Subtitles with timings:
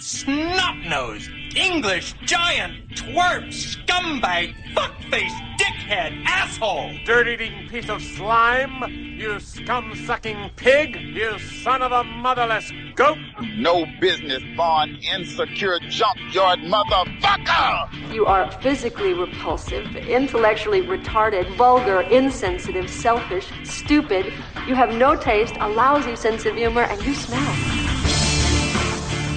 [0.00, 6.94] snot-nosed, English giant, twerp, scumbag, fuckface, dickhead, asshole!
[7.04, 8.90] Dirt-eating piece of slime!
[8.90, 10.96] You scum-sucking pig!
[10.96, 13.18] You son of a motherless goat!
[13.56, 18.12] No business born insecure junkyard motherfucker!
[18.12, 24.32] You are physically repulsive, intellectually retarded, vulgar, insensitive, selfish, stupid.
[24.66, 27.79] You have no taste, a lousy sense of humor, and you smell.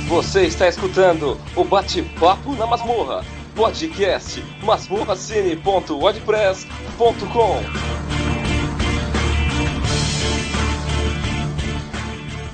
[0.07, 3.25] Você está escutando o Bate-Papo na Masmorra,
[3.55, 7.63] podcast masmorracine.wordpress.com.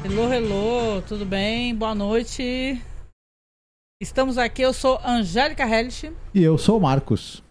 [0.06, 1.76] Hello, hello, tudo bem?
[1.76, 2.80] Boa noite.
[4.02, 6.14] Estamos aqui, eu sou Angélica Hellish.
[6.34, 7.44] E eu sou o Marcos.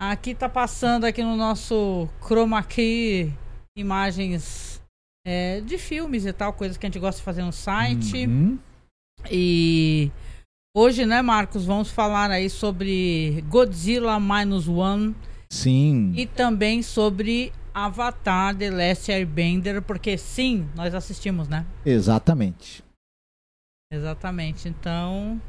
[0.00, 3.30] Aqui tá passando aqui no nosso Chroma Key
[3.76, 4.80] imagens
[5.26, 8.26] é, de filmes e tal, coisas que a gente gosta de fazer no site.
[8.26, 8.58] Uhum.
[9.30, 10.10] E
[10.76, 15.14] hoje, né, Marcos, vamos falar aí sobre Godzilla Minus One
[15.50, 16.12] Sim.
[16.16, 21.64] e também sobre Avatar The Last Airbender, porque sim, nós assistimos, né?
[21.84, 22.84] Exatamente.
[23.92, 24.68] Exatamente.
[24.68, 25.40] Então,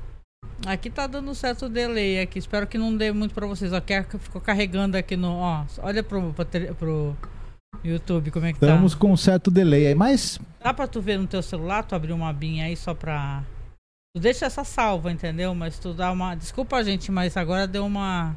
[0.66, 2.40] aqui tá dando certo delay aqui.
[2.40, 3.72] Espero que não dê muito pra vocês.
[3.72, 6.34] Ó, que ficou carregando aqui no, ó, olha pro,
[6.78, 7.16] pro,
[7.84, 9.00] YouTube como é que Estamos tá.
[9.00, 12.14] com um certo delay aí, mas Dá pra tu ver no teu celular, tu abrir
[12.14, 13.44] uma abinha aí só pra
[14.16, 15.56] Tu deixa essa salva, entendeu?
[15.56, 16.36] Mas tu dá uma.
[16.36, 18.36] Desculpa, gente, mas agora deu uma.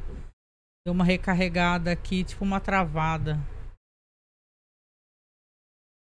[0.83, 3.35] Deu uma recarregada aqui, tipo uma travada.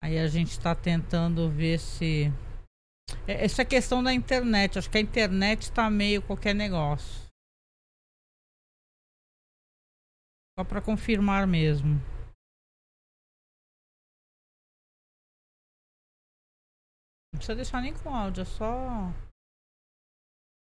[0.03, 2.25] Aí a gente tá tentando ver se.
[3.27, 4.77] É- Essa é questão da internet.
[4.77, 7.25] Acho que a internet tá meio qualquer negócio.
[10.57, 11.99] Só pra confirmar mesmo.
[17.33, 19.11] Não precisa deixar nem com áudio, é só.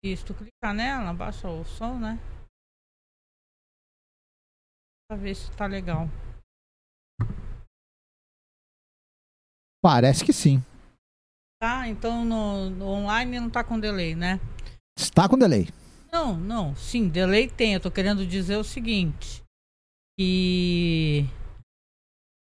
[0.03, 2.19] Isso, tu clicar nela, baixa o som, né?
[5.09, 6.07] Pra ver se tá legal.
[9.87, 10.61] parece que sim.
[11.61, 14.37] Tá, então no, no online não tá com delay, né?
[14.99, 15.69] Está com delay.
[16.11, 17.73] Não, não, sim, delay tem.
[17.73, 19.41] Eu tô querendo dizer o seguinte.
[20.19, 21.25] Que.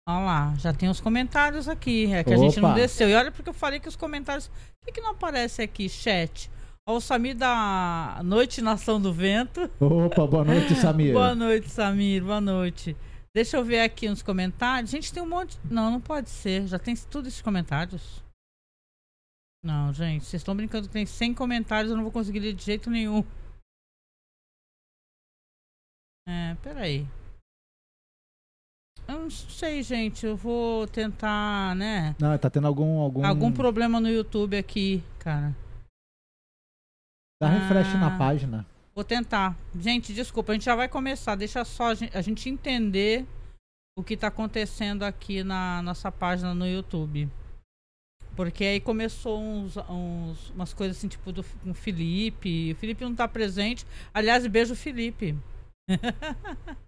[0.10, 2.12] Olha lá, já tem os comentários aqui.
[2.12, 2.80] É que a gente não Opa.
[2.80, 3.08] desceu.
[3.08, 4.48] E olha porque eu falei que os comentários.
[4.48, 6.50] Por que, que não aparece aqui, chat?
[6.88, 9.70] Ó, o Samir da Noite Nação do Vento.
[9.78, 11.12] Opa, boa noite, Samir.
[11.12, 12.24] Boa noite, Samir.
[12.24, 12.96] Boa noite.
[13.34, 14.90] Deixa eu ver aqui nos comentários.
[14.90, 15.60] Gente, tem um monte.
[15.70, 16.66] Não, não pode ser.
[16.66, 18.24] Já tem tudo esses comentários.
[19.62, 22.64] Não, gente, vocês estão brincando que tem 100 comentários, eu não vou conseguir ler de
[22.64, 23.22] jeito nenhum.
[26.26, 27.06] É, peraí.
[29.10, 30.26] Eu não sei, gente.
[30.26, 32.16] Eu vou tentar, né?
[32.18, 35.54] Não, tá tendo algum algum Algum problema no YouTube aqui, cara.
[37.42, 37.98] Dá refresh Ah.
[37.98, 38.66] na página.
[38.96, 39.56] Vou tentar.
[39.80, 41.36] Gente, desculpa, a gente já vai começar.
[41.36, 43.28] Deixa só a gen- a gente entender
[43.98, 47.30] o que tá acontecendo aqui na nossa página no YouTube.
[48.36, 52.72] Porque aí começou uns, uns- umas coisas assim, tipo, do, com o Felipe.
[52.72, 53.86] O Felipe não tá presente.
[54.14, 55.36] Aliás, beijo, Felipe.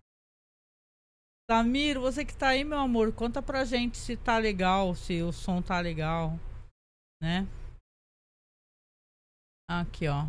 [1.50, 5.32] Samir, você que tá aí, meu amor, conta pra gente se tá legal, se o
[5.32, 6.38] som tá legal,
[7.22, 7.48] né?
[9.68, 10.28] Aqui, ó.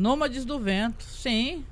[0.00, 1.64] Nômades do Vento, sim.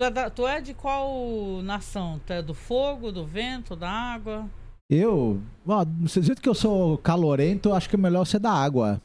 [0.00, 2.20] Tu é, da- tu é de qual nação?
[2.26, 4.48] Tu é do fogo, do vento, da água?
[4.90, 9.00] Eu, do jeito que eu sou calorento, acho que é melhor ser da água.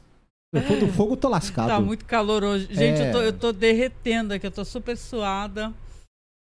[0.52, 1.68] Eu for do fogo, eu tô lascado.
[1.68, 2.66] Tá muito calor hoje.
[2.74, 3.08] Gente, É.
[3.08, 5.72] eu, tô, eu tô derretendo aqui, eu tô super suada.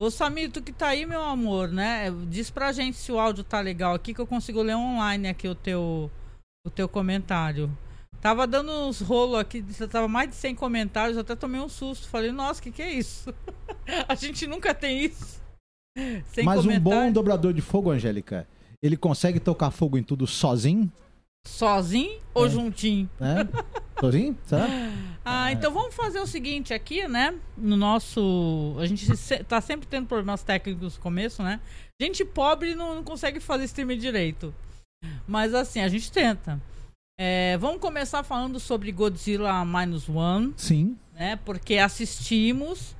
[0.00, 2.10] Ô Samir, tu que tá aí, meu amor, né?
[2.30, 5.48] Diz pra gente se o áudio tá legal aqui, que eu consigo ler online aqui
[5.48, 6.10] o teu,
[6.66, 7.68] o teu comentário.
[8.24, 12.08] Tava dando uns rolos aqui, tava mais de 100 comentários, até tomei um susto.
[12.08, 13.34] Falei, nossa, que que é isso?
[14.08, 15.42] A gente nunca tem isso.
[16.32, 18.48] Sem Mas um bom dobrador de fogo, Angélica,
[18.82, 20.90] ele consegue tocar fogo em tudo sozinho,
[21.46, 22.48] Sozinho ou É.
[22.48, 23.10] juntinho?
[23.20, 23.46] né?
[24.00, 24.66] sozinho, será?
[25.22, 27.34] Ah, então vamos fazer o seguinte aqui, né?
[27.58, 28.74] No nosso.
[28.78, 31.60] A gente se- tá sempre tendo problemas técnicos no começo, né?
[32.00, 34.54] Gente pobre não, não consegue fazer streaming direito.
[35.28, 36.58] Mas assim, a gente tenta.
[37.18, 40.96] É, vamos começar falando sobre Godzilla Minus One, Sim.
[41.12, 41.36] né?
[41.44, 42.96] Porque assistimos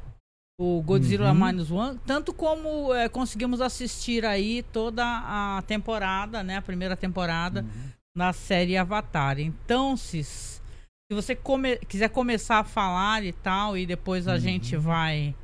[0.61, 1.47] o Godzilla Uhum.
[1.47, 6.59] Minus One, tanto como é, conseguimos assistir aí toda a temporada, né?
[6.59, 7.91] A primeira temporada Uhum.
[8.17, 9.41] na série Avatar.
[9.41, 10.61] Então, se, se
[11.11, 14.39] você come- quiser começar a falar e tal, e depois a Uhum.
[14.41, 15.35] gente vai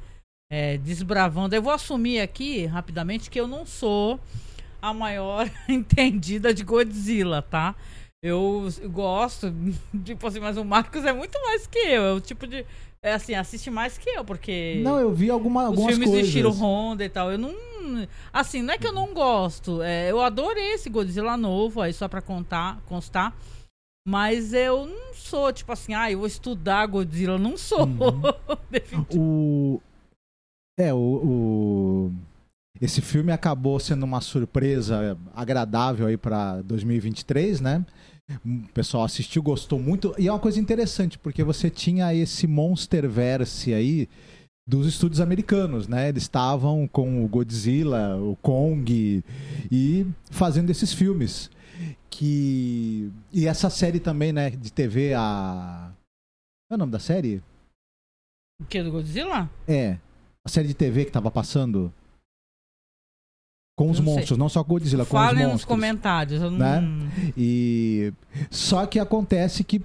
[0.52, 1.55] é, desbravando.
[1.55, 4.19] Eu vou assumir aqui, rapidamente, que eu não sou
[4.82, 7.75] a maior entendida de Godzilla, tá?
[8.22, 9.52] Eu gosto,
[10.05, 12.02] tipo assim, mas o Marcos é muito mais que eu.
[12.05, 12.67] É o tipo de.
[13.02, 14.81] É assim, assiste mais que eu, porque.
[14.84, 16.28] Não, eu vi alguma, algumas filmes coisas.
[16.28, 17.32] do Shiro Honda e tal.
[17.32, 17.55] Eu não.
[18.32, 19.81] Assim, não é que eu não gosto.
[19.82, 23.34] é, eu adorei esse Godzilla novo, aí só pra contar, constar.
[24.06, 27.38] Mas eu não sou, tipo assim, ah, eu vou estudar Godzilla.
[27.38, 27.84] Não sou.
[27.87, 28.20] Uhum.
[29.17, 29.81] O.
[30.78, 32.12] É, o, o-
[32.81, 37.84] Esse filme acabou sendo uma surpresa agradável aí pra 2023, né?
[38.44, 40.15] O pessoal assistiu, gostou muito.
[40.19, 44.09] E é uma coisa interessante, porque você tinha esse Monsterverse aí
[44.67, 46.09] dos estúdios americanos, né?
[46.09, 49.25] Eles estavam com o Godzilla, o Kong
[49.71, 51.50] e fazendo esses filmes.
[52.09, 53.11] Que.
[53.32, 55.91] E essa série também, né, de TV, a.
[56.69, 57.43] Qual é o nome da série?
[58.61, 59.50] O que, do Godzilla?
[59.67, 59.99] É.
[60.44, 61.93] A série de TV que tava passando.
[63.81, 64.15] Com os não sei.
[64.17, 65.65] monstros, não só Godzilla, com os Falem nos monstros.
[65.65, 66.43] comentários.
[66.43, 66.59] Eu não...
[66.59, 66.82] Né?
[67.37, 68.12] E
[68.50, 69.81] só que acontece que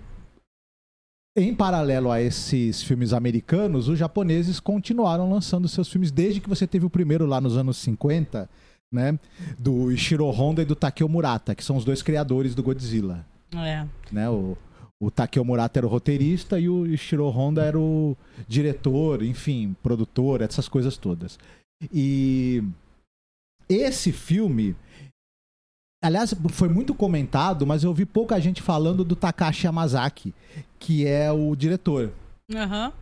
[1.37, 6.65] em paralelo a esses filmes americanos, os japoneses continuaram lançando seus filmes desde que você
[6.67, 8.49] teve o primeiro lá nos anos 50,
[8.93, 9.19] né,
[9.59, 13.85] do Ishiro Honda e do Takeo Murata, que são os dois criadores do Godzilla, É.
[14.11, 14.29] né?
[14.29, 14.57] O,
[15.01, 18.15] o Takeo Murata era o roteirista e o Ishiro Honda era o
[18.47, 21.37] diretor, enfim, produtor, essas coisas todas.
[21.93, 22.63] E
[23.69, 24.75] esse filme,
[26.03, 30.33] aliás, foi muito comentado, mas eu vi pouca gente falando do Takashi Yamazaki,
[30.79, 32.11] que é o diretor.
[32.53, 32.93] Aham.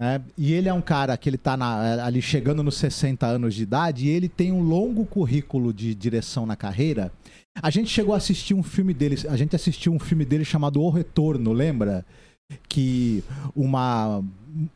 [0.00, 0.22] né?
[0.36, 3.62] E ele é um cara que ele tá na- ali chegando nos 60 anos de
[3.62, 7.10] idade e ele tem um longo currículo de direção na carreira.
[7.62, 10.82] A gente chegou a assistir um filme dele, a gente assistiu um filme dele chamado
[10.82, 12.04] O Retorno, lembra?
[12.68, 13.24] Que
[13.54, 14.22] uma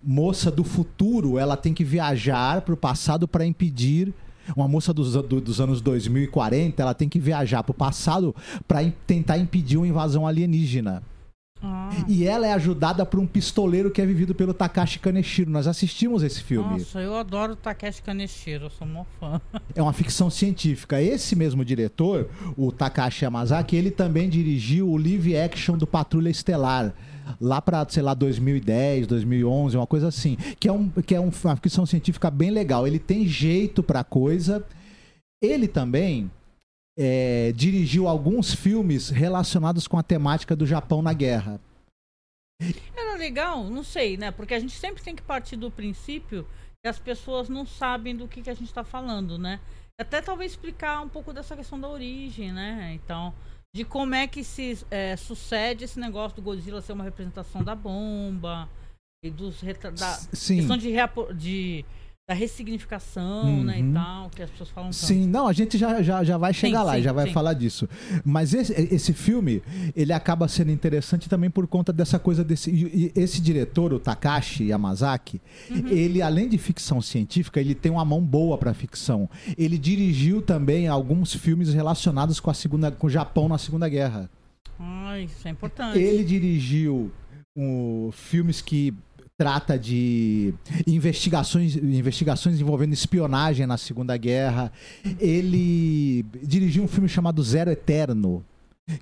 [0.03, 4.15] moça do futuro, ela tem que viajar para o passado para impedir
[4.57, 8.35] uma moça dos, do- dos anos 2040, ela tem que viajar para o passado
[8.67, 11.03] para tentar impedir uma invasão alienígena.
[11.63, 11.91] Ah.
[12.09, 15.51] E ela é ajudada por um pistoleiro que é vivido pelo Takashi Kaneshiro.
[15.51, 16.79] Nós assistimos esse filme.
[16.79, 19.39] Nossa, eu adoro o Takeshi Kaneshiro, eu sou mó fã.
[19.75, 21.03] É uma ficção científica.
[21.03, 26.95] Esse mesmo diretor, o Takashi Yamazaki, ele também dirigiu o live action do Patrulha Estelar.
[27.41, 30.37] Lá pra, sei lá, 2010, 2011, uma coisa assim.
[30.59, 32.87] Que é, um, que é um- uma ficção científica bem legal.
[32.87, 34.65] Ele tem jeito pra coisa.
[35.43, 36.31] Ele também
[36.99, 41.59] é, dirigiu alguns filmes relacionados com a temática do Japão na guerra.
[42.95, 44.31] Era legal, não sei, né?
[44.31, 46.47] Porque a gente sempre tem que partir do princípio
[46.83, 49.61] que as pessoas não sabem do que, que a gente tá falando, né?
[49.99, 52.93] Até talvez explicar um pouco dessa questão da origem, né?
[53.03, 53.33] Então,
[53.75, 57.75] de como é que se é, sucede esse negócio do Godzilla ser uma representação da
[57.75, 58.69] bomba
[59.23, 59.61] e dos
[60.01, 60.57] da Sim.
[60.57, 60.93] questão de,
[61.37, 61.85] de
[62.31, 63.93] da ressignificação, né, e Uhum.
[63.93, 65.05] tal, que as pessoas falam tanto.
[65.05, 67.33] Sim, não, a gente já, já, já vai chegar Sim, lá, sim, já vai sim.
[67.33, 67.89] falar disso.
[68.25, 69.61] Mas esse, esse filme,
[69.97, 72.71] ele acaba sendo interessante também por conta dessa coisa desse.
[72.71, 75.41] e- e Esse diretor, o Takashi Yamazaki,
[75.71, 75.89] Uhum.
[75.89, 79.29] ele, além de ficção científica, ele tem uma mão boa pra ficção.
[79.59, 84.31] Ele dirigiu também alguns filmes relacionados com a segunda, com o Japão na Segunda Guerra.
[84.79, 85.99] Ai, isso é importante.
[85.99, 87.11] Ele dirigiu
[87.57, 88.95] um, filmes que
[89.41, 90.53] trata de
[90.87, 94.71] investigações, investigações envolvendo espionagem na Segunda Guerra.
[95.19, 98.45] Ele dirigiu um filme chamado Zero Eterno,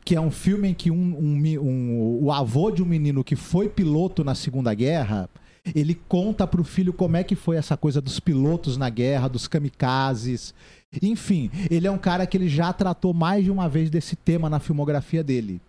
[0.04, 3.34] que é um filme em que um, um um- o avô de um menino que
[3.34, 5.28] foi piloto na Segunda Guerra
[5.74, 9.48] ele conta pro filho como é que foi essa coisa dos pilotos na guerra, dos
[9.48, 10.54] kamikazes.
[11.02, 14.48] Enfim, ele é um cara que ele já tratou mais de uma vez desse tema
[14.48, 15.60] na filmografia dele.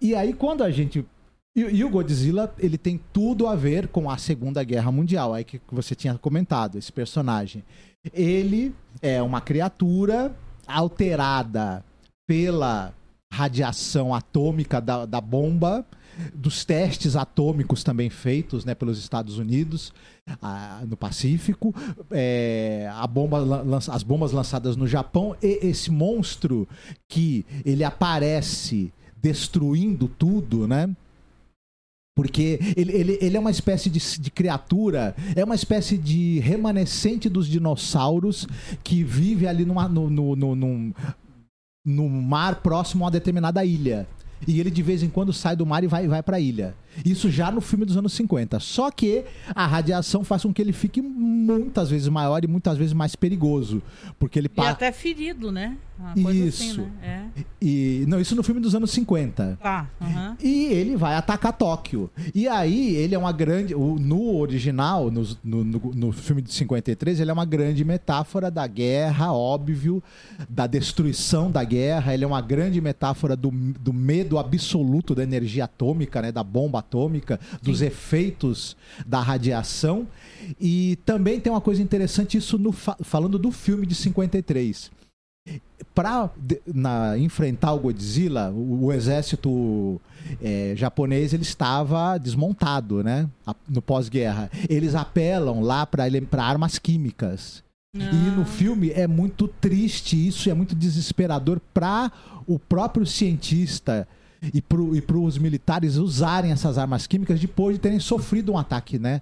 [0.00, 1.04] E aí, quando a gente.
[1.56, 5.44] E, e o Godzilla, ele tem tudo a ver com a Segunda Guerra Mundial, aí
[5.44, 7.64] que você tinha comentado, esse personagem.
[8.12, 10.34] Ele é uma criatura
[10.66, 11.84] alterada
[12.26, 12.94] pela
[13.32, 15.84] radiação atômica da, da bomba,
[16.34, 19.92] dos testes atômicos também feitos né, pelos Estados Unidos
[20.42, 21.74] ah, no Pacífico,
[22.10, 26.68] é, a bomba, lan- lança- as bombas lançadas no Japão, e esse monstro
[27.08, 30.94] que ele aparece destruindo tudo, né?
[32.16, 37.28] Porque ele, ele, ele é uma espécie de, de criatura, é uma espécie de remanescente
[37.28, 38.46] dos dinossauros
[38.82, 40.92] que vive ali numa, no, no, no, num-
[41.86, 44.06] no mar próximo a uma determinada ilha.
[44.46, 46.74] E ele de vez em quando sai do mar e vai, vai pra ilha.
[47.04, 48.58] Isso já no filme dos anos 50.
[48.60, 52.92] Só que a radiação faz com que ele fique muitas vezes maior e muitas vezes
[52.92, 53.82] mais perigoso.
[54.18, 54.70] Porque ele E passa.
[54.70, 55.76] até ferido, né?
[56.02, 56.80] Assim, Isso.
[57.02, 57.26] né?
[57.60, 59.58] E, não, isso no filme dos anos 50.
[59.60, 59.62] É.
[59.62, 59.86] Tá.
[60.42, 62.10] E ele vai atacar Tóquio.
[62.34, 63.74] E aí, ele é uma grande.
[63.74, 68.66] no original, no, no, no- no filme de 53, ele é uma grande metáfora da
[68.66, 70.02] guerra, óbvio,
[70.48, 72.14] da destruição da guerra.
[72.14, 76.79] Ele é uma grande metáfora do, do medo absoluto da energia atômica, né, da bomba
[76.80, 80.06] atômica, dos efeitos da radiação.
[80.60, 84.90] E também tem uma coisa interessante, isso no, fa- falando do filme de 53
[85.94, 86.30] para
[87.18, 90.00] enfrentar o Godzilla, o, o exército
[90.40, 93.28] é, japonês ele estava desmontado, né?
[93.46, 96.04] A- No pós-guerra, eles apelam lá para
[96.38, 97.62] armas químicas.
[97.96, 98.36] E Ah.
[98.36, 102.12] no filme é muito triste isso, é muito desesperador para
[102.46, 104.06] o próprio cientista
[104.54, 109.20] e para os militares usarem essas armas químicas depois de terem sofrido um ataque, né?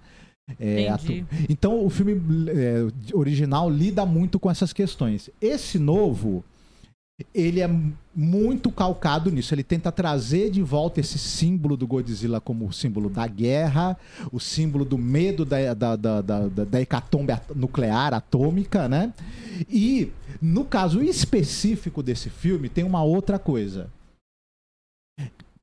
[0.59, 1.07] É, atu-
[1.49, 5.29] Então o filme é, original lida muito com essas questões.
[5.43, 6.43] Esse novo,
[7.35, 7.69] ele é
[8.15, 9.53] muito calcado nisso.
[9.55, 13.97] Ele tenta trazer de volta esse símbolo do Godzilla como o símbolo da guerra,
[14.33, 19.13] o símbolo do medo da, da, da, da, da- hecatombe at- nuclear, atômica, né?
[19.69, 20.11] E,
[20.41, 23.91] no caso específico desse filme, tem uma outra coisa.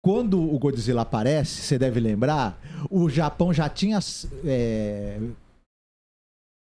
[0.06, 3.98] Quando o Godzilla aparece, você deve lembrar, o Japão já tinha
[4.46, 5.18] é,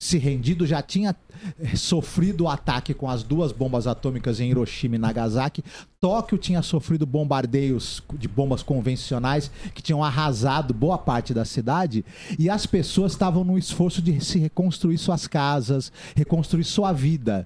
[0.00, 1.16] se rendido, já tinha
[1.60, 5.64] eh, sofrido o ataque com as duas bombas atômicas em Hiroshima e Nagasaki.
[5.98, 12.04] Tóquio tinha sofrido bombardeios de bombas convencionais que tinham arrasado boa parte da cidade
[12.38, 17.44] e as pessoas estavam no esforço de se reconstruir suas casas, reconstruir sua vida.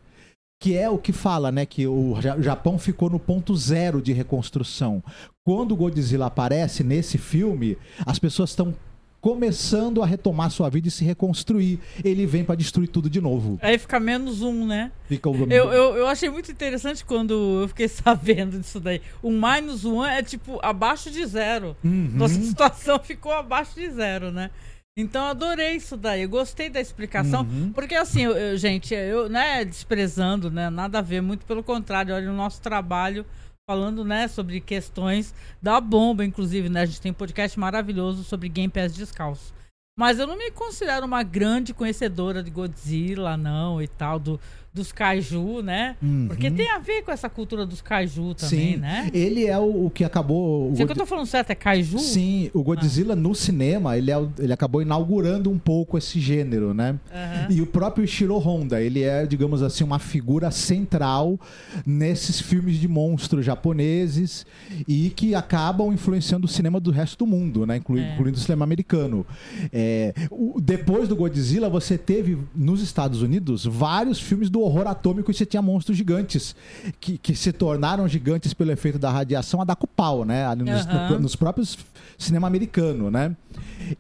[0.58, 1.66] Que é o que fala, né?
[1.66, 5.02] Que o Ja- Japão ficou no ponto zero de reconstrução.
[5.44, 8.74] Quando o Godzilla aparece nesse filme, as pessoas estão
[9.20, 11.78] começando a retomar sua vida e se reconstruir.
[12.04, 13.58] Ele vem pra destruir tudo de novo.
[13.60, 14.92] Aí fica menos um, né?
[15.08, 15.34] Fica o...
[15.50, 19.02] Eu, eu, eu achei muito interessante quando eu fiquei sabendo disso daí.
[19.22, 21.76] O minus one é tipo abaixo de zero.
[21.84, 22.10] Uhum.
[22.14, 24.50] Nossa situação ficou abaixo de zero, né?
[24.98, 27.70] Então adorei isso daí, gostei da explicação, Uhum.
[27.72, 32.14] porque assim, eu- eu- gente, eu, né, desprezando, né, nada a ver, muito pelo contrário,
[32.14, 33.26] olha o nosso trabalho
[33.68, 38.48] falando, né, sobre questões da bomba, inclusive, né, a gente tem um podcast maravilhoso sobre
[38.48, 39.52] Game Pass descalço.
[39.98, 44.40] Mas eu não me considero uma grande conhecedora de Godzilla, não, e tal, do,
[44.76, 45.96] dos kaiju, né?
[46.02, 46.26] Uhum.
[46.28, 49.10] Porque tem a ver com essa cultura dos kaiju também, Sim, né?
[49.12, 50.70] ele é o, o que acabou...
[50.70, 51.50] o Será que eu God- tô falando certo?
[51.50, 51.98] É kaiju?
[51.98, 56.96] Sim, o Godzilla no cinema, ele, é ele acabou inaugurando um pouco esse gênero, né?
[57.12, 57.46] Aham.
[57.50, 61.40] E o próprio Ishiro Honda, ele é, digamos assim, uma figura central
[61.84, 64.44] nesses filmes de monstros japoneses
[64.86, 67.74] e que acabam influenciando o cinema do resto do mundo, né?
[67.76, 67.78] É.
[67.78, 69.24] Incluindo o cinema americano.
[69.72, 75.30] É, o- depois do Godzilla, você teve nos Estados Unidos vários filmes do horror atômico
[75.30, 76.54] e você tinha monstros gigantes
[77.00, 80.54] que, que se tornaram gigantes pelo efeito da radiação a dar com pau, né?
[80.54, 81.10] Nos, Aham.
[81.10, 81.78] no- nos próprios
[82.18, 83.36] cinema americano, né?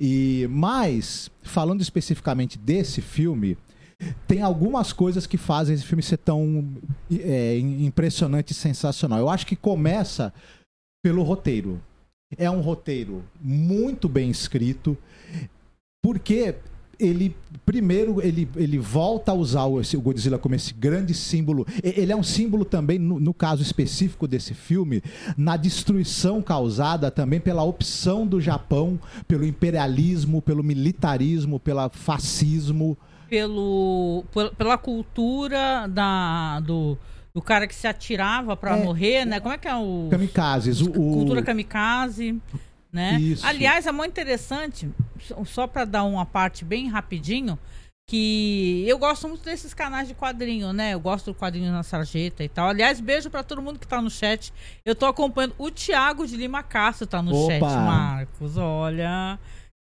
[0.00, 3.56] E mas falando especificamente desse filme,
[4.28, 6.66] tem algumas coisas que fazem esse filme ser tão
[7.10, 9.18] é, im- impressionante e sensacional.
[9.18, 10.32] Eu acho que começa
[11.02, 11.80] pelo roteiro.
[12.36, 14.98] É um roteiro muito bem escrito,
[16.02, 16.56] porque
[16.98, 17.34] ele
[17.64, 21.66] primeiro ele, ele volta a usar o, Godzilla como esse grande símbolo.
[21.82, 25.02] Ele é um símbolo também, no, no caso específico desse filme,
[25.36, 32.96] na destruição causada também pela opção do Japão, pelo imperialismo, pelo militarismo, pelo fascismo.
[33.28, 36.96] pelo, pel- pela cultura da, do,
[37.34, 38.84] do cara que se atirava pra É.
[38.84, 39.40] morrer, né?
[39.40, 40.06] Como é que é o.
[40.10, 40.80] Kamikazes.
[40.80, 42.40] O- Cultura kamikaze.
[42.92, 43.18] Né?
[43.20, 43.44] Isso.
[43.46, 44.88] Aliás, é muito interessante,
[45.44, 47.58] só- pra dar uma parte bem rapidinho,
[48.08, 50.94] que eu gosto muito desses canais de quadrinho, né?
[50.94, 52.68] Eu gosto do quadrinho na sarjeta e tal.
[52.68, 54.52] Aliás, beijo pra todo mundo que tá no chat.
[54.84, 55.54] Eu tô acompanhando.
[55.58, 57.50] O Thiago de Lima Castro tá no Opa!
[57.52, 58.56] chat, Marcos.
[58.56, 59.38] Olha.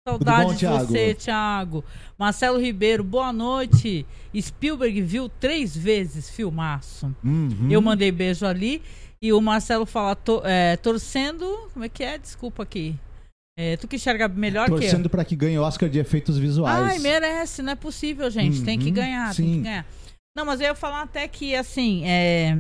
[0.08, 0.87] Saudade bom, de Thiago?
[0.87, 1.84] você, Thiago.
[2.18, 4.06] Marcelo Ribeiro, boa noite.
[4.38, 7.14] Spielberg viu três vezes filmaço.
[7.23, 7.68] Uhum.
[7.70, 8.82] Eu mandei beijo ali.
[9.25, 11.71] E o Marcelo fala, to- é, torcendo.
[11.73, 12.19] Como é que é?
[12.19, 12.95] Desculpa aqui.
[13.59, 14.78] É, tu que enxerga melhor que eu.
[14.78, 16.85] Torcendo para que ganhe o Oscar de efeitos visuais.
[16.85, 18.62] Ai, merece, não é possível, gente.
[18.62, 19.52] Tem que Uhum, ganhar, tem sim.
[19.54, 19.87] que ganhar.
[20.37, 22.59] Não, mas eu ia falar até que, assim, é,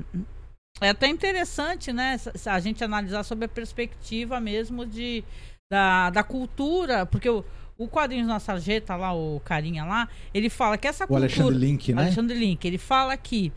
[0.80, 5.22] é até interessante, né, a gente analisar sobre a perspectiva mesmo de,
[5.70, 7.44] da, da cultura, porque o,
[7.76, 11.26] o quadrinhos na sarjeta lá, o carinha lá, ele fala que essa O cultura...
[11.26, 12.02] Alexandre Link, né?
[12.04, 13.52] Alexandre Link, ele fala que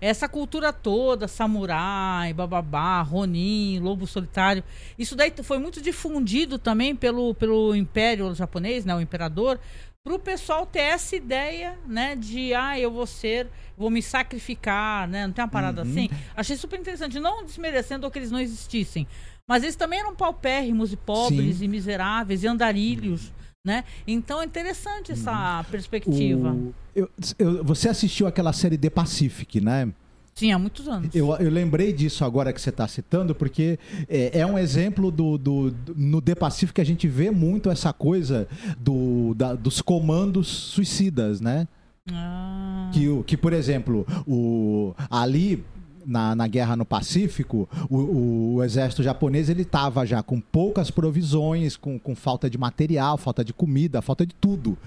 [0.00, 4.62] essa cultura toda, samurai, bababá, ronin, lobo solitário,
[4.98, 9.58] isso daí foi muito difundido também pelo, pelo império japonês, né, o imperador,
[10.04, 15.08] para o pessoal ter essa ideia, né, de ah, eu vou ser, vou me sacrificar,
[15.08, 15.90] né, não tem uma parada Uhum.
[15.90, 16.10] assim.
[16.36, 19.06] Achei super interessante, não desmerecendo que eles não existissem,
[19.48, 21.64] mas eles também eram paupérrimos e pobres Sim.
[21.64, 23.32] e miseráveis e andarilhos,
[23.66, 23.82] né?
[24.06, 26.52] Então é interessante essa perspectiva.
[26.52, 29.88] O- eu- eu- você assistiu aquela série The Pacific, né?
[30.36, 31.14] Sim, há muitos anos.
[31.14, 35.36] Eu, eu lembrei disso agora que você está citando, porque é, é um exemplo do,
[35.36, 38.46] do- do- no The Pacific a gente vê muito essa coisa
[38.78, 41.66] do, da- dos comandos suicidas, né?
[42.12, 45.64] Ah, Que, que por exemplo, o, ali
[46.06, 51.76] na, na guerra no Pacífico, o, o exército japonês ele estava já com poucas provisões,
[51.76, 54.78] com, com falta de material, falta de comida, falta de tudo.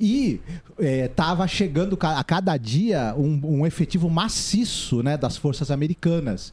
[0.00, 0.40] E
[0.78, 6.52] estava chegando ca- a cada dia um, um efetivo maciço né, das forças americanas.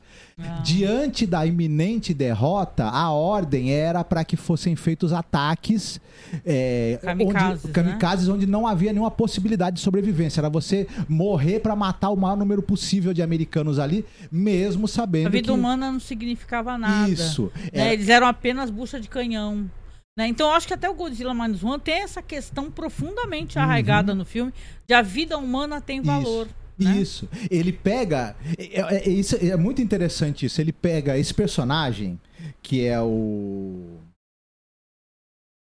[0.64, 6.00] Diante da iminente derrota, a ordem era para que fossem feitos ataques
[6.46, 7.74] é, Kamikazes, onde, né?
[7.74, 10.42] kamikazes onde não havia nenhuma possibilidade de sobrevivência.
[10.42, 15.30] Era você morrer para matar o maior número possível de americanos ali, mesmo sabendo a
[15.30, 15.52] vida que...
[15.52, 17.10] humana não significava nada.
[17.10, 17.50] Isso.
[17.56, 17.70] né?
[17.72, 19.70] Era- Eles eram apenas bucha de canhão.
[20.18, 20.28] né?
[20.28, 24.26] Então eu acho que até o Godzilla Minus One tem essa questão profundamente arraigada no
[24.26, 24.54] filme
[24.86, 26.48] de a vida humana tem valor.
[26.48, 26.65] Isso.
[26.78, 26.98] Né?
[26.98, 27.28] Isso.
[27.50, 28.36] Ele pega.
[28.58, 30.60] É, é- é isso- é muito interessante isso.
[30.62, 32.20] Ele pega esse personagem,
[32.62, 34.00] que é o.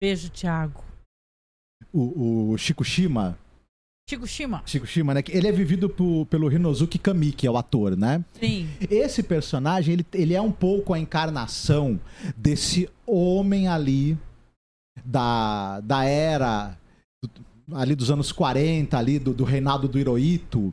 [0.01, 0.83] Beijo, Thiago.
[1.93, 3.39] O, o Shikushima.
[4.09, 4.63] Chico Shima.
[4.67, 5.23] Shikushima, né?
[5.23, 8.23] que Ele é vivido por- pelo Rinozuki Kami, que é o ator, né?
[8.39, 8.69] Sim.
[8.91, 11.99] Esse personagem, ele, ele é um pouco a encarnação
[12.37, 14.19] desse homem ali
[15.03, 16.77] da, da era
[17.23, 20.73] do- ali dos anos 40, ali do, do reinado do Hirohito,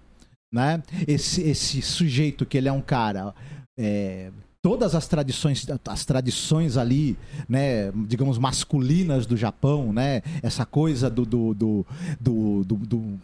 [0.52, 0.82] né?
[1.08, 3.34] Esse, esse sujeito que ele é um cara
[3.78, 4.32] é,
[4.62, 7.18] todas as tradições as tradições ali,
[7.50, 10.22] né, digamos masculinas do Japão, né?
[10.44, 11.86] Essa coisa do do, do,
[12.20, 13.20] do, do- do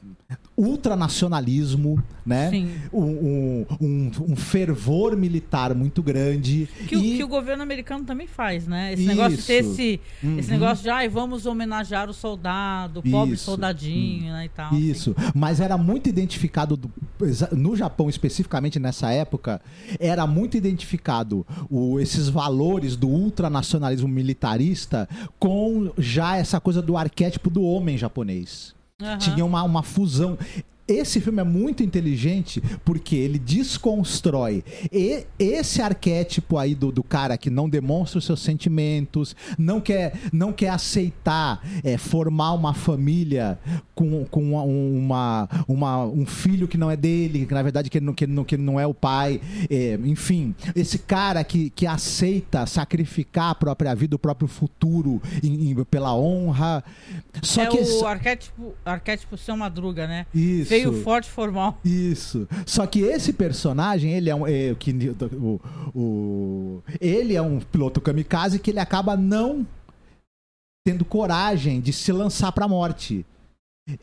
[0.56, 2.50] ultranacionalismo, né?
[2.50, 2.72] Sim.
[2.92, 6.68] Um, um, um- fervor militar muito grande.
[6.88, 7.18] Que, o- e...
[7.18, 8.94] que o governo americano também faz, né?
[8.94, 9.12] Esse Isso.
[9.12, 10.00] negócio de ter esse,
[10.38, 10.60] esse Uhum.
[10.60, 13.46] negócio de, ai, vamos homenagear o soldado, o pobre Isso.
[13.46, 14.68] soldadinho, né, e tal.
[14.68, 14.78] assim.
[14.78, 16.92] Isso, mas era muito identificado do-
[17.52, 19.62] no Japão especificamente nessa época,
[20.00, 25.08] era muito identificado o- esses valores do ultranacionalismo militarista
[25.40, 28.76] com já essa coisa do arquétipo do homem japonês.
[29.02, 29.18] Aham.
[29.20, 30.38] Tinha uma, uma fusão.
[30.88, 37.38] Esse filme é muito inteligente porque ele desconstrói e- esse arquétipo aí do, do cara
[37.38, 43.60] que não demonstra os seus sentimentos, não quer, não quer aceitar é, formar uma família
[43.93, 47.97] com, com uma, uma, uma- um filho que não é dele, que na verdade que
[47.97, 49.41] ele não, que ele não, que ele não é o pai.
[49.69, 55.71] é, enfim, esse cara que, que aceita sacrificar a própria vida, o próprio futuro em-
[55.71, 56.84] em- pela honra.
[57.41, 60.26] Só é que o arquétipo, arquétipo seu madruga, né?
[60.34, 60.69] Isso.
[60.84, 61.78] Feio, forte, formal.
[61.84, 62.48] Isso.
[62.66, 64.46] Só que esse personagem, ele é um.
[64.48, 64.92] é, que,
[65.34, 65.60] o,
[65.96, 69.66] o- ele é um piloto kamikaze que ele acaba não
[70.86, 73.26] tendo coragem de se lançar pra morte.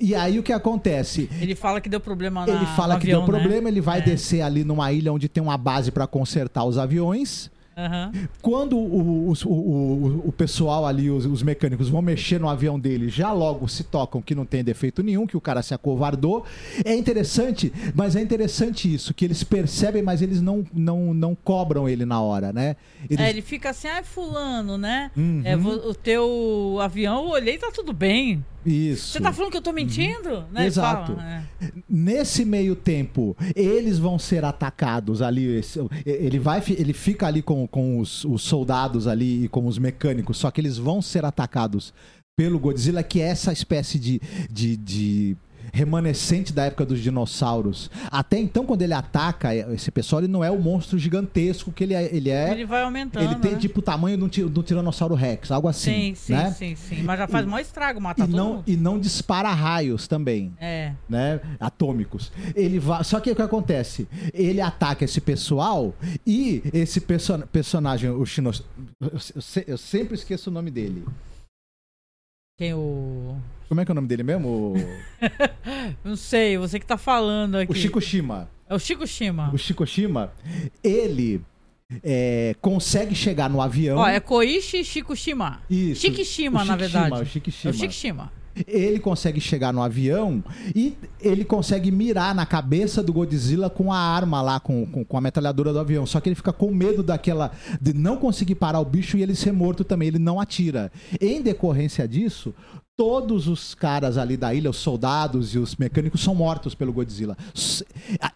[0.00, 1.28] E aí o que acontece?
[1.40, 3.38] Ele fala que deu problema na Ele fala que avião, deu né?
[3.40, 4.02] problema, ele vai É.
[4.02, 7.50] descer ali numa ilha onde tem uma base pra consertar os aviões.
[7.76, 8.12] Aham.
[8.40, 13.08] Quando o, o, o, o pessoal ali, os, os mecânicos, vão mexer no avião dele,
[13.08, 16.44] já logo se tocam que não tem defeito nenhum, que o cara se acovardou.
[16.84, 21.88] É interessante, mas é interessante isso, que eles percebem, mas eles não, não, não cobram
[21.88, 22.76] ele na hora, né?
[23.10, 25.10] Eles- É, ele fica assim, ai, fulano, né?
[25.16, 25.42] Uhum.
[25.44, 28.44] É, o teu avião, eu olhei, tá tudo bem.
[28.64, 29.12] Isso.
[29.12, 30.40] Você tá falando que eu tô mentindo?
[30.50, 30.60] Né?
[30.60, 31.14] Ele Exato.
[31.14, 31.44] fala, é.
[31.88, 35.60] Nesse meio tempo, eles vão ser atacados ali.
[36.04, 40.36] Ele vai, ele fica ali com, com os, os soldados ali e com os mecânicos,
[40.38, 41.92] só que eles vão ser atacados
[42.36, 45.36] pelo Godzilla, que é essa espécie de, de, de
[45.74, 47.90] remanescente da época dos dinossauros.
[48.10, 51.94] Até então, quando ele ataca esse pessoal, ele não é o monstro gigantesco que ele
[51.94, 52.14] é.
[52.14, 53.24] Ele, é, Ele vai aumentando.
[53.24, 53.58] ele tem né?
[53.58, 55.90] tipo o tamanho um, ti- do Tiranossauro Rex, algo assim.
[55.90, 56.50] Sim, sim, né?
[56.52, 57.02] sim, sim.
[57.02, 58.64] Mas já faz E- maior estrago matar E todo não, mundo.
[58.68, 60.92] e não dispara raios também É.
[61.08, 62.30] né, atômicos.
[62.54, 64.06] Ele vai, só que o que acontece?
[64.32, 65.92] Ele ataca esse pessoal
[66.24, 68.52] e esse perso- personagem, o Shino,
[69.00, 71.04] eu, se- eu sempre esqueço o nome dele.
[72.56, 73.36] Tem o.
[73.68, 74.74] Como é que é o nome dele mesmo?
[76.04, 77.72] Não sei, você que tá falando aqui.
[77.72, 78.48] o Shikushima.
[78.68, 79.50] É o Chico Shima.
[79.52, 80.32] O Shikushima,
[80.82, 81.42] ele
[82.02, 83.98] é, consegue chegar no avião.
[83.98, 85.60] Ó, é Koichi Shikushima.
[85.68, 86.00] Isso.
[86.00, 87.14] Shikishima, na verdade.
[87.14, 87.70] o Shikishima.
[87.70, 88.32] É o Shikishima.
[88.68, 90.42] Ele consegue chegar no avião
[90.74, 95.18] e ele consegue mirar na cabeça do Godzilla com a arma lá, com, com, com
[95.18, 96.06] a metralhadora do avião.
[96.06, 97.50] Só que ele fica com medo daquela.
[97.80, 100.08] de não conseguir parar o bicho e ele ser morto também.
[100.08, 100.92] Ele não atira.
[101.20, 102.54] Em decorrência disso,
[102.96, 107.36] todos os caras ali da ilha, os soldados e os mecânicos, são mortos pelo Godzilla.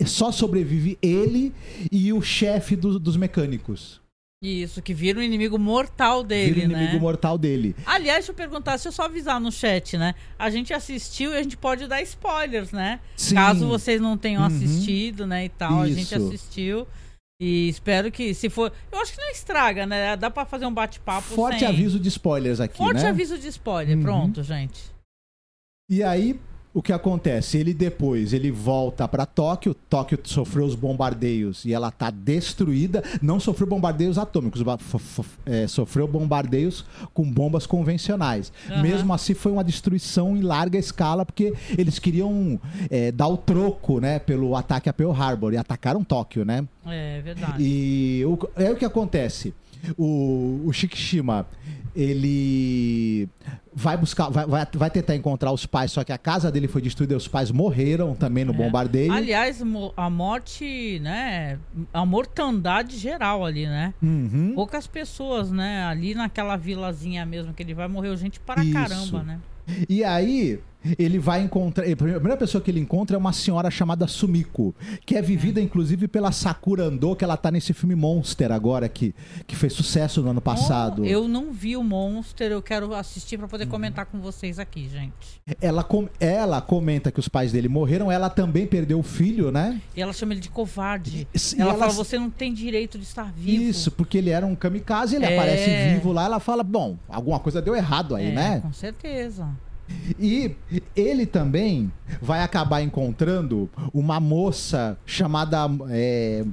[0.06, 1.52] Só sobrevive ele
[1.92, 4.00] e o chefe do- dos mecânicos.
[4.40, 6.98] Isso, que vira um inimigo mortal dele, Vira o inimigo né?
[7.00, 7.74] mortal dele.
[7.84, 10.14] Aliás, deixa eu perguntar, se eu só avisar no chat, né?
[10.38, 13.00] A gente assistiu e a gente pode dar spoilers, né?
[13.16, 13.34] Sim.
[13.34, 14.46] Caso vocês não tenham Uhum.
[14.46, 15.80] assistido, né, e tal.
[15.80, 16.14] A gente Isso.
[16.14, 16.86] assistiu.
[17.40, 18.72] E espero que, se for.
[18.90, 20.16] Eu acho que não estraga, né?
[20.16, 21.28] Dá pra fazer um bate-papo.
[21.28, 23.08] Forte sem- aviso de spoilers aqui, Forte né?
[23.08, 23.96] aviso de spoiler.
[23.96, 24.02] Uhum.
[24.02, 24.82] Pronto, gente.
[25.88, 26.38] E aí,
[26.78, 27.58] o que acontece?
[27.58, 33.40] Ele depois, ele volta pra Tóquio, Tóquio sofreu os bombardeios e ela tá destruída, não
[33.40, 34.62] sofreu bombardeios atômicos,
[35.44, 38.52] é, sofreu bombardeios com bombas convencionais.
[38.70, 38.80] Aham.
[38.80, 43.98] Mesmo assim, foi uma destruição em larga escala, porque eles queriam é, dar o troco,
[43.98, 46.64] né, pelo ataque a Pearl Harbor, e atacaram Tóquio, né?
[46.86, 47.60] É verdade.
[47.60, 49.52] E o, é o que acontece.
[49.96, 51.44] O, o Shikishima,
[51.98, 53.28] ele
[53.74, 56.80] vai buscar, vai, vai, vai tentar encontrar os pais, só que a casa dele foi
[56.80, 58.56] destruída e os pais morreram também no É.
[58.56, 59.12] bombardeio.
[59.12, 59.60] Aliás,
[59.96, 61.58] a morte, né?
[61.92, 63.92] A mortandade geral ali, né?
[64.00, 64.52] Uhum.
[64.54, 65.84] Poucas pessoas, né?
[65.84, 68.72] Ali naquela vilazinha mesmo que ele vai, morreu gente para Isso.
[68.72, 69.40] caramba, né?
[69.88, 70.60] E aí,
[70.98, 71.84] ele vai encontrar.
[71.90, 74.74] A primeira pessoa que ele encontra é uma senhora chamada Sumiko,
[75.04, 79.14] que é vivida inclusive pela Sakura Ando, que ela tá nesse filme Monster agora, que,
[79.46, 81.02] que fez sucesso no ano passado.
[81.02, 84.88] Oh, eu não vi o Monster, eu quero assistir pra poder comentar com vocês aqui,
[84.88, 85.40] gente.
[85.60, 89.80] Ela, com- ela comenta que os pais dele morreram, ela também perdeu o filho, né?
[89.96, 91.26] E ela chama ele de covarde.
[91.34, 93.62] E ela, ela- fala: você não tem direito de estar vivo.
[93.62, 95.34] Isso, porque ele era um kamikaze, ele É.
[95.36, 98.60] aparece vivo lá, ela fala, bom, alguma coisa deu errado aí, É, né?
[98.60, 99.48] Com certeza.
[100.18, 100.54] E
[100.96, 105.58] ele também vai acabar encontrando uma moça chamada
[105.90, 106.44] é,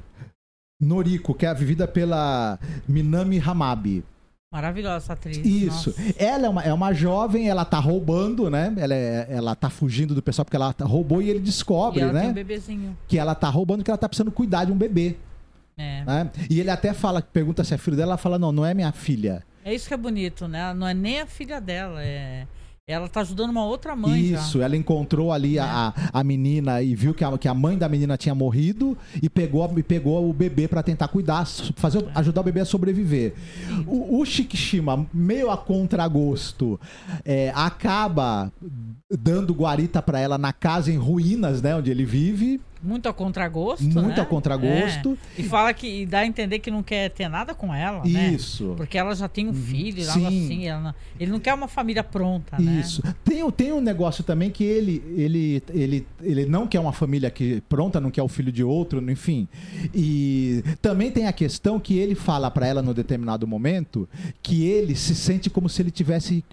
[0.79, 4.03] Noriko, que é vivida pela Minami Hamabi.
[4.51, 5.37] Maravilhosa essa atriz.
[5.37, 5.89] Isso.
[5.89, 6.13] Nossa.
[6.17, 8.73] Ela é uma, é uma jovem, ela tá roubando, né?
[8.77, 11.99] Ela, é- ela tá fugindo do pessoal porque ela tá- roubou e ele E descobre,
[12.01, 12.27] ela tem né?
[12.29, 12.97] um bebezinho.
[13.07, 15.17] Que ela tá roubando, que ela tá precisando cuidar de um bebê.
[15.77, 16.05] É.
[16.05, 16.31] né?
[16.49, 18.93] E ele até fala, pergunta se é filho dela, ela fala, não, não é minha
[18.93, 19.43] filha.
[19.65, 20.59] é isso que é bonito, né?
[20.59, 22.47] Ela Não é nem a filha dela, é.
[22.87, 24.65] Ela tá ajudando uma outra mãe Isso, já.
[24.65, 28.15] ela encontrou ali a, a menina e viu que a, que a mãe da menina
[28.15, 32.59] tinha morrido e pegou, e pegou o bebê pra tentar cuidar, fazer, ajudar o bebê
[32.59, 33.33] a sobreviver.
[33.87, 36.79] O, o Shikishima, meio a contragosto,
[37.25, 38.51] é, acaba
[39.09, 42.61] dando guarita pra ela na casa em ruínas, né, onde ele vive.
[42.83, 43.83] Muito a contragosto.
[43.83, 44.21] Muito né?
[44.21, 45.17] a contragosto.
[45.37, 45.41] É.
[45.41, 46.01] E fala que.
[46.01, 48.29] E dá a entender que não quer ter nada com ela, né?
[48.29, 48.73] Isso.
[48.77, 50.09] Porque ela já tem um filho, Sim.
[50.11, 50.67] algo assim.
[50.67, 52.79] ela não- ele não quer uma família pronta, né?
[52.79, 53.01] Isso.
[53.23, 57.31] Tem, o- tem um negócio também que ele, ele, ele, ele não quer uma família
[57.31, 59.47] que pronta, não quer o filho de outro, enfim.
[59.93, 64.07] E também tem a questão que ele fala pra ela no determinado momento
[64.43, 66.43] que ele se sente como se ele tivesse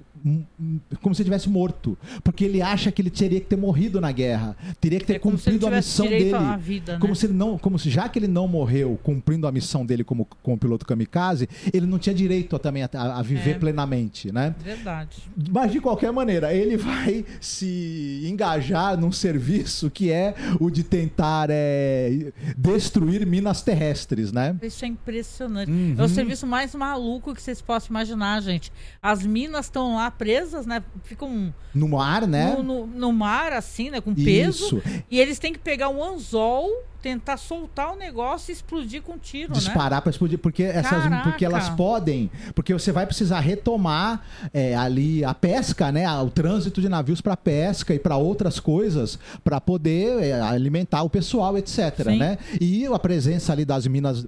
[1.00, 4.12] como se ele tivesse morto, porque ele acha que ele teria que ter morrido na
[4.12, 6.34] guerra, teria que ter É cumprido a missão dele.
[6.34, 6.98] à vida, né?
[7.00, 10.04] Como se ele não, como se já que ele não morreu cumprindo a missão dele
[10.04, 13.58] como, como piloto kamikaze, ele não tinha direito a, também a, a viver É.
[13.58, 14.54] plenamente, né?
[14.62, 15.22] Verdade.
[15.50, 21.48] Mas de qualquer maneira, ele vai se engajar num serviço que é o de tentar
[21.50, 24.56] é, destruir minas terrestres, né?
[24.62, 25.70] Isso é impressionante.
[25.70, 25.94] Uhum.
[25.98, 28.72] É o serviço mais maluco que vocês possam imaginar, gente.
[29.02, 30.82] As minas estão lá presas, né?
[31.04, 32.54] Ficam No mar, né?
[32.56, 34.00] no, no- no mar, assim, né?
[34.00, 34.78] Com peso.
[34.78, 34.82] Isso.
[35.10, 36.68] E eles têm que pegar um anzol,
[37.02, 39.58] tentar soltar o negócio e explodir com tiro, né?
[39.58, 41.28] Disparar para explodir, porque essas, Caraca.
[41.30, 44.22] porque elas podem, porque você vai precisar retomar
[44.54, 49.18] é, ali a pesca, né, o trânsito de navios para pesca e para outras coisas,
[49.42, 52.18] para poder é, alimentar o pessoal, etc, Sim.
[52.18, 52.38] né?
[52.60, 54.24] E a presença ali das minas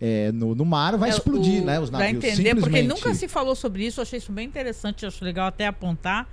[0.00, 2.24] é, no, no mar vai É, explodir, o- né, os Pra navios.
[2.24, 5.66] entender, porque nunca se falou sobre isso, eu achei isso bem interessante, acho legal até
[5.66, 6.28] apontar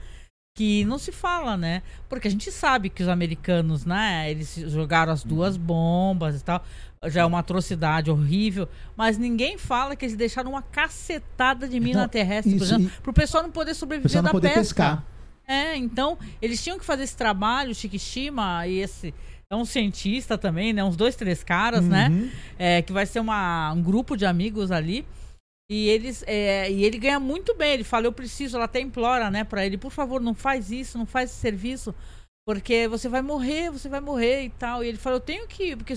[0.53, 1.81] que não se fala, né?
[2.09, 5.61] Porque a gente sabe que os americanos, né, eles jogaram as duas Uhum.
[5.63, 6.61] bombas e tal,
[7.05, 12.01] já é uma atrocidade horrível, mas ninguém fala que eles deixaram uma cacetada de mina
[12.01, 14.49] Não, terrestre, por isso, exemplo, e- pro pessoal não poder sobreviver pessoal não da poder
[14.49, 14.59] pesca.
[14.59, 15.05] pescar.
[15.47, 19.13] É, então, eles tinham que fazer esse trabalho, o Shikishima e esse
[19.51, 20.81] é um cientista também, né?
[20.81, 22.07] Uns dois, três caras, né?
[22.09, 22.29] Uhum.
[22.57, 25.05] É, que vai ser uma, um grupo de amigos ali.
[25.69, 27.73] E eles é, e ele ganha muito bem.
[27.73, 30.97] Ele fala, eu preciso, ela até implora, né, pra ele, por favor, não faz isso,
[30.97, 31.93] não faz esse serviço.
[32.47, 34.83] Porque você vai morrer, você vai morrer e tal.
[34.83, 35.93] E ele fala, eu tenho que ir, porque,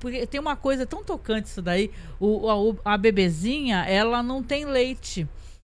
[0.00, 1.90] porque tem uma coisa tão tocante isso daí.
[2.20, 5.26] O, a, a bebezinha, ela não tem leite.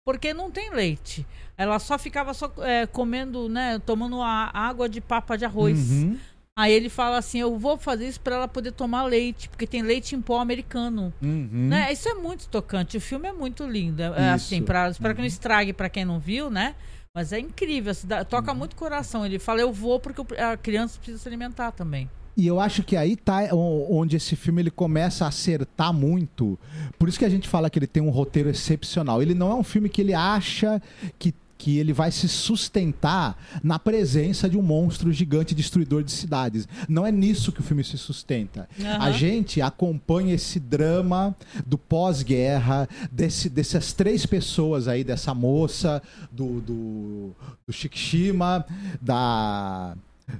[0.05, 1.25] porque não tem leite.
[1.57, 5.91] Ela só ficava só é, comendo, né, tomando a água de papa de arroz.
[5.91, 6.17] Uhum.
[6.57, 9.81] Aí ele fala assim: Eu vou fazer isso para ela poder tomar leite, porque tem
[9.81, 11.13] leite em pó americano.
[11.21, 11.49] Uhum.
[11.69, 11.91] Né?
[11.91, 12.97] Isso é muito tocante.
[12.97, 14.01] O filme é muito lindo.
[14.03, 16.75] É, assim, pra, espero que não estrague para quem não viu, né?
[17.15, 17.91] Mas é incrível.
[17.91, 19.25] assim, dá- toca muito coração.
[19.25, 22.09] Ele fala: Eu vou porque a criança precisa se alimentar também.
[22.35, 26.57] E eu acho que aí tá onde esse filme ele começa a acertar muito.
[26.97, 29.21] Por isso que a gente fala que ele tem um roteiro excepcional.
[29.21, 30.81] Ele não é um filme que ele acha
[31.19, 36.67] que que ele vai se sustentar na presença de um monstro gigante destruidor de cidades.
[36.89, 38.67] Não é nisso que o filme se sustenta.
[38.79, 38.97] Aham.
[38.99, 46.61] A gente acompanha esse drama do pós-guerra, desse, dessas três pessoas aí, dessa moça, do,
[46.61, 47.35] do,
[47.67, 48.65] do Shikishima,
[48.99, 49.95] da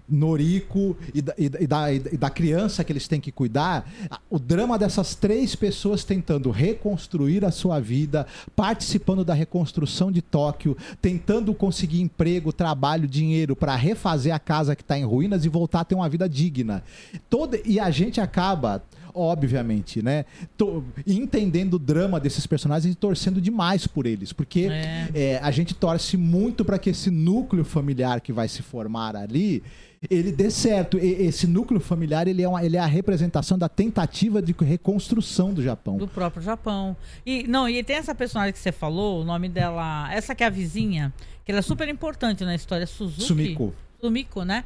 [0.08, 3.90] Noriko e da, e da- e da- criança que eles têm que cuidar,
[4.30, 8.26] o drama dessas três pessoas tentando reconstruir a sua vida,
[8.56, 14.82] participando da reconstrução de Tóquio, tentando conseguir emprego, trabalho, dinheiro para refazer a casa que
[14.82, 16.84] está em ruínas e voltar a ter uma vida digna.
[17.30, 20.26] Toda, e a gente acaba obviamente, né?
[20.58, 25.10] to- entendendo o drama desses personagens e torcendo demais por eles, porque É.
[25.14, 29.64] é, a gente torce muito para que esse núcleo familiar que vai se formar ali
[30.10, 30.98] ele dê certo.
[30.98, 35.54] E- esse núcleo familiar ele é, uma- ele é a representação da tentativa de reconstrução
[35.54, 35.98] do Japão.
[35.98, 36.98] Do próprio Japão.
[37.24, 40.12] E não, e tem essa personagem que você falou, o nome dela.
[40.12, 41.14] Essa que é a vizinha,
[41.46, 43.22] que ela é super importante na história, Suzuki.
[43.22, 43.74] Sumiko.
[44.02, 44.64] Sumiko, né?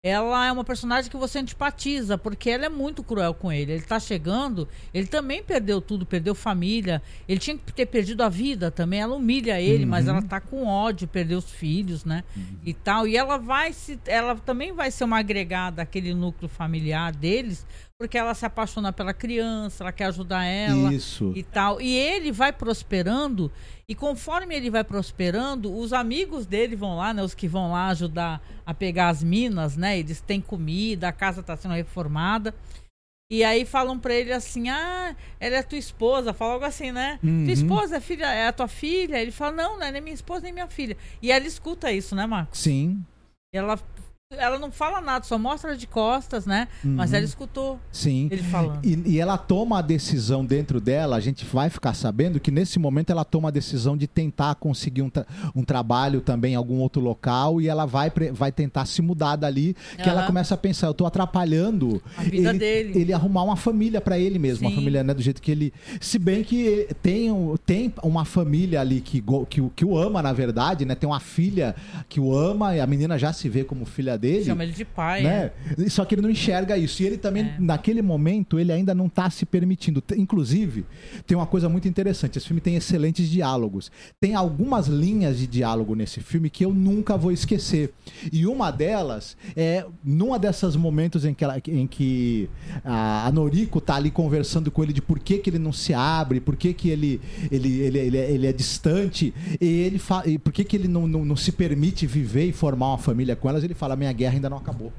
[0.00, 3.72] Ela é uma personagem que você antipatiza, porque ela é muito cruel com ele.
[3.72, 7.02] Ele tá chegando, ele também perdeu tudo, perdeu família.
[7.28, 9.00] Ele tinha que ter perdido a vida também.
[9.00, 12.22] Ela humilha ele, mas ela tá com ódio, perdeu os filhos, né?
[12.64, 13.08] E tal.
[13.08, 13.98] E ela vai se.
[14.06, 17.66] Ela também vai ser uma agregada àquele núcleo familiar deles,
[17.98, 21.32] porque ela se apaixona pela criança, ela quer ajudar ela Isso.
[21.34, 21.80] e tal.
[21.80, 23.50] E ele vai prosperando,
[23.88, 27.24] e conforme ele vai prosperando, os amigos dele vão lá, né?
[27.24, 29.98] Os que vão lá ajudar a pegar as minas, né?
[29.98, 32.54] Eles têm comida, a casa está sendo reformada.
[33.30, 36.32] E aí falam pra ele assim: Ah, ela é tua esposa.
[36.32, 37.18] Fala algo assim, né?
[37.22, 37.44] Uhum.
[37.44, 39.20] Tua esposa é, filha, é a tua filha?
[39.20, 40.96] Ele fala: Não, não é nem minha esposa nem minha filha.
[41.20, 42.60] E ela escuta isso, né, Marcos?
[42.60, 43.04] Sim,
[43.52, 43.78] Ela,
[44.36, 46.68] ela não fala nada, só mostra de costas, né?
[46.84, 48.28] Mas ela escutou sim.
[48.30, 48.84] ele falando.
[48.84, 52.78] E, e ela toma a decisão dentro dela, a gente vai ficar sabendo que nesse
[52.78, 56.78] momento ela toma a decisão de tentar conseguir um, tra- um trabalho também em algum
[56.80, 60.26] outro local e ela vai, vai tentar se mudar dali, que ela Aham.
[60.26, 63.00] começa a pensar, eu tô atrapalhando A vida ele, dele.
[63.00, 64.76] ele arrumar uma família pra ele mesmo, uma Sim.
[64.76, 65.72] família né, do jeito que ele...
[66.02, 67.30] Se bem que tem,
[67.64, 70.94] tem uma família ali que, que, o- que o ama, na verdade, né?
[70.94, 71.74] Tem uma filha
[72.10, 74.84] que o ama e a menina já se vê como filha dele Chama ele de
[74.84, 75.22] pai.
[75.22, 75.50] né?
[75.78, 75.88] é.
[75.88, 77.02] Só que ele não enxerga isso.
[77.02, 77.56] E ele também, É.
[77.58, 80.02] naquele momento, ele ainda não está se permitindo.
[80.16, 80.84] Inclusive,
[81.26, 82.36] tem uma coisa muito interessante.
[82.38, 83.90] Esse filme tem excelentes diálogos.
[84.20, 87.92] Tem algumas linhas de diálogo nesse filme que eu nunca vou esquecer.
[88.32, 92.48] E uma delas é numa dessas momentos em que, ela- em que
[92.84, 96.40] a, Noriko tá ali conversando com ele de por que, que ele não se abre,
[96.40, 100.52] por que, que ele, ele, ele, ele, é, ele é distante, e ele e por
[100.52, 103.62] que, que ele não, não, não se permite viver e formar uma família com elas.
[103.62, 104.92] Ele fala: minha guerra ainda não acabou.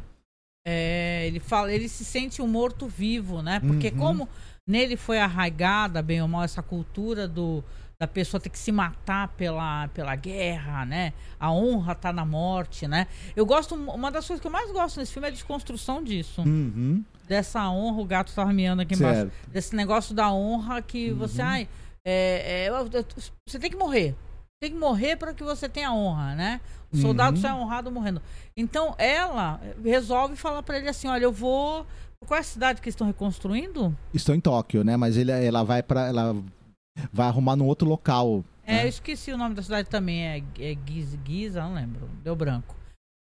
[0.68, 3.60] É, ele fala, ele se sente um morto-vivo, né?
[3.60, 3.98] Porque Uhum.
[3.98, 4.30] como
[4.68, 7.64] nele foi arraigada, bem ou mal, essa cultura do
[8.02, 11.12] da pessoa ter que se matar pela, pela guerra, né?
[11.38, 13.08] A honra tá na morte, né?
[13.36, 16.42] Eu gosto, uma das coisas que eu mais gosto nesse filme é a desconstrução disso.
[16.44, 17.04] Uhum.
[17.28, 19.22] Dessa honra, o gato tava miando aqui embaixo.
[19.24, 19.50] Certo.
[19.50, 21.68] Desse negócio da honra que você, ai,
[22.06, 22.70] é, é,
[23.46, 24.16] você tem que morrer.
[24.62, 26.60] Tem que morrer para que você tenha honra, né?
[26.92, 27.42] O soldado Uhum.
[27.42, 28.22] só é honrado morrendo.
[28.58, 31.88] Então ela resolve falar para ele assim: olha, eu vou.
[32.28, 33.96] Qual é a cidade que estão reconstruindo?
[34.14, 34.98] Estou em Tóquio, né?
[34.98, 36.36] Mas ele, ela vai para ela
[37.14, 38.44] vai arrumar num outro local.
[38.66, 38.84] É, né?
[38.84, 40.28] eu esqueci o nome da cidade também.
[40.28, 42.10] É, é Giza, Giza, não lembro.
[42.22, 42.76] Deu branco.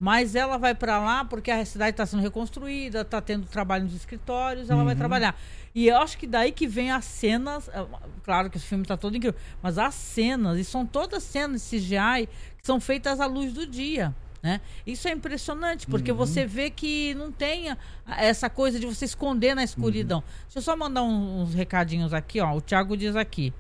[0.06, 3.96] Mas ela vai para lá porque a cidade está sendo reconstruída, está tendo trabalho nos
[3.96, 5.00] escritórios, ela vai Uhum.
[5.00, 5.36] trabalhar.
[5.74, 7.68] E eu acho que daí que vem as cenas.
[7.70, 7.84] é,
[8.24, 12.28] Claro que esse filme está todo incrível, mas as cenas, e são todas cenas CGI
[12.56, 14.14] que são feitas à luz do dia.
[14.44, 14.62] Né?
[14.86, 16.18] Isso é impressionante, porque Uhum.
[16.18, 20.24] você vê que não tem essa coisa de você esconder na escuridão.
[20.44, 22.56] Deixa eu só mandar uns recadinhos aqui, ó.
[22.56, 23.52] O Thiago diz aqui.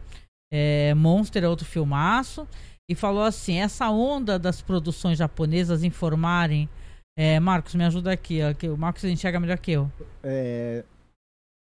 [0.53, 2.47] É, Monster é outro filmaço.
[2.89, 6.69] E falou assim: essa onda das produções japonesas informarem.
[7.17, 9.89] É, Marcos, me ajuda aqui, ó, que o Marcos enxerga melhor que eu.
[10.21, 10.83] É,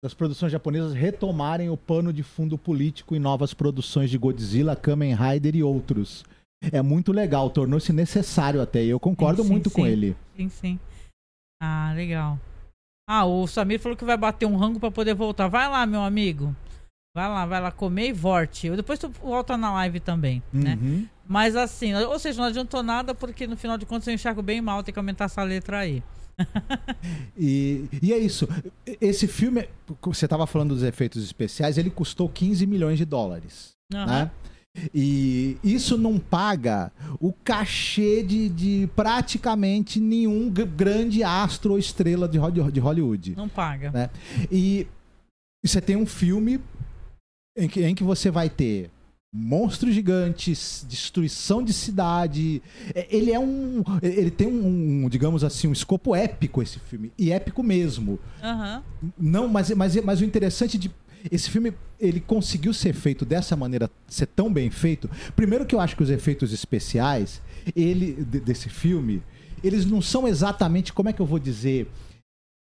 [0.04, 5.16] das produções japonesas retomarem o pano de fundo político em novas produções de Godzilla, Kamen
[5.16, 6.24] Rider e outros.
[6.72, 8.84] É muito legal, tornou-se necessário até.
[8.84, 9.88] E eu concordo Sim, sim, muito com sim.
[9.88, 10.18] ele.
[10.36, 10.80] Sim, sim.
[11.62, 12.40] Ah, legal.
[13.10, 15.48] Ah, o Samir falou que vai bater um rango pra poder voltar.
[15.48, 16.56] Vai lá, meu amigo.
[17.14, 18.70] Vai lá, vai lá comer e volte.
[18.70, 20.78] Depois tu volta na live também, né?
[20.82, 21.06] Uhum.
[21.28, 24.62] Mas assim, ou seja, não adiantou nada porque no final de contas eu enxergo bem
[24.62, 26.02] mal ter que aumentar essa letra aí.
[27.38, 28.48] E, e é isso.
[29.00, 29.68] Esse filme,
[30.02, 33.72] você estava falando dos efeitos especiais, ele custou 15 milhões de dólares.
[33.94, 34.06] Aham.
[34.06, 34.32] Né?
[34.94, 42.40] E isso não paga o cachê de, de praticamente nenhum grande astro ou estrela de
[42.72, 43.36] de Hollywood.
[43.36, 43.92] Não paga.
[43.92, 44.10] né?
[44.52, 44.88] E
[45.64, 46.60] você tem um filme
[47.56, 48.90] em que, em que você vai ter
[49.34, 52.62] monstros gigantes, destruição de cidade.
[52.94, 53.82] É, Ele é um.
[54.02, 57.12] Ele tem um, um, digamos assim, um escopo épico esse filme.
[57.18, 58.20] E épico mesmo.
[58.44, 58.84] Aham.
[59.18, 60.92] Não, mas, mas, mas o interessante de.
[61.32, 65.08] Esse filme, ele conseguiu ser feito dessa maneira, ser tão bem feito.
[65.36, 67.42] Primeiro que eu acho que os efeitos especiais,
[67.76, 69.22] ele de- desse filme,
[69.64, 71.88] eles não são exatamente, como é que eu vou dizer,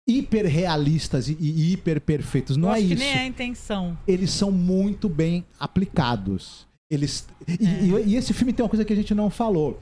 [0.06, 2.56] hiper realistas e, e hiper perfeitos.
[2.56, 2.94] Não Eu é acho isso.
[2.96, 3.96] que nem é a intenção.
[4.06, 6.66] Eles são muito bem aplicados.
[6.90, 7.82] Eles e, É.
[7.82, 9.80] e- e esse filme tem uma coisa que a gente não falou.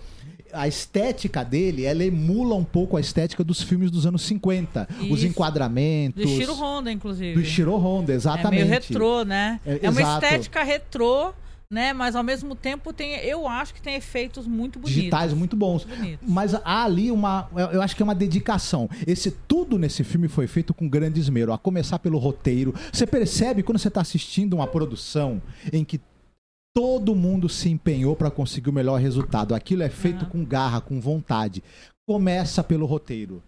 [0.53, 4.87] A estética dele, ela emula um pouco a estética dos filmes dos anos 50.
[5.11, 5.27] Os Isso.
[5.27, 6.23] enquadramentos.
[6.23, 7.35] Do Shiro Honda, inclusive.
[7.35, 8.61] Do Ishiro Honda, É exatamente.
[8.61, 9.61] meio retrô, né?
[9.65, 11.33] É, É, uma estética retrô,
[11.73, 11.93] né?
[11.95, 14.95] Mas ao mesmo tempo tem, eu acho que tem efeitos muito bonitos.
[14.95, 15.85] Digitais muito bons.
[15.85, 16.29] Bonitos.
[16.29, 17.49] Mas há ali uma.
[17.73, 18.89] eu- acho que é uma dedicação.
[19.07, 21.53] Esse tudo nesse filme foi feito com grande esmero.
[21.53, 22.75] A começar pelo roteiro.
[22.93, 25.41] Você percebe quando você está assistindo uma produção
[25.73, 25.99] em que
[26.75, 29.55] todo mundo se empenhou para conseguir o melhor resultado.
[29.55, 31.63] Aquilo é feito com garra, com vontade.
[32.07, 33.43] Começa pelo roteiro.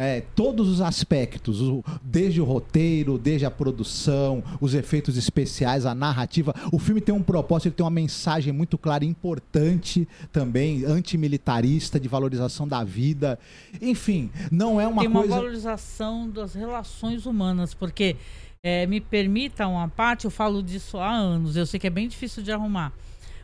[0.00, 5.92] É, todos os aspectos, o- desde o roteiro, desde a produção, os efeitos especiais, a
[5.92, 6.54] narrativa.
[6.72, 11.98] O filme tem um propósito, ele tem uma mensagem muito clara e importante também, antimilitarista,
[11.98, 13.38] de valorização da vida.
[13.82, 15.34] Enfim, não é uma tem uma coisa.
[15.34, 18.14] valorização das relações humanas, porque
[18.62, 22.06] é, me permita uma parte, eu falo disso há anos, eu sei que é bem
[22.06, 22.92] difícil de arrumar.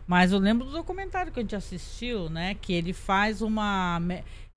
[0.07, 2.55] Mas eu lembro do documentário que a gente assistiu, né?
[2.61, 3.99] Que ele faz uma.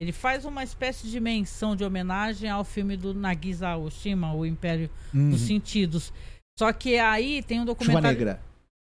[0.00, 4.88] Ele faz uma espécie de menção, de homenagem ao filme do Nagisa Oshima, O Império
[5.12, 5.30] Uhum.
[5.30, 6.12] dos Sentidos.
[6.58, 8.08] Só que aí tem um Chuva documentário.
[8.18, 8.40] Negra.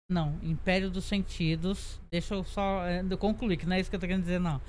[0.09, 1.99] Não, Império dos Sentidos.
[2.11, 4.39] Deixa eu só é, eu concluir, que não é isso que eu tô querendo dizer,
[4.39, 4.61] não.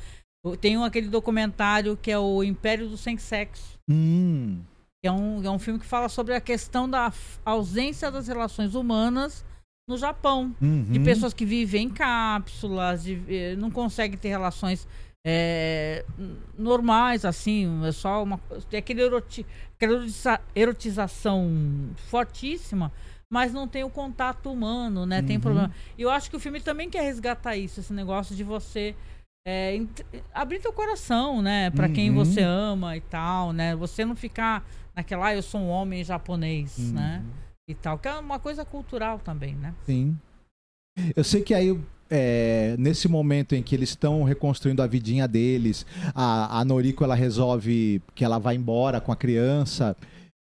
[0.61, 3.79] Tem um, aquele documentário que é o Império do Sem Sexo.
[3.89, 4.61] Hum.
[5.03, 7.13] Que é um, é um filme que fala sobre a questão da
[7.45, 9.45] ausência das relações humanas
[9.89, 10.55] no Japão.
[10.61, 10.67] De
[10.99, 11.05] Uhum.
[11.05, 14.89] pessoas que vivem em cápsulas, de, eh, não conseguem ter relações
[16.19, 18.39] n- normais, assim, é só uma.
[18.71, 19.45] Tem aquele eroti,
[19.77, 21.51] aquela erotiza- erotização
[22.09, 22.93] fortíssima,
[23.31, 25.23] mas não tem o contato humano, né?
[25.23, 25.43] Tem Uhum.
[25.43, 25.71] problema.
[25.97, 28.95] E eu acho que o filme também quer resgatar isso, esse negócio de você.
[29.51, 32.17] eh, ent- abrir teu coração, né, Pra quem Uhum.
[32.17, 33.75] você ama e tal, né?
[33.77, 34.63] Você não ficar
[34.95, 36.93] naquela, ah, eu sou um homem japonês, Uhum.
[36.93, 37.25] né?
[37.67, 39.73] E tal, que é uma coisa cultural também, né?
[39.87, 40.19] Sim.
[41.17, 45.85] Eu sei que aí, é, nesse momento em que eles estão reconstruindo a vidinha deles,
[46.15, 49.97] a, a Noriko ela resolve que ela vai embora com a criança.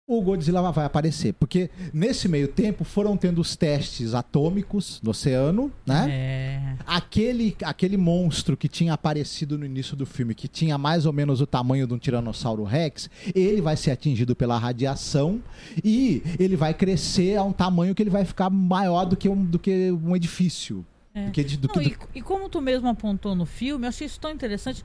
[0.08, 1.34] O Godzilla vai aparecer.
[1.34, 6.08] Porque nesse meio tempo foram tendo os testes atômicos no oceano, né?
[6.10, 6.76] É.
[6.88, 11.42] Aquele, aquele monstro que tinha aparecido no início do filme, que tinha mais ou menos
[11.42, 15.44] o tamanho de um Tiranossauro Rex, ele vai ser atingido pela radiação
[15.84, 19.46] e ele vai crescer a um tamanho que ele vai ficar maior do que um,
[19.46, 20.84] do que um edifício.
[21.14, 21.26] É.
[21.26, 24.06] Do que, do Não, que- e, e como tu mesmo apontou no filme, eu achei
[24.08, 24.84] isso tão interessante.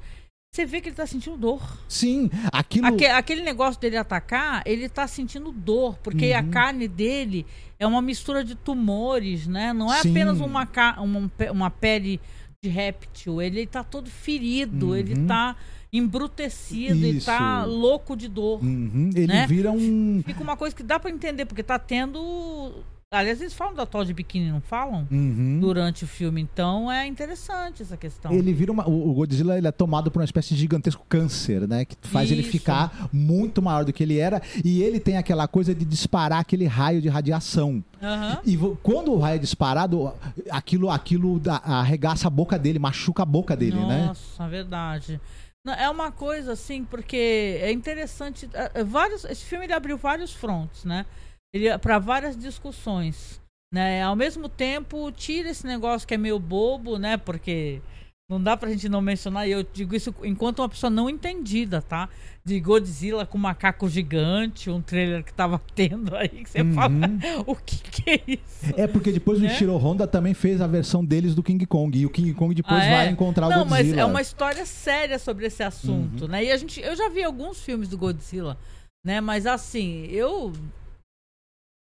[0.54, 1.60] Você vê que ele tá sentindo dor.
[1.88, 2.87] Sim, aquilo.
[2.87, 6.50] Aque- aquele negócio dele atacar, ele tá sentindo dor, porque a Uhum.
[6.50, 7.44] carne dele
[7.78, 9.72] é uma mistura de tumores, né?
[9.72, 10.10] Não é Sim.
[10.12, 12.20] apenas uma, uma, uma pele
[12.62, 13.42] de réptil.
[13.42, 14.96] Ele tá todo ferido, Uhum.
[14.96, 15.56] ele tá
[15.92, 17.70] embrutecido, ele tá Isso.
[17.76, 18.62] louco de dor.
[18.62, 19.46] Uhum, ele né?
[19.48, 20.22] vira um.
[20.24, 22.72] Fica uma coisa que dá pra entender, porque tá tendo.
[23.14, 25.07] Aliás, eles falam da tal de biquíni, não falam?
[25.11, 25.59] Uhum.
[25.61, 26.40] Durante o filme.
[26.40, 28.33] Então é interessante essa questão.
[28.33, 28.88] Ele vira uma.
[28.88, 31.85] O Godzilla ele é tomado por uma espécie de gigantesco câncer, né?
[31.85, 32.50] Que faz ele Isso.
[32.50, 34.42] ficar muito maior do que ele era.
[34.64, 37.83] E ele tem aquela coisa de disparar aquele raio de radiação.
[38.03, 38.40] Aham.
[38.44, 40.12] E quando o raio é disparado,
[40.50, 44.07] aquilo, aquilo arregaça a boca dele, machuca a boca dele, né?
[44.07, 45.20] Nossa, verdade.
[45.79, 48.48] É uma coisa assim, porque é interessante.
[48.53, 51.07] é, é, vários, esse filme ele abriu vários frontes, né?
[51.55, 53.40] Ele para várias discussões,
[53.73, 54.03] né?
[54.03, 57.17] Ao mesmo tempo, tira esse negócio que é meio bobo, né?
[57.17, 57.81] Porque
[58.29, 61.81] não dá pra gente não mencionar, e eu digo isso enquanto uma pessoa não entendida,
[61.81, 62.09] tá?
[62.45, 66.73] De Godzilla com macaco gigante, um trailer que tava tendo aí, que você Uhum.
[66.73, 66.90] fala,
[67.47, 68.75] o que que é isso?
[68.77, 69.49] É porque depois o Né?
[69.53, 71.97] Ishiro Honda também fez a versão deles do King Kong.
[71.97, 72.90] E o King Kong depois Ah, é?
[72.90, 73.88] vai encontrar Não, o Godzilla.
[73.90, 75.69] mas é uma história séria sobre esse Uhum.
[75.69, 76.45] assunto, né?
[76.45, 78.59] E a gente, eu já vi alguns filmes do Godzilla,
[79.07, 79.21] né?
[79.21, 80.52] Mas assim, eu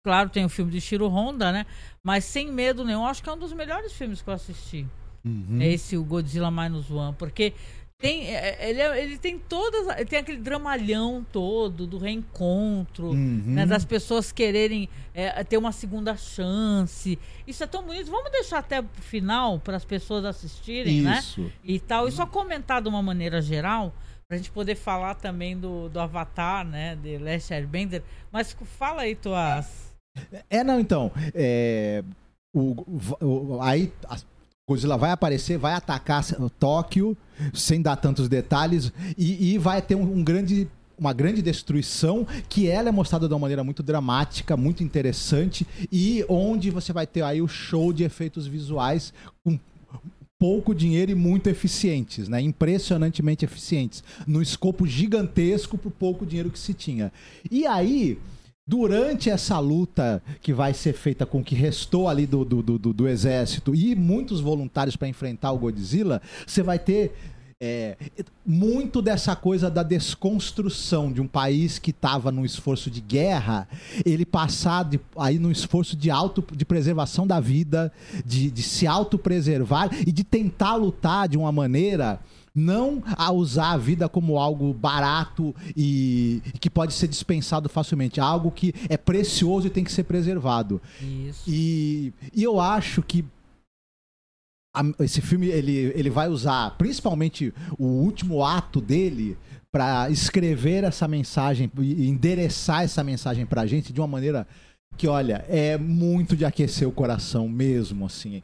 [0.04, 1.66] claro, tem o filme de Shiro Honda, né?
[2.04, 4.86] Mas sem medo nenhum, acho que é um dos melhores filmes que eu assisti.
[5.26, 5.60] Uhum.
[5.62, 7.54] É esse, o Godzilla Minus One, porque
[8.02, 9.86] tem, é, ele, é- ele tem todas.
[9.98, 13.44] ele Tem aquele dramalhão todo do reencontro, Uhum.
[13.46, 17.20] né, das pessoas quererem é, ter uma segunda chance.
[17.46, 18.10] Isso é tão bonito.
[18.10, 21.20] Vamos deixar até pro final para as pessoas assistirem, né?
[21.20, 21.52] Isso.
[21.62, 22.08] E tal.
[22.08, 23.94] E só comentar de uma maneira geral,
[24.30, 26.96] pra gente poder falar também do, do Avatar, né?
[26.96, 28.02] De Last Airbender.
[28.32, 29.89] Mas fala aí tuas.
[30.50, 31.12] É, não, então.
[31.34, 32.04] É,
[32.54, 32.76] o,
[33.22, 34.18] o- aí a
[34.68, 36.24] Godzilla vai aparecer, vai atacar
[36.60, 37.18] Tóquio,
[37.54, 40.68] sem dar tantos detalhes, e, e vai ter um, um grande.
[40.98, 46.26] Uma grande destruição, que ela é mostrada de uma maneira muito dramática, muito interessante, e
[46.28, 49.58] onde você vai ter aí o show de efeitos visuais com
[50.38, 52.42] pouco dinheiro e muito eficientes, né?
[52.42, 54.04] Impressionantemente eficientes.
[54.28, 57.14] No escopo gigantesco pro pouco dinheiro que se tinha.
[57.50, 58.20] E aí,
[58.70, 62.94] durante essa luta que vai ser feita com o que restou ali do, do, do,
[62.94, 67.12] do- exército e muitos voluntários para enfrentar o Godzilla, você vai ter
[67.60, 67.98] é,
[68.46, 73.68] muito dessa coisa da desconstrução de um país que estava num esforço de guerra,
[74.06, 77.92] ele passar de, aí num esforço de auto de preservação da vida,
[78.24, 82.20] de, de se autopreservar e de tentar lutar de uma maneira
[82.56, 88.52] não a usar a vida como algo barato e que pode ser dispensado facilmente, algo
[88.52, 90.82] que é precioso e tem que ser preservado.
[91.02, 91.44] Isso.
[91.48, 93.24] E, e eu acho que
[94.76, 99.38] a- esse filme ele, ele vai usar principalmente o último ato dele
[99.72, 104.48] para escrever essa mensagem e endereçar essa mensagem pra gente de uma maneira
[104.98, 108.42] que, olha, é muito de aquecer o coração mesmo, assim.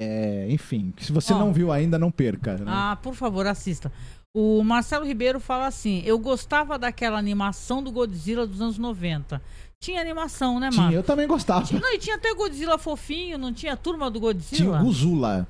[0.00, 1.38] É, enfim, se você Ó.
[1.38, 2.56] não viu ainda, não perca.
[2.56, 2.64] né?
[2.66, 3.92] Ah, por favor, assista.
[4.32, 9.42] O Marcelo Ribeiro fala assim: eu gostava daquela animação do Godzilla dos anos 90.
[9.80, 10.96] Tinha animação, né, Tinha, Marcos?
[10.96, 11.66] eu também gostava.
[11.80, 14.80] Não, e tinha até Godzilla fofinho, não tinha a turma do Tinha Godzilla?
[14.80, 15.46] o Guzula.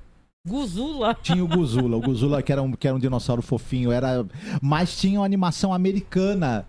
[0.46, 1.14] Guzula.
[1.22, 1.96] Tinha o Guzula.
[1.96, 4.24] O Guzula, que era um, que era um dinossauro fofinho, era.
[4.62, 6.66] Mas tinha uma animação americana.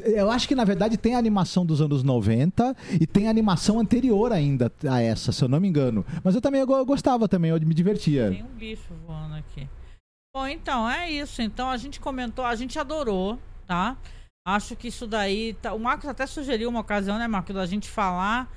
[0.00, 3.78] Eu acho que, na verdade, tem a animação dos anos 90 e tem a animação
[3.78, 6.04] anterior ainda a essa, se eu não me engano.
[6.22, 8.30] Mas eu também eu go- gostava também, eu me divertia.
[8.30, 9.68] Tem um bicho voando aqui.
[10.34, 11.42] Bom, então, é isso.
[11.42, 13.96] Então, a gente comentou, a gente adorou, tá?
[14.46, 15.54] Acho que isso daí.
[15.54, 15.74] Tá...
[15.74, 18.50] O Marcos até sugeriu uma ocasião, né, Marcos, da gente falar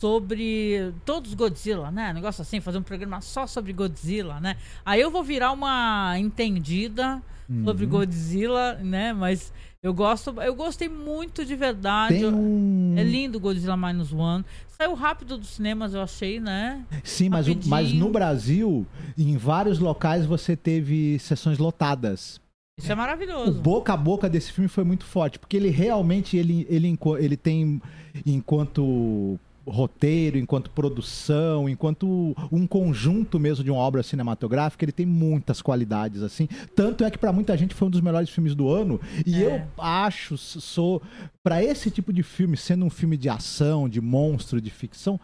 [0.00, 2.12] sobre todos os Godzilla, né?
[2.12, 4.56] Negócio assim, fazer um programa só sobre Godzilla, né?
[4.84, 7.22] Aí eu vou virar uma entendida
[7.64, 9.12] sobre Godzilla, né?
[9.12, 12.24] Mas eu gosto, eu gostei muito de verdade.
[12.24, 12.94] Um.
[12.96, 14.44] É lindo Godzilla Minus One.
[14.66, 16.84] Saiu rápido dos cinemas, eu achei, né?
[17.04, 18.84] Sim, mas, o- mas no Brasil,
[19.16, 22.40] em vários locais, você teve sessões lotadas.
[22.76, 23.60] Isso é O maravilhoso.
[23.60, 27.80] boca a boca desse filme foi muito forte, porque ele realmente ele, ele, ele tem,
[28.26, 35.62] enquanto roteiro, enquanto produção, enquanto um conjunto mesmo de uma obra cinematográfica, ele tem muitas
[35.62, 36.46] qualidades assim.
[36.74, 39.00] Tanto é que para muita gente foi um dos melhores filmes do ano.
[39.26, 39.46] E É.
[39.46, 41.02] eu acho, sou
[41.42, 45.18] para esse tipo de filme, sendo um filme de ação, de monstro, de ficção,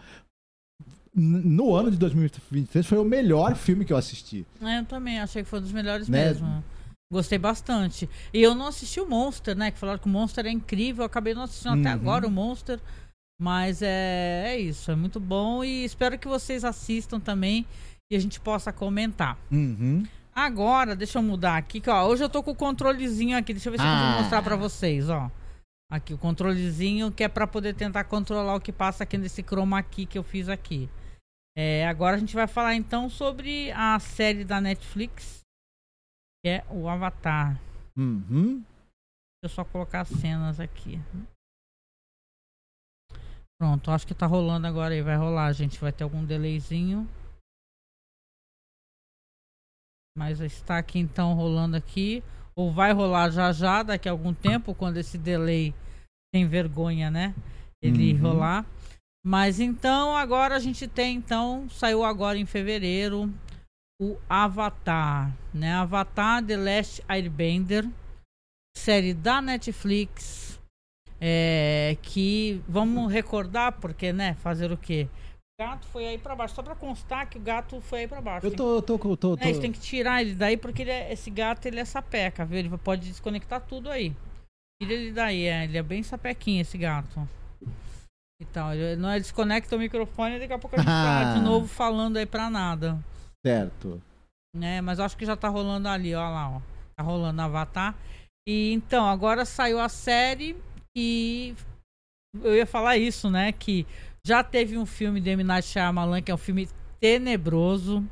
[1.14, 4.46] no ano de 2023 foi o melhor filme que eu assisti.
[4.62, 6.24] É, eu também achei que foi um dos melhores Né?
[6.26, 6.64] mesmo.
[7.12, 8.08] Gostei bastante.
[8.32, 9.72] E eu não assisti o Monster, né?
[9.72, 11.02] Que falaram que o Monster é incrível.
[11.02, 11.94] Eu acabei não assistindo até Uhum.
[12.00, 12.78] agora o Monster.
[13.40, 15.64] Mas é, é isso, é muito bom.
[15.64, 17.64] E espero que vocês assistam também
[18.12, 19.38] e a gente possa comentar.
[19.50, 20.04] Uhum.
[20.34, 23.68] Agora, deixa eu mudar aqui, que ó, hoje eu tô com o controlezinho aqui, deixa
[23.68, 24.00] eu ver se eu Ah.
[24.02, 25.30] consigo mostrar pra vocês, ó.
[25.90, 29.82] Aqui o controlezinho que é pra poder tentar controlar o que passa aqui nesse chroma
[29.82, 30.88] key que eu fiz aqui.
[31.56, 35.40] É, agora a gente vai falar então sobre a série da Netflix,
[36.44, 37.58] que é o Avatar.
[37.96, 38.62] Uhum.
[38.62, 41.00] Deixa eu só colocar as cenas aqui.
[43.60, 47.06] Pronto, acho que tá rolando agora aí, vai rolar, gente, vai ter algum delayzinho.
[50.16, 52.22] Mas está aqui então rolando aqui.
[52.56, 55.74] Ou vai rolar já já, daqui a algum tempo, quando esse delay
[56.32, 57.34] tem vergonha, né?
[57.82, 58.20] Ele Uhum.
[58.20, 58.66] rolar.
[59.24, 63.32] Mas então, agora a gente tem, então, saiu agora em fevereiro
[64.00, 65.74] o Avatar, né?
[65.74, 67.86] Avatar The Last Airbender,
[68.74, 70.59] série da Netflix,
[71.20, 75.06] é, que vamos recordar, porque, né, fazer o quê?
[75.60, 78.20] O gato foi aí pra baixo, só pra constar que o gato foi aí pra
[78.22, 78.46] baixo.
[78.46, 80.90] Eu Tem tô, tô, tô, tô, é, gente tem que tirar ele daí porque ele
[80.90, 82.58] é- esse gato ele é sapeca, viu?
[82.58, 84.16] Ele pode desconectar tudo aí.
[84.82, 87.28] Tira ele daí, é, ele é bem sapequinho esse gato.
[88.40, 91.66] Então, ele não é desconecta o microfone daqui a pouco a gente tá de novo
[91.66, 92.98] falando aí pra nada.
[93.44, 94.00] certo.
[94.56, 94.80] Né?
[94.80, 96.60] Mas acho que já tá rolando ali, ó lá, ó.
[96.96, 97.94] Tá rolando Avatar.
[98.48, 100.56] E então, agora saiu a série
[100.96, 101.54] e
[102.42, 103.52] eu ia falar isso, né?
[103.52, 103.86] Que
[104.24, 105.42] já teve um filme de M.
[105.42, 106.68] Night Shyamalan, que é um filme
[107.00, 108.04] tenebroso,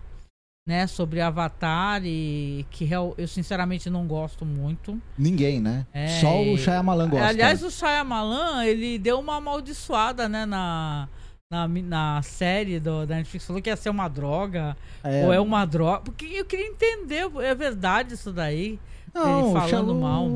[0.66, 0.87] né?
[0.87, 5.01] Sobre Avatar e que eu, eu sinceramente não gosto muito.
[5.16, 5.87] Ninguém, né?
[5.93, 7.26] É, Só o Shyamalan gosta.
[7.26, 10.45] Aliás, o Shyamalan, ele deu uma amaldiçoada, né?
[10.47, 11.09] Na,
[11.51, 13.47] na, na série do, da Netflix.
[13.47, 14.76] Falou que ia ser uma droga.
[15.03, 15.24] É.
[15.24, 16.01] Ou é uma droga.
[16.01, 18.79] Porque eu queria entender, é verdade isso daí?
[19.15, 20.29] Não, ele falando mal.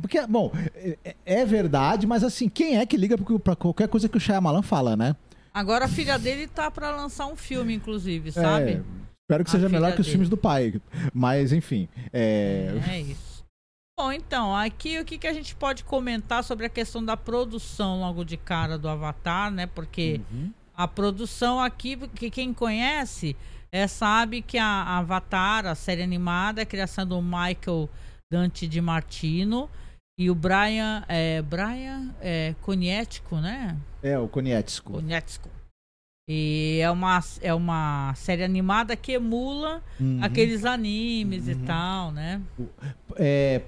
[0.00, 4.16] Porque, bom, é, é verdade, mas assim, quem é que liga pra qualquer coisa que
[4.16, 5.14] o Shyamalan fala, né?
[5.52, 8.72] Agora a filha dele tá pra lançar um filme, inclusive, sabe?
[8.72, 8.82] É,
[9.22, 10.12] espero que A seja melhor que os dele.
[10.14, 10.80] filmes do pai.
[11.12, 11.88] Mas, enfim.
[12.12, 13.34] É, É isso.
[13.96, 18.00] Bom, então, aqui o que, que a gente pode comentar sobre a questão da produção
[18.00, 19.66] logo de cara do Avatar, né?
[19.68, 20.50] Porque Uhum.
[20.76, 23.36] a produção aqui, que quem conhece,
[23.74, 27.90] é, sabe que a Avatar, a série animada, é a criação do Michael
[28.32, 29.68] Dante de Martino
[30.16, 33.76] e o Brian, é, Brian é, Konietzko, né?
[34.00, 34.92] é, o Konietzko.
[34.92, 35.50] Konietzko.
[36.30, 40.20] E é uma, é uma série animada que emula Uhum.
[40.22, 42.40] aqueles animes e tal, né?
[43.16, 43.60] É,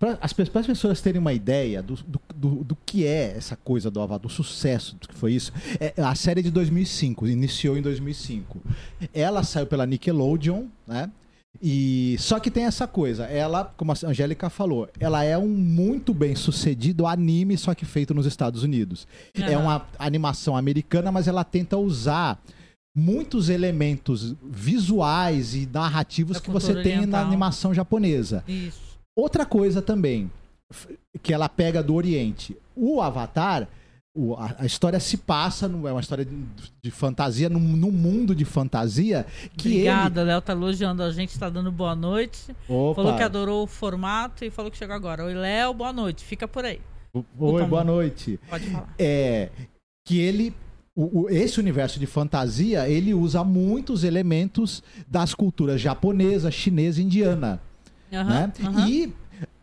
[0.00, 3.88] para as pras pessoas terem uma ideia do, do, do- do que é essa coisa
[3.90, 7.76] do Avatar, do sucesso do que foi isso, é, a série é de 2005, iniciou
[7.76, 8.60] em 2005.
[9.14, 11.10] Ela saiu pela Nickelodeon, né?
[11.62, 16.14] E só que tem essa coisa, ela, como a Angélica falou, ela é um muito
[16.14, 19.06] bem sucedido anime, só que feito nos Estados Unidos.
[19.34, 19.58] É Aham.
[19.62, 22.40] uma animação americana, mas ela tenta usar
[22.96, 27.26] muitos elementos visuais e narrativos Da que você tem na oriental.
[27.26, 28.42] animação japonesa.
[28.48, 28.89] Isso.
[29.16, 30.30] Outra coisa também,
[31.22, 32.56] que ela pega do Oriente.
[32.76, 33.68] O Avatar,
[34.16, 36.34] o- a, a história se passa, no- é uma história de,
[36.82, 41.48] de fantasia, num, num mundo de fantasia que Obrigada, Léo tá elogiando a gente, tá
[41.50, 42.38] dando boa noite.
[42.48, 42.56] ele...
[42.68, 45.24] Opa, Falou que adorou o formato e falou que chegou agora.
[45.24, 46.24] Oi, Léo, boa noite.
[46.24, 46.80] Fica por aí.
[47.12, 48.38] Oi, Opa, boa noite.
[48.48, 48.94] Pode falar.
[48.98, 49.48] É
[50.06, 50.54] que ele...
[50.96, 57.04] o- o- esse universo de fantasia, ele usa muitos elementos das culturas japonesa, chinesa e
[57.04, 57.60] indiana.
[58.12, 58.52] Aham, né?
[58.64, 58.88] aham.
[58.88, 59.12] E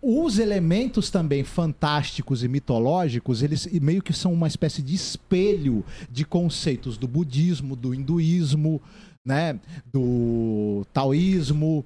[0.02, 6.24] os elementos também fantásticos e mitológicos, eles meio que são uma espécie de espelho de
[6.24, 8.82] conceitos do budismo, do hinduísmo,
[9.26, 9.60] né?
[9.92, 11.86] do taoísmo,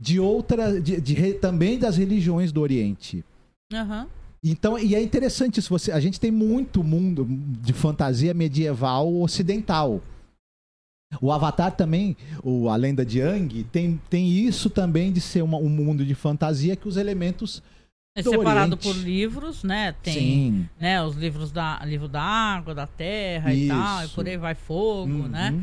[0.00, 3.24] de outra, de, de também das religiões do Oriente.
[3.72, 4.08] Aham.
[4.44, 5.68] Então, e é interessante isso.
[5.68, 7.24] Você, a gente tem muito mundo
[7.60, 10.02] de fantasia medieval ocidental.
[11.20, 15.58] O Avatar também, o, a lenda de Aang, tem, tem isso também de ser uma-
[15.58, 17.62] um mundo de fantasia que os elementos.
[18.16, 18.82] É Do separado Oriente.
[18.82, 19.94] por livros, né?
[20.02, 20.68] Tem Sim.
[20.78, 23.74] né, os livros da livro da água, da terra e Isso.
[23.74, 25.28] tal, e por aí vai fogo, Uhum.
[25.28, 25.54] né?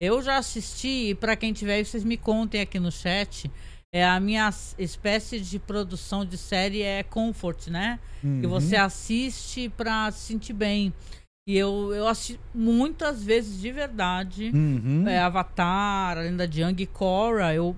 [0.00, 3.50] Eu já assisti, e pra quem tiver vocês me contem aqui no chat.
[3.92, 7.98] É a minha espécie de produção de série é comfort, né?
[8.20, 8.48] Que Uhum.
[8.48, 10.92] você assiste pra se sentir bem.
[11.48, 14.50] E eu, eu assisti muitas vezes de verdade.
[14.54, 15.08] Uhum.
[15.08, 17.54] É, Avatar, a Lenda de Yang e Korra.
[17.54, 17.74] Eu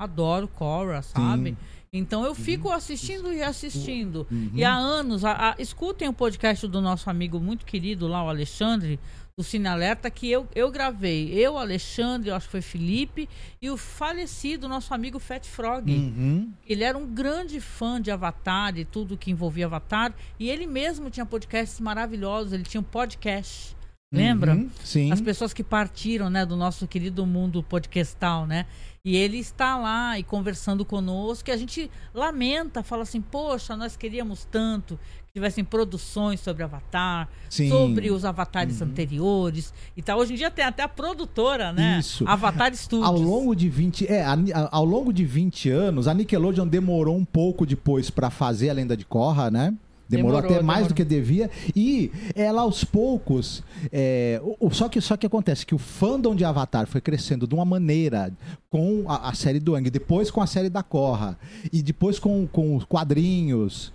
[0.00, 1.56] adoro Korra, sabe?
[1.92, 4.24] Então eu fico assistindo e assistindo.
[4.30, 4.50] Uhum.
[4.54, 8.28] E há anos, a- a- escutem o podcast do nosso amigo muito querido lá, o
[8.28, 9.00] Alexandre,
[9.38, 11.32] do Cine Alerta, que eu, eu gravei.
[11.32, 13.28] Eu, Alexandre, eu acho que foi Felipe,
[13.62, 15.88] e o falecido nosso amigo Fat Frog.
[15.88, 16.50] Uhum.
[16.66, 20.12] Ele era um grande fã de Avatar e tudo que envolvia Avatar.
[20.40, 22.52] E ele mesmo tinha podcasts maravilhosos.
[22.52, 23.76] Ele tinha um podcast.
[24.10, 24.54] Lembra?
[24.54, 24.70] Uhum.
[24.82, 25.12] Sim.
[25.12, 28.66] As pessoas que partiram, né, do nosso querido mundo podcastal, né?
[29.04, 33.96] E ele está lá e conversando conosco, e a gente lamenta, fala assim, poxa, nós
[33.96, 34.98] queríamos tanto
[35.32, 37.68] tivessem produções sobre Avatar, Sim.
[37.68, 40.18] sobre os avatares anteriores e tal.
[40.18, 41.98] Hoje em dia tem até a produtora, né?
[42.00, 42.24] Isso.
[42.26, 43.06] Avatar Studios.
[43.08, 47.16] Ao longo de 20, é, a- a- ao longo de 20 anos, a Nickelodeon demorou
[47.16, 49.74] um pouco depois pra fazer a Lenda de Korra, né?
[50.10, 50.88] Demorou, Demorou, até mais demorou.
[50.88, 51.50] do que devia.
[51.76, 53.62] E ela aos poucos.
[53.92, 57.46] é, o- o- só, que, só que acontece que o fandom de Avatar foi crescendo
[57.46, 58.32] de uma maneira
[58.70, 61.38] com a, a série do Ang, depois com a série da Korra,
[61.70, 63.92] e depois com, com os quadrinhos.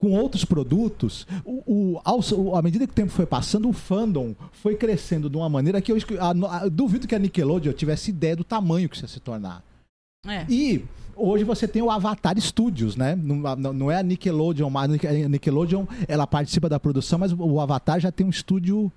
[0.00, 4.34] Com outros produtos, o, o- ao- à medida que o tempo foi passando, o fandom
[4.50, 8.34] foi crescendo de uma maneira que eu, a- a- duvido que a Nickelodeon tivesse ideia
[8.34, 9.62] do tamanho que isso ia se tornar.
[10.26, 10.46] É.
[10.48, 10.82] E
[11.14, 13.14] hoje você tem o Avatar Studios, né?
[13.14, 18.00] Não, não- é a Nickelodeon, mas a Nickelodeon ela participa da produção, mas o Avatar
[18.00, 18.90] já tem um estúdio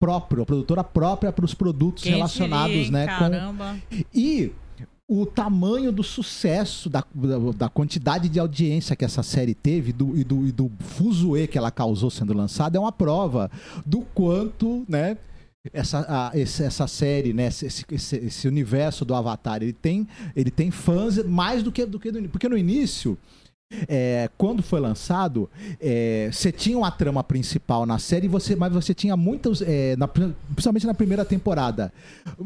[0.00, 3.06] próprio, a produtora própria para os produtos Quem relacionados, diria, né?
[3.06, 3.76] com- Caramba.
[4.14, 4.52] e
[5.08, 10.16] o tamanho do sucesso, da, da, da quantidade de audiência que essa série teve do,
[10.18, 13.48] e, do, e do fuzuê que ela causou sendo lançada é uma prova
[13.84, 15.16] do quanto, né?
[15.72, 17.46] Essa, a- esse- essa série, né?
[17.46, 21.98] Esse, esse- esse universo do Avatar, ele tem, ele tem fãs mais do que do
[22.00, 23.16] que do, porque no início
[23.88, 25.50] é, quando foi lançado,
[25.80, 30.06] é, você tinha uma trama principal na série, você, mas você tinha muitos, é, na-
[30.06, 31.92] principalmente na primeira temporada,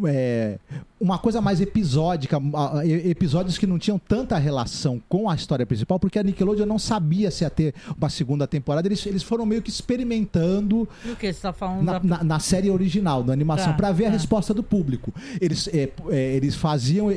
[0.07, 0.59] é,
[0.99, 6.01] uma coisa mais episódica, a- episódios que não tinham tanta relação com a história principal,
[6.01, 9.61] porque a Nickelodeon não sabia se ia ter uma segunda temporada, eles, eles foram meio
[9.61, 12.01] que experimentando o que você tá falando na, da...
[12.19, 14.13] na- na série original, na animação, Tá, pra ver a tá.
[14.17, 15.13] resposta do público.
[15.41, 17.11] Eles, é, é, eles faziam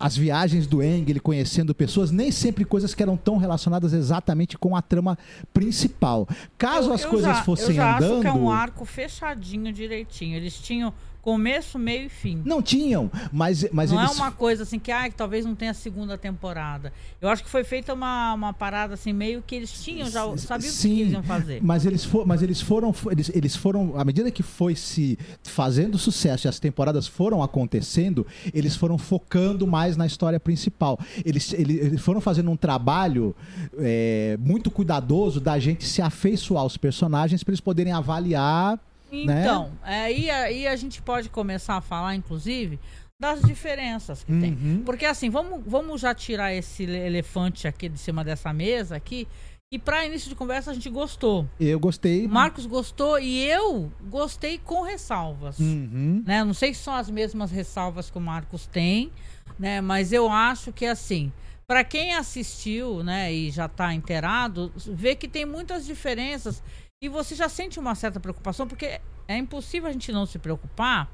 [0.00, 4.56] as viagens do Eng, ele conhecendo pessoas, nem sempre coisas que eram tão relacionadas exatamente
[4.56, 5.18] com a trama
[5.52, 6.26] principal.
[6.56, 8.12] Caso Eu- as eu coisas já- fossem eu já andando.
[8.14, 10.36] acho que é um arco fechadinho direitinho.
[10.36, 10.92] Eles tinham
[11.22, 12.42] começo, meio e fim.
[12.44, 14.18] Não tinham, mas, mas não eles.
[14.18, 16.92] é uma coisa assim que, ah, que talvez não tenha segunda temporada.
[17.20, 20.72] Eu acho que foi feita uma, uma parada assim, meio que eles tinham, já sabiam
[20.72, 21.60] o que eles iam fazer.
[21.62, 22.94] Mas eles, for, mas eles foram.
[23.10, 23.98] Eles, eles foram.
[23.98, 29.66] À medida que foi se fazendo sucesso e as temporadas foram acontecendo, eles foram focando
[29.66, 30.98] mais na história principal.
[31.24, 33.34] Eles, eles, eles foram fazendo um trabalho
[33.78, 38.78] é, muito cuidadoso da gente se afeiçoar aos personagens para eles poderem avaliar.
[39.12, 39.40] Né?
[39.40, 42.78] Então, aí, aí a gente pode começar a falar, inclusive,
[43.20, 44.52] das diferenças que tem.
[44.52, 44.82] Uhum.
[44.84, 49.28] Porque assim, vamos, vamos já tirar esse ele- elefante aqui de cima dessa mesa aqui.
[49.72, 51.46] E para início de conversa a gente gostou.
[51.60, 52.26] Eu gostei.
[52.26, 55.58] Marcos gostou e eu gostei com ressalvas.
[55.60, 56.24] Uhum.
[56.26, 56.42] né?
[56.42, 59.12] Não sei se são as mesmas ressalvas que o Marcos tem,
[59.58, 59.80] né?
[59.80, 61.30] Mas eu acho que assim,
[61.68, 66.60] para quem assistiu, né, e já está inteirado, vê que tem muitas diferenças
[67.02, 71.10] e você já sente uma certa preocupação porque é impossível a gente não se preocupar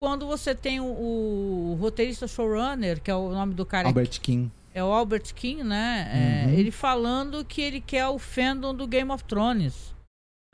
[0.00, 4.50] quando você tem o, o roteirista showrunner, que é o nome do cara Albert King.
[4.74, 6.10] é o Albert King, né?
[6.12, 6.52] É, Uhum.
[6.58, 9.94] ele falando que ele quer o fandom do Game of Thrones.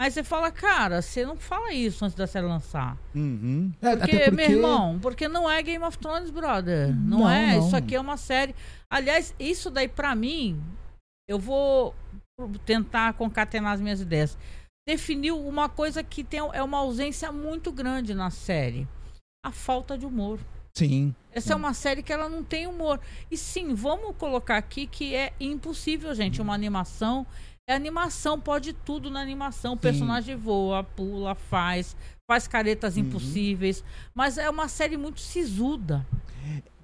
[0.01, 2.97] Aí você fala, cara, você não fala isso antes da série lançar.
[3.15, 3.71] Uhum.
[3.81, 6.89] É, Porque, até meu irmão, porque não é Game of Thrones, brother.
[6.97, 7.57] Não, Não, é.
[7.57, 7.67] não.
[7.67, 8.55] Isso aqui é uma série.
[8.91, 10.61] Aliás, isso daí pra mim,
[11.29, 11.95] eu vou
[12.65, 14.37] tentar concatenar as minhas ideias.
[14.87, 18.89] Definiu uma coisa que tem, é uma ausência muito grande na série:
[19.45, 20.41] a falta de humor.
[20.75, 21.15] Sim.
[21.31, 23.01] Essa é uma série que ela não tem humor.
[23.31, 27.27] E sim, vamos colocar aqui que é impossível, gente, uma animação.
[27.69, 29.75] É animação, pode tudo na animação.
[29.75, 31.97] O personagem voa, pula, faz,
[32.33, 33.03] faz caretas Uhum.
[33.03, 33.85] impossíveis.
[34.15, 36.07] Mas é uma série muito sisuda.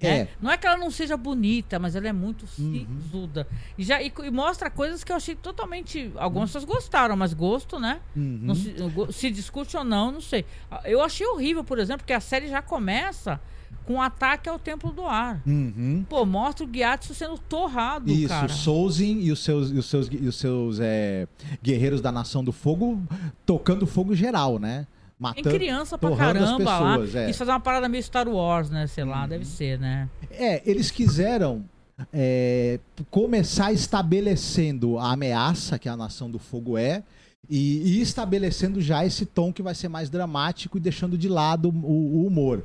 [0.01, 0.19] É.
[0.19, 0.27] né?
[0.41, 2.87] Não é que ela não seja bonita, mas ela é muito Uhum.
[3.01, 3.45] sisuda.
[3.77, 6.11] E, já, e, e mostra coisas que eu achei totalmente.
[6.15, 7.99] Algumas pessoas gostaram, mas gosto, né?
[8.15, 8.39] Uhum.
[8.43, 8.73] Não se,
[9.11, 10.45] se discute ou não, não sei.
[10.85, 13.41] Eu achei horrível, por exemplo, que a série já começa
[13.85, 15.41] com um ataque ao Templo do Ar.
[15.45, 16.05] Uhum.
[16.07, 18.45] Pô, mostra o Gyatso sendo torrado, Isso, cara.
[18.45, 21.27] o Souzin e os seus, e os seus, e os seus é,
[21.61, 23.01] guerreiros da Nação do Fogo
[23.45, 24.87] tocando fogo geral, né?
[25.21, 26.97] Tem Matando, criança pra caramba lá.
[27.15, 27.29] é.
[27.29, 28.87] Isso fazer uma parada meio Star Wars, né?
[28.87, 30.09] Sei lá, deve ser, né?
[30.31, 31.65] É, eles quiseram
[32.13, 32.79] é,
[33.11, 37.03] começar estabelecendo a ameaça que a Nação do Fogo é
[37.49, 41.69] e, e estabelecendo já esse tom que vai ser mais dramático e deixando de lado
[41.69, 42.63] o, o humor.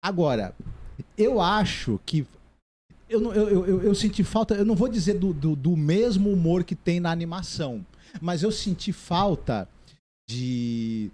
[0.00, 0.54] Agora,
[1.18, 2.24] eu acho que
[3.08, 6.62] eu, eu, eu- eu senti falta, eu não vou dizer do, do, do mesmo humor
[6.62, 7.84] que tem na animação,
[8.20, 9.68] mas eu senti falta
[10.28, 11.10] de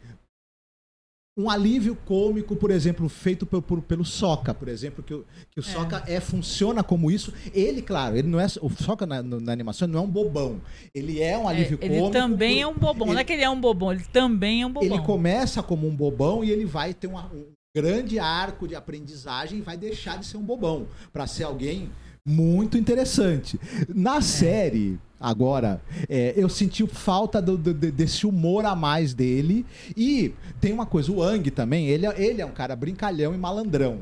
[1.37, 5.61] um alívio cômico, por exemplo, feito por, por- pelo Soca, por exemplo, que, o- que
[5.61, 7.33] o Soca é, funciona como isso.
[7.55, 8.47] Ele, claro, ele não é.
[8.61, 10.61] O Soca na, na animação não é um bobão.
[10.95, 12.11] Ele é um É, alívio ele cômico.
[12.12, 13.07] também por- é um bobão.
[13.09, 14.89] Não é ele- que ele é um bobão, ele também é um bobão.
[14.95, 19.59] ele começa como um bobão e ele vai ter uma- um grande arco de aprendizagem
[19.59, 21.89] e vai deixar de ser um bobão para ser alguém
[22.32, 23.58] muito interessante.
[23.88, 29.66] Na série, agora, é, eu senti falta do- do- de- desse humor a mais dele.
[29.96, 33.38] E tem uma coisa, o Ang também, ele, é- ele é um cara brincalhão e
[33.38, 34.00] malandrão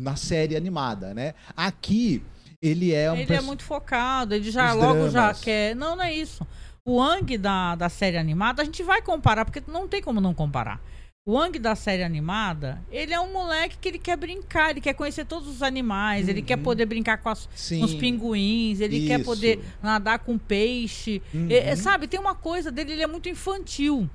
[0.00, 1.34] na série animada, né?
[1.56, 2.22] Aqui,
[2.62, 5.40] ele é um Ele é muito focado, ele já Os logo já dramas.
[5.40, 5.74] quer.
[5.74, 6.46] Não, não é isso.
[6.84, 10.32] O Ang da, da série animada, a gente vai comparar, porque não tem como não
[10.32, 10.80] comparar.
[11.28, 14.94] O Ang da série animada, ele é um moleque que ele quer brincar, ele quer
[14.94, 17.80] conhecer todos os animais, ele quer poder brincar com, as, Uhum.
[17.80, 19.24] Com os pinguins, ele quer Isso.
[19.28, 21.20] poder nadar com peixe.
[21.34, 21.48] Uhum.
[21.50, 24.08] É, sabe, tem uma coisa dele, ele é muito infantil.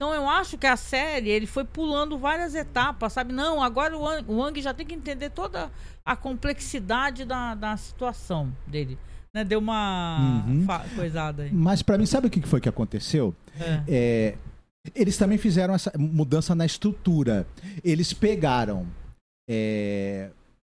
[0.00, 3.34] Então eu acho que a série, ele foi pulando várias etapas, sabe?
[3.34, 5.70] Não, agora o Ang, o Ang já tem que entender toda
[6.02, 8.98] a complexidade da, da situação dele.
[9.34, 9.44] Né?
[9.44, 10.66] Deu uma Uhum.
[10.96, 11.50] coisada aí.
[11.52, 13.34] Mas pra mim, sabe o que que foi que aconteceu?
[13.60, 13.82] É.
[13.86, 14.34] É,
[14.92, 17.46] eles também fizeram essa mudança na estrutura.
[17.84, 18.86] Eles pegaram
[19.48, 20.30] é,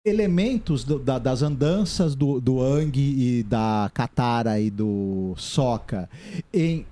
[0.05, 6.09] elementos do- da- das andanças do, do Ang e da Katara e do Sokka
[6.53, 6.85] em-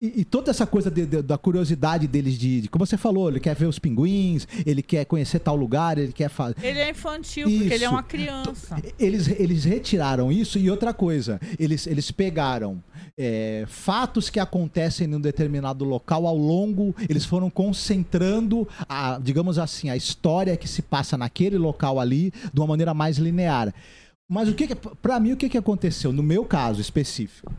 [0.00, 3.30] E, e toda essa coisa de- de- da curiosidade deles de, de- Como você falou,
[3.30, 6.54] ele quer ver os pinguins, ele quer conhecer tal lugar, ele quer fazer.
[6.62, 7.90] Ele é infantil, porque ele é Isso.
[7.90, 8.76] uma criança.
[8.98, 12.82] Eles, eles retiraram isso e outra coisa, eles, eles pegaram
[13.18, 19.88] é, fatos que acontecem num determinado local ao longo, eles foram concentrando, a, digamos assim,
[19.88, 23.72] a história que se passa naquele local ali de uma maneira mais linear.
[24.28, 27.50] Mas o que, que para mim o que, que aconteceu no meu caso específico?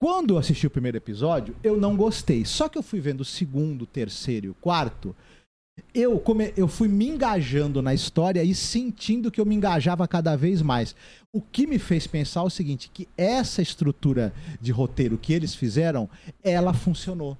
[0.00, 2.44] Quando eu assisti o primeiro episódio, eu não gostei.
[2.44, 5.14] Só que eu fui vendo o segundo, o terceiro e o quarto.
[5.94, 6.52] Eu, come...
[6.56, 10.96] eu fui me engajando na história e sentindo que eu me engajava cada vez mais.
[11.34, 15.54] O que me fez pensar é o seguinte: que essa estrutura de roteiro que eles
[15.54, 16.08] fizeram,
[16.42, 17.36] ela funcionou.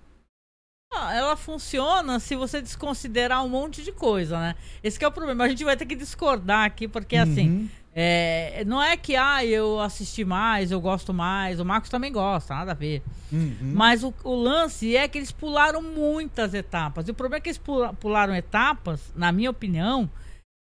[0.92, 4.56] Ah, Ela funciona se você desconsiderar um monte de coisa, né?
[4.82, 5.44] Esse que é o problema.
[5.44, 7.68] A gente vai ter que discordar aqui, porque assim, Uhum.
[7.94, 12.54] É, não é que ah, eu assisti mais, eu gosto mais, o Marcos também gosta,
[12.54, 13.02] nada a ver.
[13.32, 13.72] Uhum.
[13.74, 17.08] Mas o, o lance é que eles pularam muitas etapas.
[17.08, 20.08] E o problema é que eles pula- pularam etapas, na minha opinião,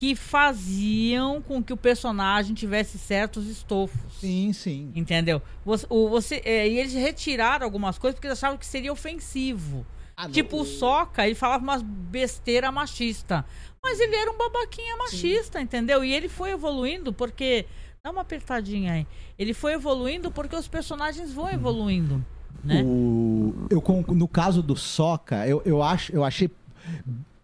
[0.02, 4.12] que faziam com que o personagem tivesse certos estofos.
[4.20, 4.92] Sim, sim.
[4.94, 5.40] Entendeu?
[5.64, 9.86] Você, o, você, é, e eles retiraram algumas coisas porque eles achavam que seria ofensivo.
[10.16, 13.44] Ah, Tipo, o Soca, ele falava umas besteira machista.
[13.84, 16.02] Mas ele era um babaquinha machista, entendeu?
[16.02, 17.66] E ele foi evoluindo porque.
[18.02, 19.06] Dá uma apertadinha aí.
[19.38, 22.24] Ele foi evoluindo porque os personagens vão evoluindo.
[22.62, 22.82] Né?
[22.82, 26.50] O, eu, no caso do Soca, eu, eu, acho, eu achei.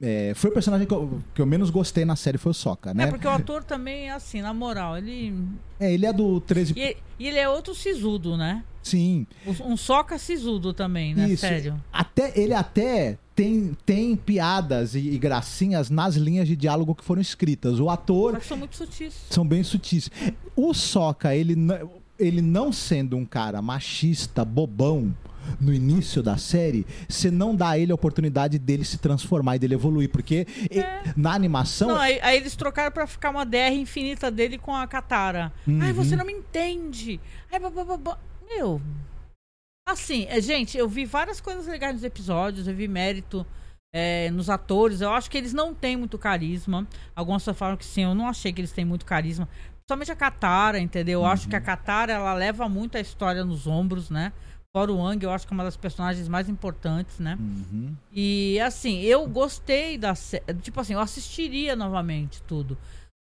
[0.01, 2.93] é, foi o personagem que eu, que eu menos gostei na série, foi o Soca,
[2.93, 3.05] né?
[3.05, 5.35] É, porque o ator também é assim, na moral, ele.
[5.79, 6.75] É, ele é do 13.
[6.77, 8.63] E, e ele é outro sisudo, né?
[8.83, 9.27] Sim.
[9.63, 11.29] Um soca sisudo também, né?
[11.29, 11.43] Isso.
[11.43, 11.83] Sério.
[11.93, 17.23] Até, ele até tem, tem piadas e, e gracinhas nas linhas de diálogo que foram
[17.23, 17.81] escritas.
[17.81, 19.15] O ator Mas são muito sutis.
[19.31, 20.11] são bem sutis.
[20.55, 21.57] O Soca, ele,
[22.19, 25.15] ele não sendo um cara machista, bobão,
[25.59, 29.59] no início da série, você não dá a ele a oportunidade dele se transformar e
[29.59, 30.11] dele evoluir.
[30.11, 30.85] Porque e-
[31.17, 31.89] na animação.
[31.89, 35.51] Não, aí, aí eles trocaram pra ficar uma DR infinita dele com a Katara.
[35.67, 35.79] Uhum.
[35.81, 37.19] Ai, você não me entende.
[37.51, 38.19] Ai, bababá.
[38.55, 38.81] Meu.
[39.91, 43.45] Assim, é, gente, eu vi várias coisas legais nos episódios, eu vi mérito
[43.93, 45.01] é, nos atores.
[45.01, 46.87] Eu acho que eles não têm muito carisma.
[47.15, 49.49] Algumas pessoas falam que sim, eu não achei que eles têm muito carisma.
[49.79, 51.21] Principalmente a Katara, entendeu?
[51.21, 54.33] Eu acho que a Katara, ela leva muito a história nos ombros, né?
[54.73, 57.37] Fora o Wang, eu acho que é uma das personagens mais importantes, né?
[57.41, 57.97] Uhum.
[58.13, 60.55] E assim, eu gostei da série.
[60.63, 62.79] Tipo assim, eu assistiria novamente tudo.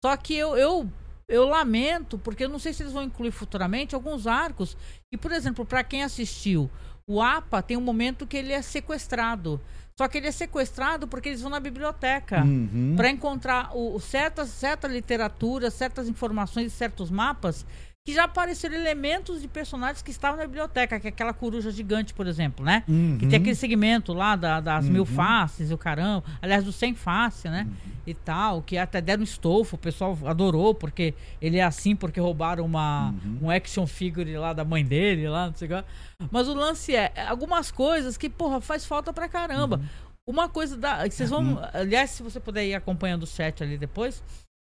[0.04, 0.90] Só que eu, eu,
[1.28, 4.78] eu lamento, porque eu não sei se eles vão incluir futuramente alguns arcos.
[5.12, 6.70] E, por exemplo, pra quem assistiu,
[7.08, 9.60] o APA tem um momento que ele é sequestrado.
[9.98, 12.96] Só que ele é sequestrado porque eles vão na biblioteca Uhum.
[12.98, 17.66] para encontrar o, certas, certa literatura, certas informações, certos mapas
[18.06, 22.14] que já apareceram elementos de personagens que estavam na biblioteca, que é aquela coruja gigante,
[22.14, 22.84] por exemplo, né?
[22.88, 23.18] Uhum.
[23.20, 26.94] Que tem aquele segmento lá da- das mil faces e o caramba, aliás, do sem
[26.94, 27.68] face, né?
[28.06, 32.64] E tal, que até deram estofo, o pessoal adorou, porque ele é assim, porque roubaram
[32.64, 35.84] uma, um action figure lá da mãe dele, lá, não sei o que.
[36.32, 39.82] Mas o lance é, é algumas coisas que, porra, faz falta pra caramba.
[40.28, 41.08] Uma coisa da.
[41.10, 41.60] Vocês vão.
[41.74, 44.24] Aliás, se você puder ir acompanhando o chat ali depois.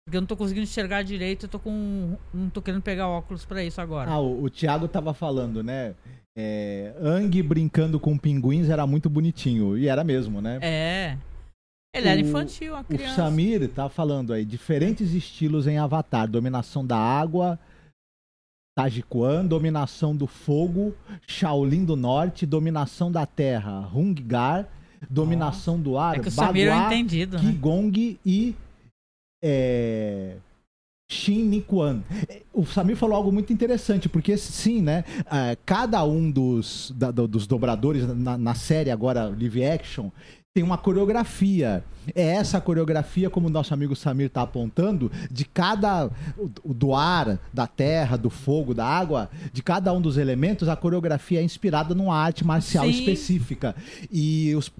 [0.08, 2.16] Porque eu não tô conseguindo enxergar direito, eu tô com.
[2.34, 4.10] Não tô querendo pegar óculos pra isso agora.
[4.10, 5.96] Ah, o, o Thiago tava falando, né?
[6.34, 9.78] É, Ang brincando com pinguins era muito bonitinho.
[9.78, 10.60] E era mesmo, né?
[10.62, 11.18] É.
[11.94, 13.16] Ele era O- infantil, a O criança.
[13.16, 16.26] Samir tá falando aí, diferentes estilos em Avatar.
[16.26, 17.60] Dominação da água,
[18.78, 20.96] Tajiquan, dominação do fogo,
[21.28, 24.70] Shaolin do norte, dominação da terra, Hungar,
[25.10, 27.44] dominação do ar, É que o Samir é Bagua, entendido, né?
[27.52, 28.56] Qigong e
[29.42, 30.36] é,
[31.10, 32.04] Shin Nikuan.
[32.28, 35.04] É, O Samir falou algo muito interessante, porque sim, né?
[35.32, 40.10] é, cada um dos, da- do- dos dobradores na, na série agora live action
[40.58, 41.84] tem uma coreografia.
[42.16, 46.10] É essa coreografia, como o nosso amigo Samir está apontando, de cada.
[46.66, 51.42] do ar, da terra, do fogo, da água, de cada um dos elementos, a coreografia
[51.42, 52.92] é inspirada numa arte marcial Sim.
[52.92, 53.76] específica.
[54.12, 54.72] E os,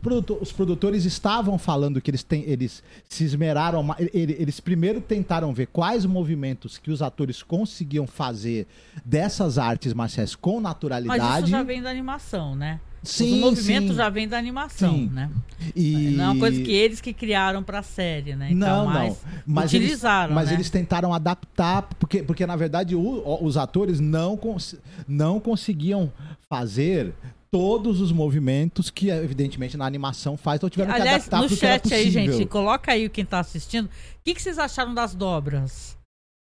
[0.42, 3.86] os produtores estavam falando que eles, têm, eles se esmeraram.
[4.12, 8.66] Eles primeiro tentaram ver quais movimentos que os atores conseguiam fazer
[9.06, 11.42] dessas artes marciais com Mas naturalidade.
[11.44, 12.80] isso já vem da animação, né?
[13.08, 13.96] Sim, Os movimentos sim.
[13.96, 15.10] já vêm da animação, Sim.
[15.14, 15.30] né?
[15.76, 16.12] E...
[16.16, 18.50] Não é uma coisa que eles que criaram pra série, né?
[18.52, 19.18] Então, não, mas não.
[19.46, 20.54] Mas eles, utilizaram, mas né?
[20.56, 24.76] eles tentaram adaptar, porque, porque na verdade o- os atores não, cons-
[25.08, 26.12] não conseguiam
[26.50, 27.14] fazer
[27.50, 31.56] todos os movimentos que, evidentemente, na animação faz, então tiveram que Aliás, adaptar no que
[31.56, 33.86] chat aí, gente, coloca aí quem tá assistindo.
[33.86, 33.90] O
[34.24, 35.97] que, que vocês acharam das dobras?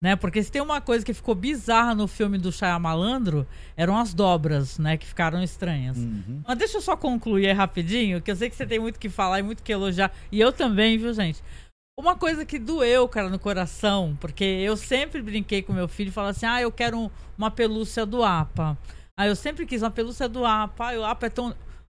[0.05, 0.16] Né?
[0.16, 4.78] Porque se tem uma coisa que ficou bizarra no filme do Malandro eram as dobras,
[4.78, 4.98] né?
[4.98, 5.96] Que ficaram estranhas.
[5.96, 6.42] Uhum.
[6.46, 9.09] Mas deixa eu só concluir aí rapidinho, que eu sei que você tem muito que
[9.09, 10.12] falar e muito que elogiar.
[10.30, 11.42] E eu também, viu, gente?
[11.98, 16.12] Uma coisa que doeu, cara, no coração, porque eu sempre brinquei com meu filho e
[16.12, 18.76] falava assim: ah, eu quero um- uma pelúcia do APA.
[19.18, 20.90] Ah, eu sempre quis uma pelúcia do APA.
[20.90, 21.55] Ah, o APA é tão.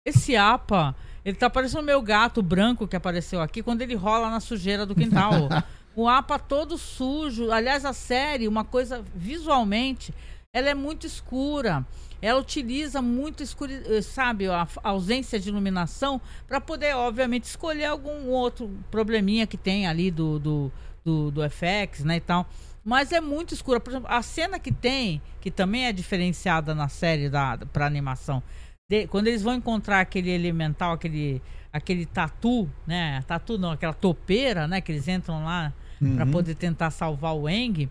[0.07, 0.95] Esse APA,
[1.25, 4.87] ele tá parecendo o meu gato branco que apareceu aqui quando ele rola na sujeira
[4.87, 5.49] do quintal.
[5.97, 7.51] o APA todo sujo.
[7.51, 10.15] Aliás, a série, uma coisa visualmente,
[10.53, 11.85] ela é muito escura.
[12.21, 13.83] Ela utiliza muito escuri...
[13.87, 19.87] eh, sabe, a ausência de iluminação para poder, obviamente, escolher algum outro probleminha que tem
[19.87, 20.73] ali do, do,
[21.05, 22.47] do, do FX, né, e tal.
[22.85, 23.81] Mas é muito escura.
[23.81, 28.43] Por exemplo, a cena que tem, que também é diferenciada na série da, para animação,
[28.89, 31.43] de- quando eles vão encontrar aquele elemental, aquele,
[31.73, 33.23] aquele tatu, né?
[33.27, 34.81] Tatu não, aquela topeira, né?
[34.81, 36.31] Que eles entram lá para Uhum.
[36.31, 37.89] poder tentar salvar o Eng.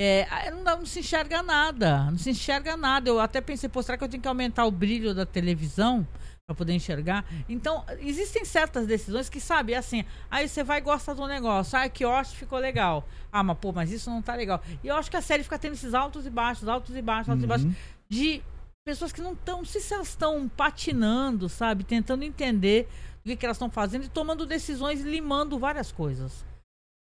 [0.00, 3.08] É, não, não se enxerga nada, não se enxerga nada.
[3.10, 6.06] Eu até pensei, pô, será que eu tenho que aumentar o brilho da televisão
[6.46, 7.24] para poder enxergar?
[7.48, 11.88] Então, existem certas decisões que, sabe, é assim, aí você vai gostar do negócio, ah,
[11.88, 13.06] que ótimo, ficou legal.
[13.32, 14.62] Ah, mas pô, mas isso não tá legal.
[14.84, 17.30] E eu acho que a série fica tendo esses altos e baixos, altos e baixos,
[17.30, 17.68] altos e baixos,
[18.08, 18.40] de
[18.86, 22.88] pessoas que não estão, não sei se elas estão patinando, sabe, tentando entender
[23.20, 26.46] o que, que elas estão fazendo e tomando decisões e limando várias coisas.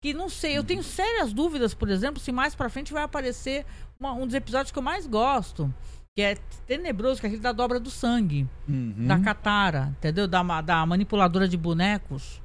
[0.02, 3.66] Que não sei, eu tenho sérias dúvidas, por exemplo, se mais pra frente vai aparecer
[4.00, 5.74] uma- um dos episódios que eu mais gosto,
[6.16, 6.36] que é
[6.68, 9.08] tenebroso, que é aquele da dobra do sangue, Uhum.
[9.08, 10.28] da Katara, entendeu?
[10.28, 12.40] Da, da manipuladora de bonecos.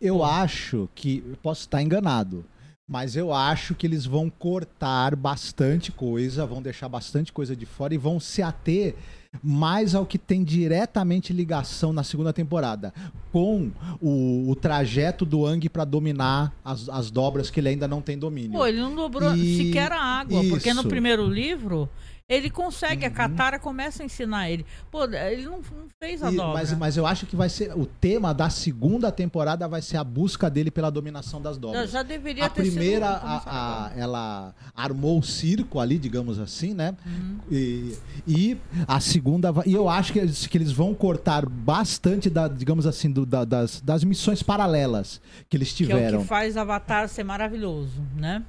[0.00, 1.20] Eu acho que.
[1.42, 2.44] Posso estar enganado.
[2.90, 7.94] Mas eu acho que eles vão cortar bastante coisa, vão deixar bastante coisa de fora
[7.94, 8.94] e vão se ater
[9.42, 12.92] mais ao que tem diretamente ligação na segunda temporada,
[13.30, 13.70] com
[14.00, 18.18] o, o trajeto do Ang para dominar as, as dobras que ele ainda não tem
[18.18, 18.52] domínio.
[18.52, 20.88] Pô, ele não dobrou E- sequer a água, porque no isso.
[20.88, 21.88] primeiro livro
[22.28, 24.66] ele consegue, a Katara começa a ensinar ele.
[24.90, 26.52] Pô, ele não, não fez a E- dobra.
[26.52, 27.72] mas, mas eu acho que vai ser.
[27.74, 31.90] O tema da segunda temporada vai ser a busca dele pela dominação das dobras.
[31.90, 34.00] já deveria a ter sido primeira, começado a- a- agora.
[34.00, 36.94] ela armou o circo ali, digamos assim, né?
[37.06, 37.38] Uhum.
[37.50, 42.46] E, e a segunda, e eu acho que eles, que eles vão cortar bastante, da,
[42.46, 45.18] digamos assim, do- da- das, das missões paralelas
[45.48, 46.20] que eles Que é o tiveram.
[46.20, 48.44] que faz Avatar ser maravilhoso, né?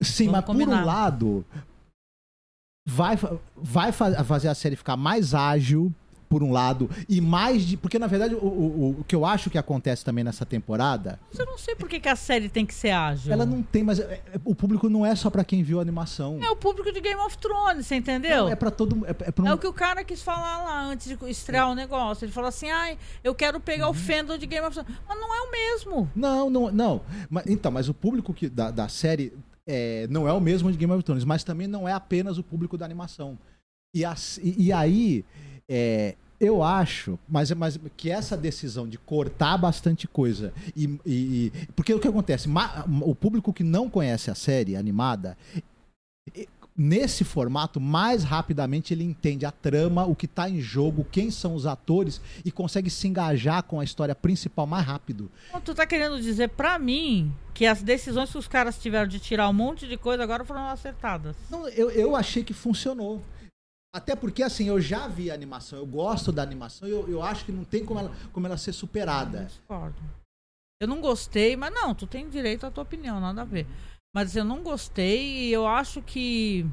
[0.00, 0.82] Sim, Vamos mas por combinar.
[0.82, 1.44] um lado,
[2.86, 3.18] vai,
[3.56, 5.92] vai fa- fazer a série ficar mais ágil,
[6.28, 7.76] por um lado, e mais de.
[7.76, 11.38] Porque, na verdade, o, o, o que eu acho que acontece também nessa temporada, Mas
[11.38, 13.32] eu não sei por que, que a série tem que ser ágil.
[13.32, 15.82] ela não tem, mas é- é- o público não é só pra quem viu a
[15.82, 16.40] animação.
[16.42, 18.46] É o público de Game of Thrones, você entendeu?
[18.46, 19.06] Não, é pra todo.
[19.06, 21.76] É, é um- É o que o cara quis falar lá antes de estrear o
[21.76, 22.24] negócio.
[22.24, 25.00] Ele falou assim: ai, eu quero pegar o fandom de Game of Thrones.
[25.08, 26.10] Mas não é o mesmo.
[26.16, 27.00] Não, não, não.
[27.30, 29.32] Mas, então, mas o público que, da, da série
[29.66, 32.42] é, não é o mesmo de Game of Thrones, mas também não é apenas o
[32.42, 33.38] público da animação.
[33.94, 35.24] E, as- e- e aí,
[35.68, 41.92] é, eu acho, mas, mas que essa decisão de cortar bastante coisa e, e- porque
[41.94, 45.36] o que acontece, Ma- o público que não conhece a série animada
[46.78, 51.54] Nesse formato, mais rapidamente ele entende a trama, o que está em jogo, quem são
[51.54, 55.30] os atores e consegue se engajar com a história principal mais rápido.
[55.48, 59.18] Então, tu tá querendo dizer pra mim que as decisões que os caras tiveram de
[59.18, 61.34] tirar um monte de coisa agora foram acertadas.
[61.50, 63.22] Não, eu, eu achei que funcionou.
[63.94, 67.46] Até porque, assim, eu já vi a animação, eu gosto da animação, eu, eu acho
[67.46, 69.44] que não tem como ela, como ela ser superada.
[69.44, 69.96] Discordo.
[70.78, 73.66] Eu não gostei, mas não, tu tem direito à tua opinião, nada a ver.
[74.16, 76.64] Mas eu não gostei e eu acho que.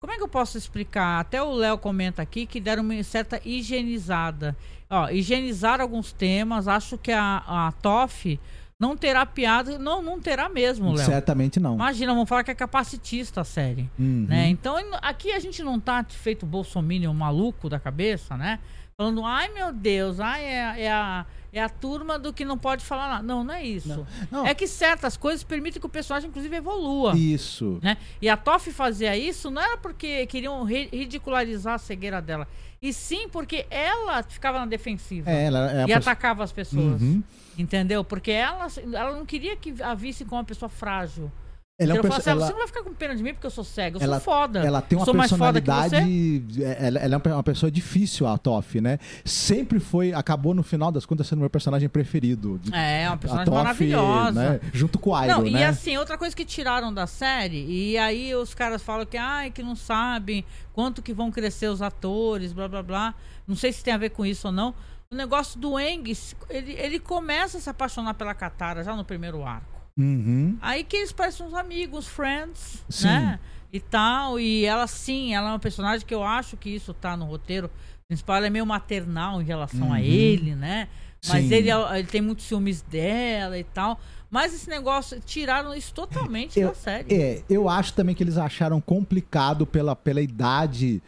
[0.00, 1.20] Como é que eu posso explicar?
[1.20, 4.56] Até o Léo comenta aqui que deram uma certa higienizada.
[4.88, 6.66] Ó, higienizar alguns temas.
[6.66, 8.40] Acho que a, a TOF
[8.80, 9.78] não terá piada.
[9.78, 11.04] Não, não terá mesmo, Léo.
[11.04, 11.74] Certamente não.
[11.74, 13.90] Imagina, vamos falar que é capacitista a série.
[13.98, 14.24] Uhum.
[14.26, 14.48] né?
[14.48, 18.58] Então, aqui a gente não tá feito bolsominion maluco da cabeça, né?
[19.00, 21.24] Falando, ai meu Deus, ai, é, é a,
[21.54, 23.22] é a turma do que não pode falar nada.
[23.22, 24.06] Não, não é isso.
[24.30, 24.46] Não.
[24.46, 27.16] É que certas coisas permitem que o personagem, inclusive, evolua.
[27.16, 27.78] Isso.
[27.82, 27.96] Né?
[28.20, 32.46] E a Toff fazia isso não era porque queriam ri- ridicularizar a cegueira dela,
[32.82, 36.52] e sim porque ela ficava na defensiva É, ela é a e pessoa- atacava as
[36.52, 37.00] pessoas.
[37.00, 37.22] Uhum.
[37.56, 38.04] Entendeu?
[38.04, 41.32] Porque ela, ela não queria que a visse como uma pessoa frágil.
[41.80, 43.32] Ela, é um perso- assim, "Ah, ela- você não vai ficar com pena de mim
[43.32, 44.58] porque eu sou cega, eu ela- sou foda.
[44.60, 46.42] ela tem uma personalidade.
[46.48, 46.62] você.
[46.78, 48.98] Ela, ela é uma pe- uma pessoa difícil, a Toff, né?
[49.24, 50.12] Sempre foi.
[50.12, 52.58] Acabou no final das contas sendo meu personagem preferido.
[52.62, 54.32] De- É, uma personagem Toph, maravilhosa.
[54.52, 54.60] Né?
[54.72, 55.60] Junto com o Iron, Não, né?
[55.60, 59.50] e assim, outra coisa que tiraram da série, e aí os caras falam que, ai,
[59.50, 63.14] que não sabem quanto que vão crescer os atores, blá blá blá.
[63.48, 64.74] Não sei se tem a ver com isso ou não.
[65.10, 66.04] O negócio do Eng,
[66.48, 69.79] ele, ele começa a se apaixonar pela Katara já no primeiro arco.
[69.96, 70.56] Uhum.
[70.60, 73.06] Aí que eles parecem uns amigos, friends, Sim.
[73.08, 73.40] né?
[73.72, 74.38] E tal.
[74.40, 77.70] E ela sim, ela é uma personagem que eu acho que isso tá no roteiro
[78.08, 78.36] principal.
[78.36, 80.02] Ela é meio maternal em relação a Uhum.
[80.04, 80.88] ele, né?
[81.28, 81.54] Mas Sim.
[81.54, 84.00] ele, é- ele tem muitos ciúmes dela e tal.
[84.30, 87.12] Mas esse negócio, tiraram isso totalmente Eu- da série.
[87.14, 91.02] É, eu acho também que eles acharam complicado pela, pela idade,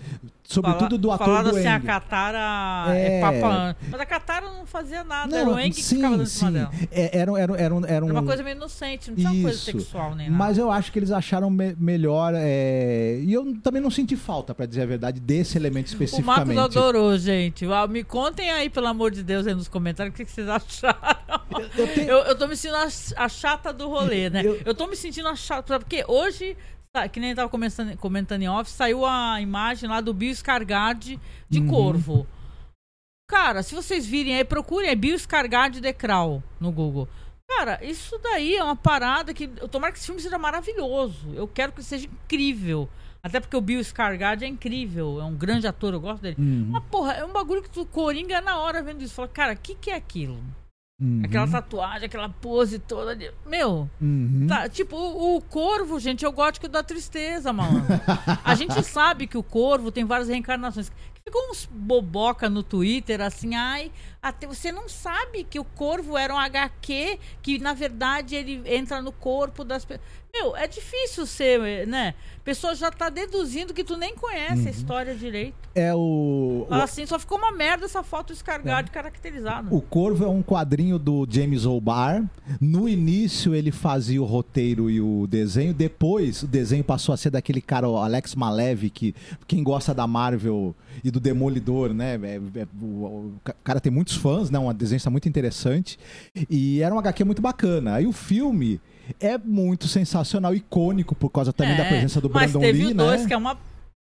[0.52, 1.80] sobretudo do ator Falando do assim, a Eng.
[1.82, 3.20] Katara é, É.
[3.20, 3.76] papa.
[3.90, 6.54] Mas a Katara não fazia nada, era o que sim, ficava dando em cima sim.
[6.56, 6.70] dela.
[6.90, 9.42] É, era, era, era, um- era um, Era uma coisa meio inocente, não tinha uma
[9.42, 9.64] coisa Isso.
[9.64, 10.38] sexual nem nada.
[10.44, 12.32] Mas eu acho que eles acharam me- melhor.
[12.36, 16.12] é, E eu também não senti falta, pra dizer a verdade, desse elemento O Marcos
[16.12, 16.58] especificamente.
[16.78, 17.64] adorou, gente.
[17.66, 20.48] Ah, Me contem aí, pelo amor de Deus, aí nos comentários o que, que vocês
[20.48, 21.42] acharam.
[21.76, 24.42] Eu tenho- Eu, eu tô me sentindo a, a chata do rolê, né?
[24.44, 25.78] Eu- Eu, tô me sentindo a chata.
[25.78, 26.56] Porque hoje,
[27.10, 31.18] que nem tava comentando, comentando em off, saiu a imagem lá do Bill Skarsgård
[31.48, 31.66] de Uhum.
[31.66, 32.26] corvo.
[33.30, 37.08] Cara, se vocês virem aí, procurem Skarsgård de Kral no Google.
[37.48, 39.48] Cara, isso daí é uma parada que.
[39.58, 41.32] Eu tomara que esse filme seja maravilhoso.
[41.34, 42.88] Eu quero que seja incrível.
[43.22, 45.18] Até porque o Bill Skarsgård é incrível.
[45.18, 46.36] É um grande ator, eu gosto dele.
[46.38, 49.14] Uhum, Mas, porra, é um bagulho que tu coringa na hora vendo isso.
[49.14, 50.42] Fala, cara, o que, que é aquilo?
[51.00, 53.32] Uhum, Aquela tatuagem, aquela pose toda de.
[53.46, 54.46] Meu, uhum.
[54.48, 57.84] tá, tipo, o, o corvo, gente, é o gótico da tristeza, mano.
[58.44, 60.90] A gente sabe que o corvo tem várias reencarnações.
[61.24, 66.34] Ficou uns boboca no Twitter, assim, ai, até você não sabe que o corvo era
[66.34, 70.06] um HQ, que na verdade ele entra no corpo das pessoas.
[70.34, 72.14] Meu, é difícil ser, né?
[72.38, 75.54] A pessoa já tá deduzindo que tu nem conhece a história direito.
[75.74, 76.64] É o.
[76.70, 79.68] Fala assim, só ficou uma merda essa foto escargada caracterizada.
[79.70, 82.24] O Corvo é um quadrinho do James O'Barr.
[82.58, 85.74] No início ele fazia o roteiro e o desenho.
[85.74, 89.14] Depois o desenho passou a ser daquele cara, o Alex Malev, que
[89.46, 92.14] quem gosta da Marvel e do Demolidor, né?
[92.22, 94.58] é- é- o, o cara tem muitos fãs, né?
[94.58, 95.98] Um desenho muito interessante.
[96.50, 97.94] E era um HQ muito bacana.
[97.94, 98.80] Aí o filme
[99.20, 102.92] é muito sensacional, icônico por causa também da É, presença do mas Brandon teve Lee,
[102.92, 103.26] o dois, né?
[103.28, 103.56] que é uma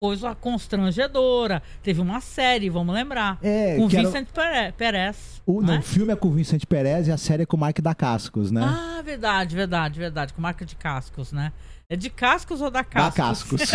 [0.01, 1.63] coisa constrangedora.
[1.83, 3.39] Teve uma série, vamos lembrar.
[3.43, 5.43] É, com era- Vincent Pere- Perez.
[5.47, 5.73] O, né?
[5.75, 7.79] não, o filme é com o Vincent Perez e a série é com o Mark
[7.81, 8.63] da Cascos, né?
[8.65, 10.33] Ah, verdade, verdade, verdade.
[10.33, 11.53] Com marca de cascos, né?
[11.93, 13.61] É de cascos ou da da cascos?
[13.61, 13.71] Cascos.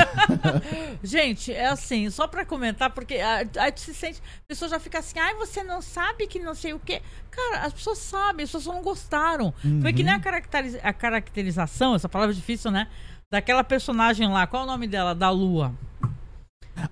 [1.03, 4.19] Gente, é assim, só pra comentar, porque a- aí tu se sente.
[4.19, 7.01] A pessoa já fica assim, ai, você não sabe que não sei o quê.
[7.29, 9.53] Cara, as pessoas sabem, as pessoas só não gostaram.
[9.81, 10.19] Foi que nem Uhum.
[10.19, 12.87] a, caracteriza- a caracterização, essa palavra é difícil, né?
[13.29, 15.13] Daquela personagem lá, qual é o nome dela?
[15.13, 15.73] Da Lua.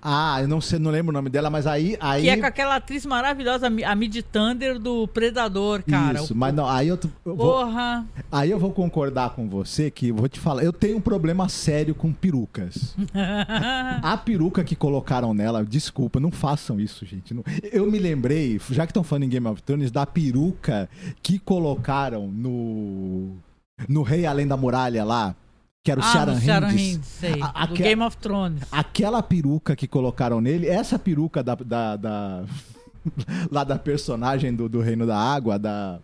[0.02, 1.96] Ah, eu não sei, não lembro o nome dela, mas aí.
[2.00, 6.18] aí Que é com aquela atriz maravilhosa, a Mi- a Mid Thunder do Predador, cara.
[6.20, 8.04] Isso, O- mas não, aí eu, eu vou, Porra.
[8.30, 11.94] aí eu vou concordar com você que vou te falar, eu tenho um problema sério
[11.94, 12.94] com perucas.
[14.02, 17.32] A peruca que colocaram nela, desculpa, não façam isso, gente.
[17.34, 20.88] Não- eu me lembrei, já que estão falando em Game of Thrones, da peruca
[21.22, 23.36] que colocaram no
[23.88, 25.34] no Rei Além da Muralha lá,
[25.86, 26.80] que era o ah, Sharon do Sharon Hinds.
[26.96, 27.40] Hinds, sei.
[27.40, 28.60] A- do Game of Thrones.
[28.72, 32.44] Aquela peruca que colocaram nele, essa peruca da, da, da-
[33.52, 36.00] lá da personagem do, do Reino da Água, da,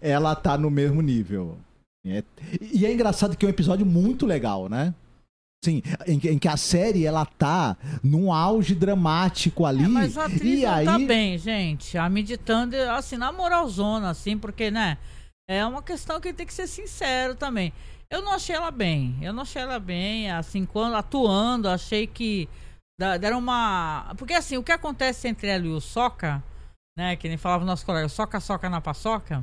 [0.00, 1.56] ela tá no mesmo nível.
[2.04, 2.24] É-
[2.60, 4.92] e é engraçado que é um episódio muito legal, né?
[5.64, 9.84] Sim, em, que- em que a série ela tá num auge dramático ali.
[9.84, 11.96] É, mas a atriz e não aí, tá bem, gente.
[11.96, 12.10] A
[12.44, 14.98] Thunder, assim, na moralzona, assim, porque, né?
[15.48, 17.72] É uma questão que tem que ser sincero também.
[18.12, 19.16] Eu não achei ela bem.
[19.22, 22.46] Eu não achei ela bem, assim, quando atuando, achei que
[23.18, 24.14] deram uma.
[24.18, 26.44] Porque, assim, o que acontece entre ela e o Soca,
[26.94, 27.16] né?
[27.16, 29.42] Que nem falava o nosso colega, Soca, Soca na paçoca.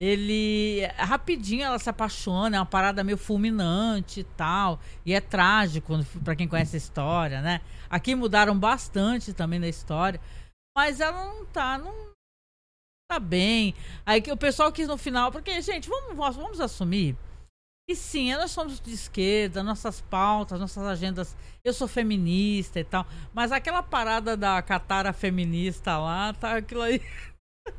[0.00, 0.84] Ele.
[0.96, 4.80] Rapidinho ela se apaixona, é uma parada meio fulminante e tal.
[5.04, 7.60] E é trágico pra quem conhece a história, né?
[7.88, 10.20] Aqui mudaram bastante também da história.
[10.76, 11.78] Mas ela não tá.
[11.78, 11.94] Não
[13.08, 13.76] tá bem.
[14.04, 15.30] Aí que o pessoal quis no final.
[15.30, 17.16] Porque, gente, vamos vamos assumir.
[17.88, 21.36] E sim, nós somos de esquerda, nossas pautas, nossas agendas.
[21.64, 23.06] Eu sou feminista e tal.
[23.32, 27.00] Mas aquela parada da Catara feminista lá, tá aquilo aí.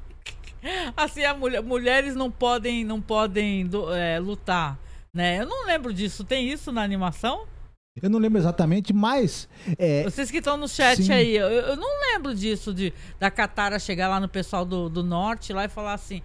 [0.95, 4.79] assim, a mulher, mulheres não podem, não podem é, lutar.
[5.13, 5.41] Né?
[5.41, 6.23] Eu não lembro disso.
[6.23, 7.45] Tem isso na animação?
[8.01, 11.11] eu não lembro exatamente, mas é, Vocês que estão no chat Sim.
[11.11, 15.03] aí, eu, eu não lembro disso, de da Catara chegar lá no pessoal do, do
[15.03, 16.21] norte lá e falar assim.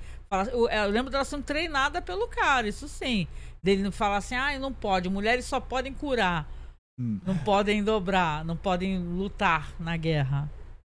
[0.52, 3.26] Eu, eu lembro dela sendo treinada pelo cara, isso sim.
[3.62, 6.48] Dele não falar assim, ah, não pode, mulheres só podem curar.
[6.98, 7.20] Hum.
[7.26, 10.50] Não podem dobrar, não podem lutar na guerra.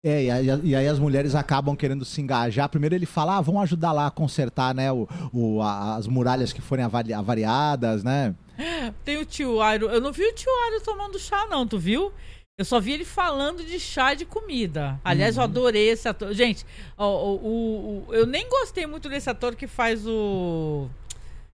[0.05, 2.69] É, e aí, e aí as mulheres acabam querendo se engajar.
[2.69, 6.53] Primeiro ele fala, ah, vão ajudar lá a consertar, né, o, o- a- as muralhas
[6.53, 8.35] que forem avari- avariadas, né?
[9.03, 9.87] Tem o tio Airo.
[9.89, 12.11] Eu não vi o tio Airo tomando chá, não, tu viu?
[12.59, 14.99] Eu só vi ele falando de chá de comida.
[15.05, 15.43] Aliás, Uhum.
[15.43, 16.33] eu adorei esse ator.
[16.33, 16.65] Gente,
[16.97, 20.89] o, o- o- o- eu nem gostei muito desse ator que faz o.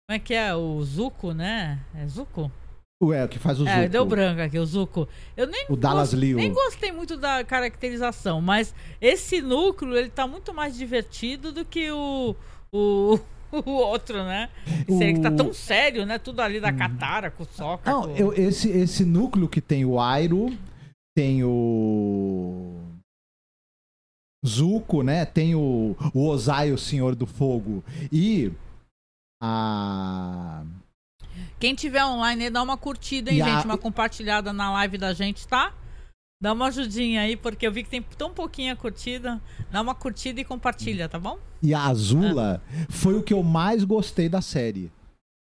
[0.07, 0.53] Como é que é?
[0.53, 1.79] O Zuko, né?
[1.95, 2.51] É Zuko?
[3.01, 3.89] Ué, que faz o É, Zuko.
[3.89, 5.09] deu branco aqui, o Zuko.
[5.35, 6.37] Eu nem, O Dallas gost- Liu.
[6.37, 8.71] nem gostei muito da caracterização, mas
[9.01, 12.35] esse núcleo, ele tá muito mais divertido do que o,
[12.71, 13.19] o,
[13.51, 14.49] o outro, né?
[14.87, 15.37] Esse aí que tá O- Uhum.
[15.37, 16.19] tão sério, né?
[16.19, 17.89] Tudo ali da Katara, com o Sokka.
[17.89, 20.55] Não, com- eu- esse, esse núcleo que tem o Airo,
[21.15, 22.77] tem o.
[24.45, 25.25] Zuko, né?
[25.25, 27.83] Tem o, o Ozai, o Senhor do Fogo.
[28.11, 28.51] E.
[29.41, 30.63] A.
[31.59, 33.65] Quem tiver online aí, dá uma curtida, hein, E a- gente?
[33.65, 35.73] Uma compartilhada na live da gente, tá?
[36.41, 39.39] Dá uma ajudinha aí, porque eu vi que tem tão pouquinha curtida.
[39.71, 41.37] Dá uma curtida e compartilha, tá bom?
[41.61, 44.91] E a Azula foi o que eu mais gostei da série.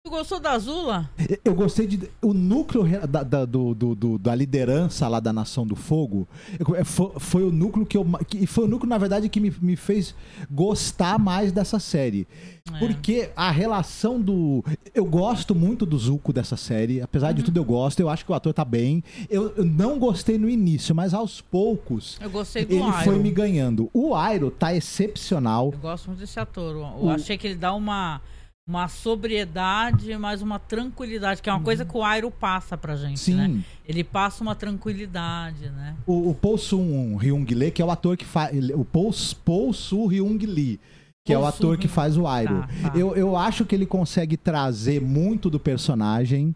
[0.07, 1.09] Tu gostou da Azula?
[1.43, 2.11] Eu gostei de.
[2.21, 6.29] O núcleo da, da- do, do- da liderança lá da Nação do Fogo
[6.77, 8.05] é, foi, foi o núcleo que eu.
[8.29, 10.15] Que, foi o núcleo, na verdade, que me, me fez
[10.51, 12.29] gostar mais dessa série.
[12.75, 12.79] É.
[12.81, 14.63] Porque a relação do.
[14.95, 17.01] Eu gosto muito do Zuko dessa série.
[17.01, 17.47] Apesar de Uhum.
[17.47, 18.01] tudo, eu gosto.
[18.01, 19.03] Eu acho que o ator tá bem.
[19.31, 22.19] Eu, eu não gostei no início, mas aos poucos.
[22.21, 22.93] Eu gostei do Ele Iroh.
[23.05, 23.89] foi me ganhando.
[23.95, 25.71] O Airo tá excepcional.
[25.73, 26.77] Eu gosto muito desse ator.
[26.77, 28.21] Eu O- achei que ele dá uma,
[28.67, 33.21] uma sobriedade, mas uma tranquilidade, que é uma coisa que o Airo passa pra gente,
[33.21, 33.35] Sim.
[33.35, 33.65] né?
[33.87, 35.95] Ele passa uma tranquilidade, né?
[36.07, 38.57] O, o Paul Sun Hyung Lee, que é o ator que faz.
[38.71, 40.81] O Paul, Paul Su Hyung Lee,
[41.25, 42.61] que é o ator que faz o Airo.
[42.83, 42.99] Tá, tá.
[42.99, 46.55] Eu, eu acho que ele consegue trazer muito do personagem.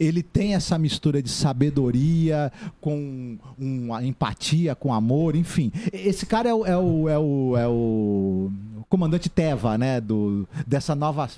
[0.00, 5.70] Ele tem essa mistura de sabedoria com uma empatia, com amor, enfim.
[5.92, 8.50] Esse cara é o, é o, é o, é o
[8.88, 10.00] comandante Teva, né?
[10.00, 11.30] Do, dessa nova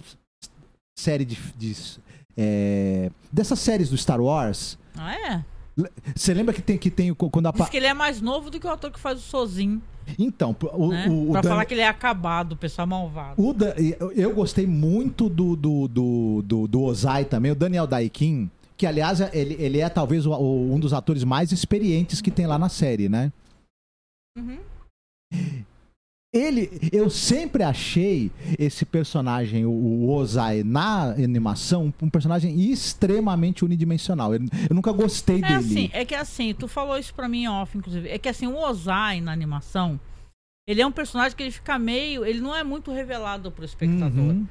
[0.99, 1.37] série de.
[1.59, 1.76] de
[2.35, 4.78] é, dessas séries do Star Wars.
[4.97, 5.45] Ah, é?
[6.16, 8.49] Você lembra que tem que tem o- quando a Diz que ele é mais novo
[8.51, 9.83] do que o ator que faz o Sozinho,
[10.19, 11.07] Então, o, né?
[11.09, 13.43] o, o pra Dan- falar que ele é acabado, o pessoal malvado.
[13.43, 18.51] o Dan- eu- gostei muito do, do, do, do, do Ozai também, o Daniel Daikin,
[18.77, 22.47] que aliás ele, ele é talvez o- o- um dos atores mais experientes que tem
[22.47, 23.33] lá na série, né?
[24.39, 24.59] Uhum.
[26.33, 34.33] Ele, eu sempre achei esse personagem, o, o Ozai, na animação, um personagem extremamente unidimensional.
[34.33, 35.55] Eu, eu nunca gostei É dele.
[35.55, 38.09] assim, é que assim, tu falou isso pra mim off, inclusive.
[38.09, 39.99] É que assim, o Ozai na animação,
[40.68, 42.24] ele é um personagem que ele fica meio.
[42.24, 44.18] Ele não é muito revelado pro espectador.
[44.24, 44.47] Uhum.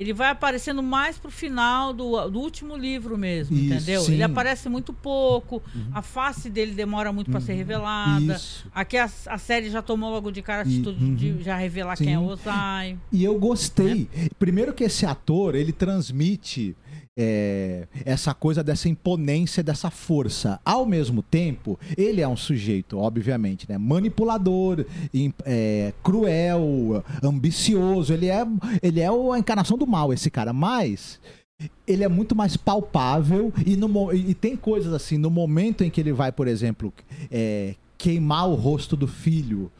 [0.00, 4.00] Ele vai aparecendo mais pro final do, do último livro mesmo, Isso, entendeu?
[4.00, 4.08] sim.
[4.08, 4.14] Uhum.
[4.14, 8.34] Ele aparece muito pouco, a face dele demora muito pra ser revelada.
[8.34, 8.66] Isso.
[8.74, 11.14] Aqui a, a série já tomou logo de cara a E- atitude uhum.
[11.14, 12.04] de já revelar Sim.
[12.06, 12.98] quem é o Ozai.
[13.12, 14.08] E eu gostei.
[14.36, 16.74] Primeiro que esse ator, ele transmite
[17.16, 20.58] é, essa coisa dessa imponência, dessa força.
[20.64, 23.78] Ao mesmo tempo, ele é um sujeito, obviamente, né?
[23.78, 24.84] Manipulador,
[25.44, 28.12] é, cruel, ambicioso.
[28.12, 28.44] Ele é,
[28.82, 30.52] ele é a encarnação do mal, esse cara.
[30.52, 31.20] Mas
[31.86, 36.00] ele é muito mais palpável e, no e tem coisas assim, no momento em que
[36.00, 36.92] ele vai, por exemplo,
[37.30, 39.70] é, queimar o rosto do filho.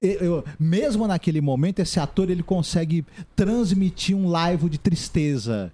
[0.00, 3.04] eu- eu- mesmo naquele momento, esse ator ele consegue
[3.36, 5.72] transmitir um laivo de tristeza.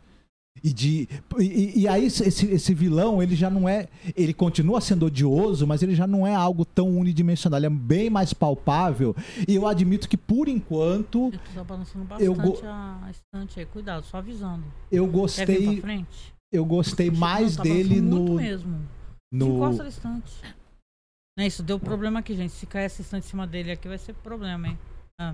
[0.63, 3.89] E, de, e, e aí esse, esse vilão, ele já não é.
[4.17, 7.59] Ele continua sendo odioso, mas ele já não é algo tão unidimensional.
[7.59, 9.15] Ele é bem mais palpável.
[9.47, 13.67] E eu admito que, por enquanto, Tu tá balançando Eu bastante go- a estante aí.
[13.67, 14.65] Cuidado, só avisando.
[14.91, 15.81] eu gostei.
[15.81, 16.35] frente?
[16.53, 18.35] Eu gostei Não, mais tá dele no.
[18.35, 18.81] mesmo.
[19.33, 20.33] no Encosta na estante.
[21.37, 22.53] Não é isso, deu problema aqui, gente.
[22.53, 24.79] Se cair essa estante em cima dele aqui, vai ser problema, hein?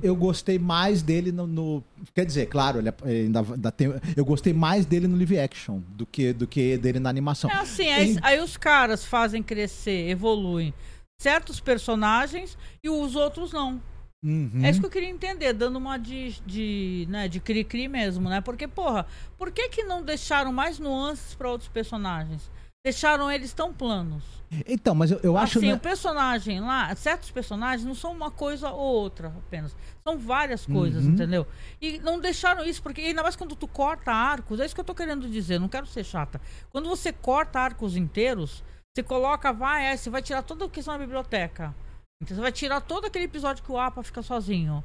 [0.03, 1.47] Eu gostei mais dele no.
[1.47, 5.39] no- quer dizer, claro, ele, é- ainda, ainda tem, eu gostei mais dele no live
[5.39, 7.51] action do que, do que dele na animação.
[7.51, 10.72] É assim, aí, Em- aí os caras fazem crescer, evoluem
[11.20, 13.80] certos personagens e os outros não.
[14.24, 14.64] Uhum.
[14.64, 18.41] É isso que eu queria entender, dando uma de, de, né, de cri-cri mesmo, né?
[18.41, 19.07] Porque, porra,
[19.37, 22.51] por que que não deixaram mais nuances pra outros personagens?
[22.89, 24.22] Deixaram eles tão planos.
[24.68, 25.57] Então, mas eu, eu acho.
[25.59, 29.74] assim, né- o personagem lá, certos personagens não são uma coisa ou outra apenas.
[30.07, 31.12] São várias coisas, Uhum.
[31.12, 31.47] entendeu?
[31.80, 34.85] E não deixaram isso, porque ainda mais quando tu corta arcos, é isso que eu
[34.85, 36.39] tô querendo dizer, não quero ser chata.
[36.70, 38.62] Quando você corta arcos inteiros,
[38.95, 41.74] você coloca, vai, é, você vai tirar toda a questão da biblioteca.
[42.22, 44.85] Então, você vai tirar todo aquele episódio que o Apa fica sozinho.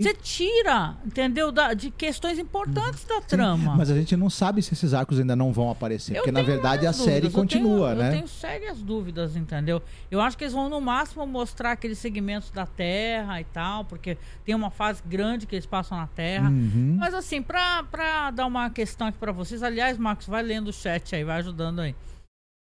[0.00, 1.50] Você tira, entendeu?
[1.50, 3.74] Da- de questões importantes da trama.
[3.76, 6.12] Mas a gente não sabe se esses arcos ainda não vão aparecer.
[6.12, 8.08] Eu porque, na verdade, a várias série dúvidas, eu continua, tenho- né?
[8.08, 9.82] Eu tenho sérias dúvidas, entendeu?
[10.08, 14.16] Eu acho que eles vão no máximo mostrar aqueles segmentos da Terra e tal, porque
[14.44, 16.48] tem uma fase grande que eles passam na Terra.
[16.48, 16.96] Uhum.
[17.00, 20.72] Mas assim, pra, pra dar uma questão aqui pra vocês, aliás, Marcos, vai lendo o
[20.72, 21.96] chat aí, vai ajudando aí.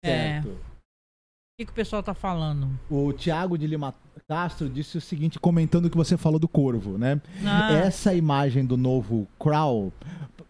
[0.04, 0.58] É, o Certo.
[1.60, 2.70] que, que o pessoal tá falando?
[2.90, 3.94] O Thiago de Lima
[4.30, 7.20] Castro disse o seguinte, comentando o que você falou do corvo, né?
[7.44, 7.74] Ah.
[7.74, 9.92] Essa imagem do novo Crow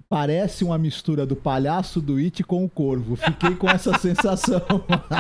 [0.09, 3.15] Parece uma mistura do palhaço do It com o corvo.
[3.15, 4.59] Fiquei com essa sensação.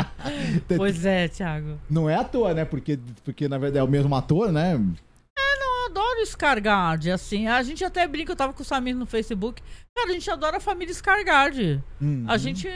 [0.75, 1.79] Pois é, Thiago.
[1.87, 2.65] Não é à toa, né?
[2.65, 4.73] Porque, porque na verdade é o mesmo ator, né?
[4.75, 7.47] Eu adoro Scargard, assim.
[7.47, 9.61] A gente até brinca, eu tava com o Samir no Facebook.
[9.95, 11.83] Cara, a gente adora a família Scargard.
[12.01, 12.25] Uhum.
[12.27, 12.67] A gente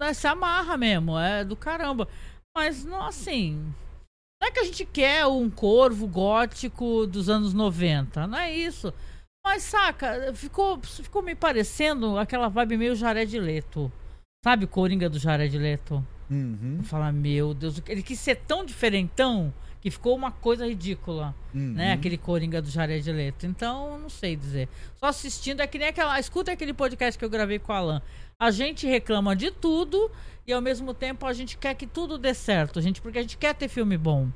[0.00, 2.06] né, se amarra mesmo, é do caramba.
[2.56, 3.74] Mas, não, assim.
[4.44, 8.92] Não é que a gente quer um corvo gótico dos anos 90, não é isso.
[9.42, 13.90] Mas, saca, ficou, ficou me parecendo aquela vibe meio Jared Leto.
[14.44, 16.06] Sabe Coringa do Jared Leto?
[16.30, 16.80] Uhum.
[16.84, 19.50] Fala, meu Deus, ele quis ser tão diferentão
[19.80, 21.72] que ficou uma coisa ridícula, Uhum.
[21.72, 21.92] né?
[21.94, 23.46] Aquele Coringa do Jared Leto.
[23.46, 24.68] Então, não sei dizer.
[24.96, 26.20] Só assistindo é que nem aquela.
[26.20, 28.02] Escuta aquele podcast que eu gravei com o Alan.
[28.38, 30.10] A gente reclama de tudo
[30.46, 33.36] e ao mesmo tempo a gente quer que tudo dê certo, gente, porque a gente
[33.38, 34.28] quer ter filme bom.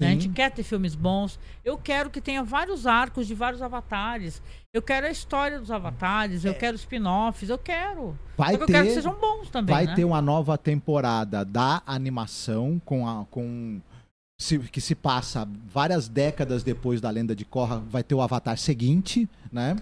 [0.00, 0.06] né?
[0.08, 1.40] A gente quer ter filmes bons.
[1.64, 4.40] Eu quero que tenha vários arcos de vários avatares.
[4.72, 6.44] Eu quero a história dos avatares.
[6.44, 7.48] Eu quero spin-offs.
[7.50, 8.10] Eu quero.
[8.10, 8.36] É.
[8.36, 9.74] Vai Só que eu quero que ter- sejam bons também.
[9.74, 9.94] Vai né?
[9.96, 13.80] ter uma nova temporada da animação com a com
[14.40, 18.56] se- que se passa várias décadas depois da lenda de Korra, vai ter o Avatar
[18.56, 19.74] seguinte, né?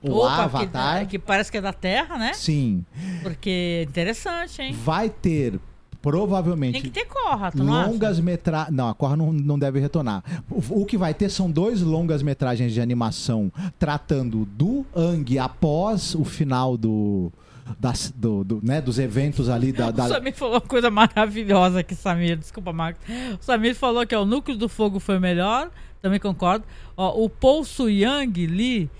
[0.00, 1.00] O Opa, Avatar.
[1.00, 2.32] Que, que parece que é da Terra, né?
[2.32, 2.84] Sim,
[3.22, 4.72] Porque é interessante, hein?
[4.72, 5.58] vai ter
[6.00, 8.74] provavelmente Tem que ter corra, tu longas metragens.
[8.74, 10.24] Não, a Korra não, não deve retornar.
[10.50, 16.14] O, o que vai ter são dois longas metragens de animação tratando do Ang após
[16.16, 17.30] o final do.
[17.78, 21.78] Das, do, do- né, dos eventos ali da, da- O Samir falou uma coisa maravilhosa
[21.80, 22.36] aqui, Samir.
[22.36, 23.00] Desculpa, Marcos.
[23.40, 25.70] O Samir falou que ó, o núcleo do fogo foi o melhor.
[26.00, 26.64] Também concordo.
[26.96, 28.90] Ó, o Paul Suyang Lee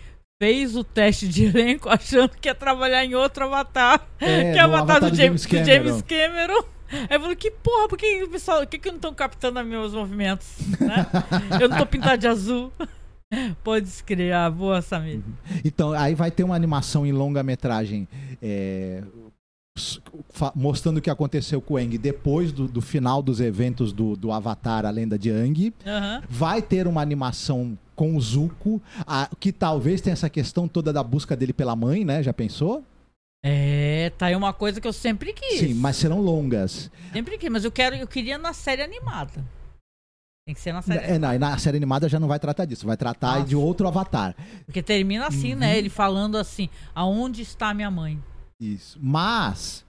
[0.43, 4.05] fez o teste de elenco achando que ia trabalhar em outro avatar.
[4.21, 6.65] É, que é o avatar, avatar do, James, James do James Cameron.
[6.91, 9.95] Aí eu falei, que porra, por que o pessoal, que, que não estão captando meus
[9.95, 10.49] movimentos?
[10.81, 11.07] né?
[11.61, 12.73] Eu não tô pintado de azul.
[13.63, 15.21] Pode escrever, ah, boa, Samir.
[15.65, 18.09] Então, aí vai ter uma animação em longa-metragem
[18.43, 19.01] é,
[20.55, 24.33] mostrando o que aconteceu com o Aang depois do, do final dos eventos do, do
[24.33, 25.73] Avatar, a lenda de Aang.
[25.87, 26.23] Aham.
[26.29, 31.03] Vai ter uma animação com o Zuko, a- que talvez tenha essa questão toda da
[31.03, 32.23] busca dele pela mãe, né?
[32.23, 32.85] Já pensou?
[33.45, 35.59] É, tá aí uma coisa que eu sempre quis.
[35.61, 36.91] Sim, mas serão longas.
[37.13, 39.45] Sempre quis, mas eu quero, eu queria na série animada.
[40.47, 42.65] Tem que ser na série É, não, e na série animada já não vai tratar
[42.65, 43.47] disso, vai tratar Nossa.
[43.49, 44.35] de outro Avatar.
[44.67, 45.59] Porque termina assim, Uhum.
[45.61, 45.79] né?
[45.79, 48.21] Ele falando assim: aonde está minha mãe?
[48.63, 48.99] Isso.
[49.03, 49.85] Mas,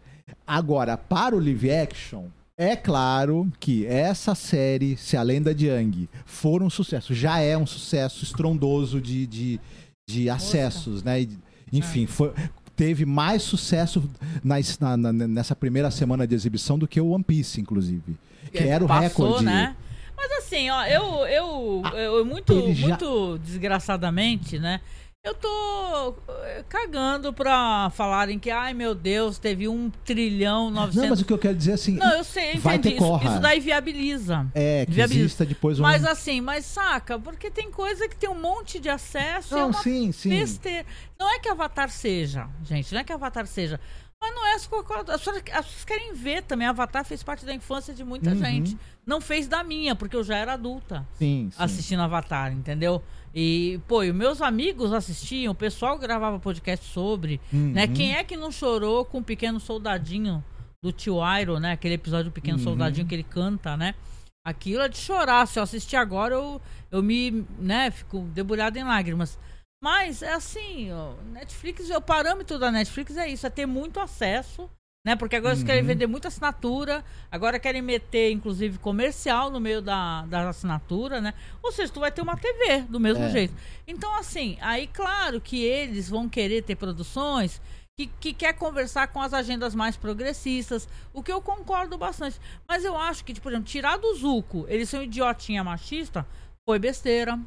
[0.48, 2.26] agora, para o live action,
[2.58, 7.58] é claro que essa série, se a lenda de Yang for um sucesso, já é
[7.58, 9.60] um sucesso estrondoso de, de,
[10.08, 11.22] de acessos, né?
[11.22, 11.30] E,
[11.72, 12.32] Enfim, foi-
[12.76, 14.04] teve mais sucesso
[14.44, 18.16] nas- na- na- nessa primeira semana de exibição do que o One Piece, inclusive.
[18.52, 19.46] Que era o Passou, recorde.
[19.46, 19.76] né?
[20.16, 24.80] Mas assim, ó, eu, eu, eu muito, ele já- muito desgraçadamente, né?
[25.26, 30.96] Eu tô eh, cagando pra falarem que, ai meu Deus, teve um trilhão, Não, mas
[30.96, 31.22] 900...
[31.22, 31.94] o que eu quero dizer é assim.
[31.94, 32.96] Não, eu sei, eu vai entendi.
[32.96, 33.30] ter Isso, Korra.
[33.32, 34.46] isso daí viabiliza.
[34.54, 35.24] É, que Viabiliza.
[35.28, 35.84] exista depois um.
[35.84, 39.56] Mas assim, mas saca, porque tem coisa que tem um monte de acesso.
[39.56, 40.28] é Não, uma sim, sim.
[40.28, 40.86] besteira.
[41.18, 43.80] Não é que Avatar seja, gente, não é que Avatar seja.
[44.20, 46.68] Mas não é as as pessoas, as pessoas querem ver também.
[46.68, 48.38] Avatar fez parte da infância de muita Uhum.
[48.38, 48.78] gente.
[49.06, 51.64] Não fez da minha, porque eu já era adulta Sim, sim.
[51.64, 53.02] assistindo Avatar, entendeu?
[53.34, 57.86] E, pô, e os meus amigos assistiam, o pessoal gravava podcast sobre, né?
[57.86, 57.94] Uhum.
[57.94, 60.44] Quem é que não chorou com o Pequeno Soldadinho
[60.84, 61.72] do tio Iron, né?
[61.72, 62.64] Aquele episódio do Pequeno Uhum.
[62.64, 63.96] Soldadinho que ele canta, né?
[64.46, 65.48] Aquilo é de chorar.
[65.48, 66.62] Se eu assistir agora, eu,
[66.92, 69.40] eu me, né, fico debulhado em lágrimas.
[69.82, 74.70] Mas é assim, ó, Netflix, o parâmetro da Netflix é isso, é ter muito acesso,
[75.06, 75.16] né?
[75.16, 75.88] Porque agora eles querem Uhum.
[75.88, 81.34] vender muita assinatura, agora querem meter, inclusive, comercial no meio da, da assinatura, né?
[81.62, 83.30] Ou seja, tu vai ter uma TV do mesmo É.
[83.30, 83.54] jeito.
[83.88, 87.62] Então, assim, aí claro que eles vão querer ter produções
[88.00, 92.40] que, que quer conversar com as agendas mais progressistas, o que eu concordo bastante.
[92.68, 96.26] Mas eu acho que, tipo, por exemplo, tirar do Zuco, eles são idiotinha machista,
[96.68, 97.38] foi besteira,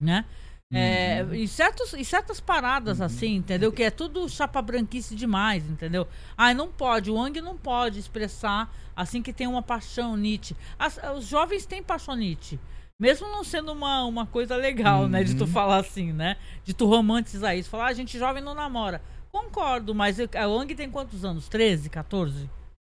[0.00, 0.24] né?
[0.72, 3.70] É, e, certos, e certas paradas assim, entendeu?
[3.70, 6.06] Que é tudo chapa branquice demais, entendeu?
[6.36, 10.56] Ai, não pode, o Wang não pode expressar assim que tem uma paixão Nietzsche.
[10.78, 12.58] As- os jovens têm paixão Nietzsche.
[12.98, 15.22] Mesmo não sendo uma, uma coisa legal, né?
[15.24, 16.36] De tu falar assim, né?
[16.64, 17.68] De tu romantizar isso.
[17.68, 19.02] Falar, ah, gente jovem não namora.
[19.32, 21.48] Concordo, mas a Wang tem quantos anos?
[21.48, 22.48] 13, 14?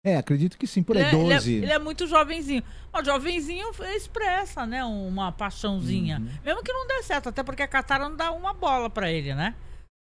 [0.04, 1.54] É, acredito que sim, por aí, Ele é- ele é- 12.
[1.54, 2.62] Ele é, muito jovenzinho.
[2.92, 4.84] O jovenzinho expressa, né?
[4.84, 6.18] Uma paixãozinha.
[6.18, 6.28] Uhum.
[6.44, 9.34] Mesmo que não dê certo, até porque a Katara não dá uma bola pra ele,
[9.34, 9.54] né?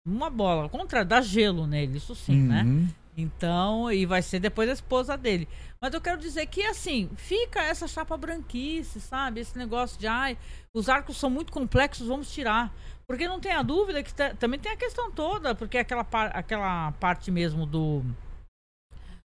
[0.07, 0.63] Uma bola.
[0.63, 2.63] Ao contrário, dá gelo nele, isso sim, né?
[2.63, 2.87] Uhum.
[3.15, 5.47] Então, e vai ser depois a esposa dele.
[5.79, 9.41] Mas eu quero dizer que, assim, fica essa chapa branquice, sabe?
[9.41, 10.35] Esse negócio de, ai,
[10.73, 12.73] os arcos são muito complexos, vamos tirar.
[13.05, 16.91] Porque não tem a dúvida que também tem a questão toda, porque aquela, par- aquela
[16.93, 18.03] parte mesmo do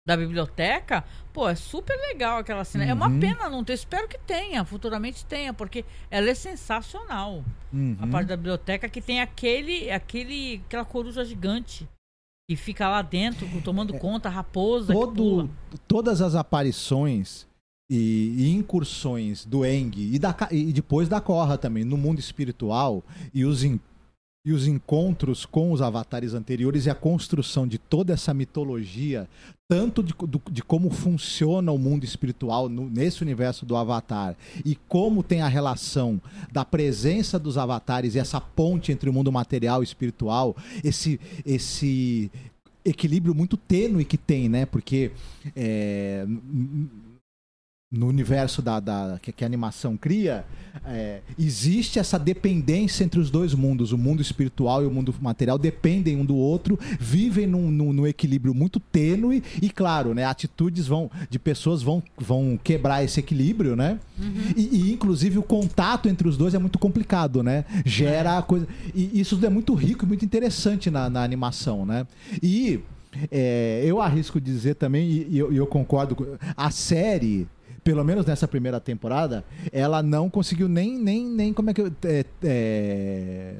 [0.05, 2.85] da biblioteca, pô, é super legal aquela cena.
[2.85, 3.21] É uma Uhum.
[3.21, 7.45] pena não ter, espero que tenha, futuramente tenha, porque ela é sensacional.
[7.73, 7.97] Uhum.
[8.01, 11.89] A parte da biblioteca que tem aquele, aquele, aquela coruja gigante
[12.51, 14.93] que fica lá dentro, tomando conta, a raposa.
[14.93, 15.49] Todo,
[15.87, 17.47] todas as aparições
[17.89, 23.05] e, e incursões do Eng e, da, e depois da Korra também no mundo espiritual
[23.33, 23.79] e os, en-
[24.45, 29.29] e os encontros com os avatares anteriores e a construção de toda essa mitologia,
[29.69, 34.75] tanto de, do- de como funciona o mundo espiritual no- nesse universo do Avatar e
[34.89, 36.21] como tem a relação
[36.51, 42.29] da presença dos avatares e essa ponte entre o mundo material e espiritual, esse, esse
[42.85, 44.67] equilíbrio muito tênue que tem, né?
[44.67, 45.13] Porque
[45.55, 46.27] é,
[47.93, 50.47] no universo da, da- que, que a animação cria,
[50.87, 53.93] é, existe essa dependência entre os dois mundos.
[53.93, 58.07] O mundo espiritual e o mundo material dependem um do outro, vivem num, num- num
[58.07, 63.77] equilíbrio muito tênue e, claro, né, atitudes vão, de pessoas vão, vão quebrar esse equilíbrio,
[63.77, 64.01] né?
[64.57, 67.67] E, e, inclusive, o contato entre os dois é muito complicado, né?
[67.85, 68.67] Gera coisa...
[68.95, 72.07] E isso é muito rico e muito interessante na, na animação, né?
[72.43, 72.81] E...
[73.31, 77.47] é, eu arrisco dizer também, e, e eu, e eu concordo, a série,
[77.85, 81.93] pelo menos nessa primeira temporada, ela não conseguiu nem, nem, nem como é que eu.
[82.05, 83.55] é, é,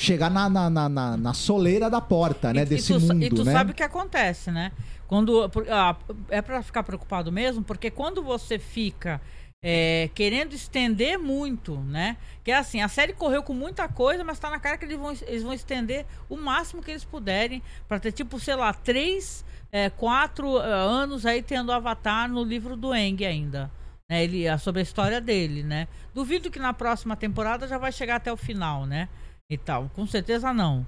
[0.00, 2.62] chegar na, na, na, na- soleira da porta, né?
[2.62, 3.52] E- desse e tu, mundo, E tu né?
[3.52, 4.72] sabe o que acontece, né?
[5.06, 5.96] Quando, ah,
[6.28, 9.20] é pra ficar preocupado mesmo, porque quando você fica
[9.62, 12.16] é, querendo estender muito, né?
[12.42, 14.98] Que é assim, a série correu com muita coisa, mas tá na cara que eles
[14.98, 19.44] vão, eles vão estender o máximo que eles puderem pra ter, tipo, sei lá, três,
[19.74, 23.68] é, quatro ah, anos aí tendo Avatar no livro do Eng ainda.
[24.08, 24.22] Né?
[24.22, 25.88] Ele, ah, sobre a história dele, né?
[26.14, 29.08] Duvido que na próxima temporada já vai chegar até o final, né?
[29.50, 29.90] E tal.
[29.92, 30.86] Com certeza não.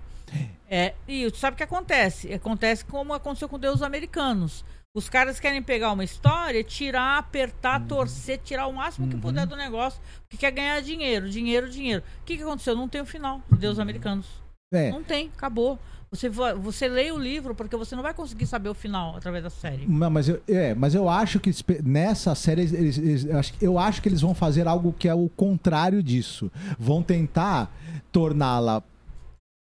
[0.70, 2.32] É, e sabe o que acontece?
[2.32, 4.64] Acontece como aconteceu com Deus Americanos.
[4.94, 7.88] Os caras querem pegar uma história, tirar, apertar, Uhum.
[7.88, 12.04] torcer, tirar o máximo que puder do negócio, porque quer ganhar dinheiro, dinheiro, dinheiro.
[12.22, 12.76] O que, que aconteceu?
[12.76, 14.26] Não tem o final de Deus Americanos.
[14.72, 14.90] É.
[14.90, 15.76] Não tem, acabou.
[16.16, 19.50] Você, você lê o livro porque você não vai conseguir saber o final através da
[19.50, 19.86] série.
[19.86, 21.50] Não, Mas eu, é, mas eu acho que
[21.84, 23.24] nessa série eles- eles-
[23.60, 26.50] eu, acho, que eles vão fazer algo que é o contrário disso.
[26.78, 27.70] Vão tentar
[28.10, 28.82] torná-la,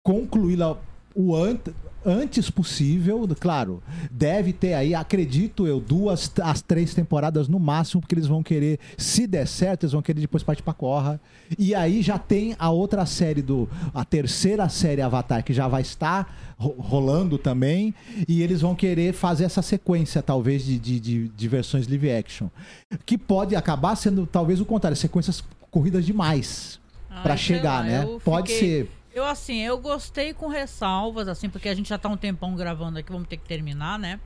[0.05, 0.77] concluí-la
[1.15, 1.69] o ant-
[2.05, 3.29] antes possível.
[3.39, 8.43] Claro, deve ter aí, acredito eu, duas, as três temporadas no máximo, porque eles vão
[8.43, 11.21] querer, se der certo, eles vão querer depois partir pra Corra.
[11.59, 15.83] E aí já tem a outra série do, a terceira série Avatar que já vai
[15.83, 17.95] estar ro- rolando também,
[18.29, 22.49] e eles vão querer fazer essa sequência, talvez, de, de, de, de versões live action.
[23.05, 26.79] Que pode acabar sendo, talvez, o contrário, sequências corridas demais
[27.09, 28.19] Ai, pra sei chegar, lá, né?
[28.25, 28.91] Pode fiquei- ser.
[29.13, 32.99] Eu, assim, eu gostei com ressalvas, assim, porque a gente já tá um tempão gravando
[32.99, 34.21] aqui, vamos ter que terminar, né?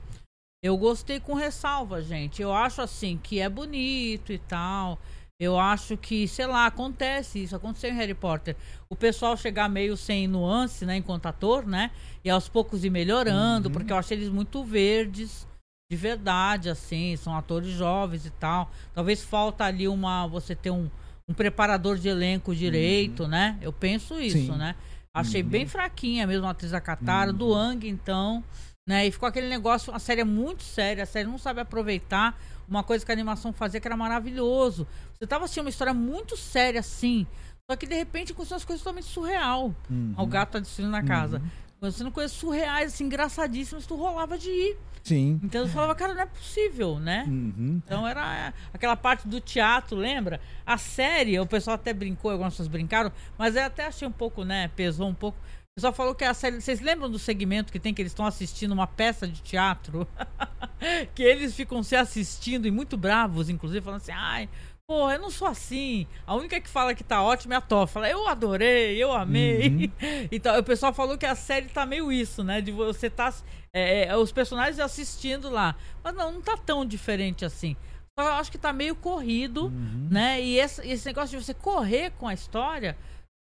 [0.63, 2.41] Eu gostei com ressalvas, gente.
[2.41, 4.99] Eu acho, assim, que é bonito e tal.
[5.39, 7.55] Eu acho que, sei lá, acontece isso.
[7.55, 8.55] Aconteceu em Harry Potter.
[8.89, 11.91] O pessoal chegar meio sem nuance, né, enquanto ator, né?
[12.23, 15.47] E aos poucos ir melhorando, porque eu achei eles muito verdes.
[15.91, 18.71] De verdade, assim, são atores jovens e tal.
[18.93, 20.25] Talvez falta ali uma.
[20.27, 20.89] Você ter um,
[21.27, 23.57] um preparador de elenco direito, né?
[23.61, 24.57] Eu penso isso, Sim.
[24.57, 24.75] né?
[25.13, 28.43] Achei bem fraquinha mesmo a atriz da Katara, do Ang, então,
[28.87, 29.07] né?
[29.07, 32.83] E ficou aquele negócio, a série é muito séria, a série não sabe aproveitar uma
[32.83, 34.85] coisa que a animação fazia que era maravilhoso.
[35.13, 37.25] Você tava assistindo uma história muito séria, assim,
[37.69, 39.73] só que de repente aconteceu as coisas totalmente surreal.
[40.17, 41.41] O gato tá destruindo na casa.
[41.77, 44.77] Acontecendo coisas surreais, assim, engraçadíssimas, tu rolava de ir.
[45.03, 45.39] Sim.
[45.43, 47.25] Então eu falava, cara, não é possível, né?
[47.27, 47.79] Uhum.
[47.85, 50.41] Então era aquela parte do teatro, lembra?
[50.65, 54.43] A série, o pessoal até brincou, algumas pessoas brincaram, mas eu até achei um pouco,
[54.43, 54.67] né?
[54.69, 55.37] Pesou um pouco.
[55.37, 56.59] O pessoal falou que a série.
[56.59, 60.07] Vocês lembram do segmento que tem que eles estão assistindo uma peça de teatro?
[61.13, 64.49] que eles ficam se assistindo e muito bravos, inclusive, falando assim, ai.
[64.87, 66.05] Pô, eu não sou assim.
[66.27, 67.87] A única que fala que tá ótima é a Tó.
[67.87, 69.91] Fala, eu adorei, eu amei.
[70.31, 72.61] Então, o pessoal falou que a série tá meio isso, né?
[72.61, 73.33] De você tá.
[73.73, 75.75] é, é, os personagens assistindo lá.
[76.03, 77.75] Mas não, não tá tão diferente assim.
[78.17, 79.71] Só eu acho que tá meio corrido,
[80.09, 80.39] né?
[80.39, 82.95] E esse, esse negócio de você correr com a história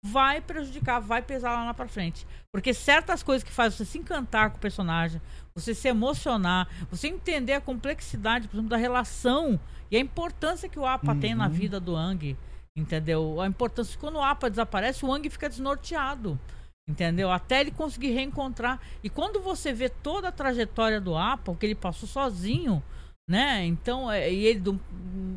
[0.07, 2.27] vai prejudicar, vai pesar lá, lá pra frente.
[2.53, 5.19] Porque certas coisas que fazem você se encantar com o personagem,
[5.55, 9.59] você se emocionar, você entender a complexidade, por exemplo, da relação
[9.91, 12.37] e a importância que o APA tem na vida do Ang.
[12.77, 13.41] Entendeu?
[13.41, 16.39] A importância que quando o APA desaparece, o Ang fica desnorteado.
[16.87, 17.31] Entendeu?
[17.31, 18.79] Até ele conseguir reencontrar.
[19.03, 22.83] E quando você vê toda a trajetória do Apple, que ele passou sozinho,
[23.29, 23.65] né?
[23.65, 24.81] Então, é, e ele do,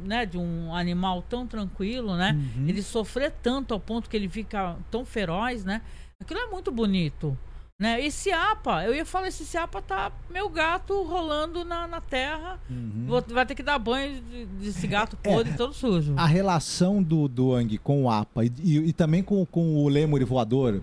[0.05, 2.33] né, de um animal tão tranquilo, né?
[2.57, 2.67] Uhum.
[2.67, 5.81] Ele sofrer tanto ao ponto que ele fica tão feroz, né?
[6.19, 7.37] Aquilo é muito bonito.
[7.79, 8.03] Né?
[8.03, 12.59] Esse APA, eu ia falar, esse APA tá meu gato rolando na, na terra.
[13.05, 15.31] Vou- vai ter que dar banho de- desse gato Uhum.
[15.31, 15.35] É.
[15.35, 16.15] podre todo sujo.
[16.17, 19.87] A relação do, do Ang com o APA e, e- e também com, com o
[19.87, 20.81] Lemur voador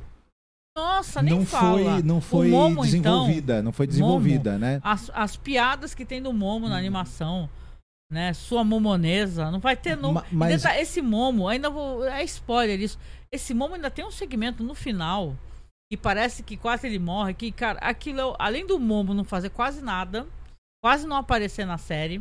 [0.77, 1.79] Nossa, nem não fala.
[1.95, 3.63] foi, não O foi Momo, então, desenvolvida.
[3.63, 4.81] não foi desenvolvida, né?
[4.83, 7.49] As, as piadas que tem do Momo na animação,
[8.11, 8.33] né?
[8.33, 9.97] Sua momonesa, não vai ter.
[9.97, 12.05] Ma- mas- Esse Momo, ainda vou.
[12.05, 12.99] É spoiler isso.
[13.31, 15.37] Esse Momo ainda tem um segmento no final
[15.91, 17.35] que parece que quase ele morre.
[17.35, 20.27] Que, cara, aquilo, é além do Momo não fazer quase nada,
[20.83, 22.21] quase não aparecer na série,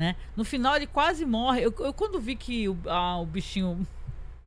[0.00, 0.16] né?
[0.34, 1.60] No final ele quase morre.
[1.66, 3.86] Eu, eu quando vi que o, ah, o bichinho.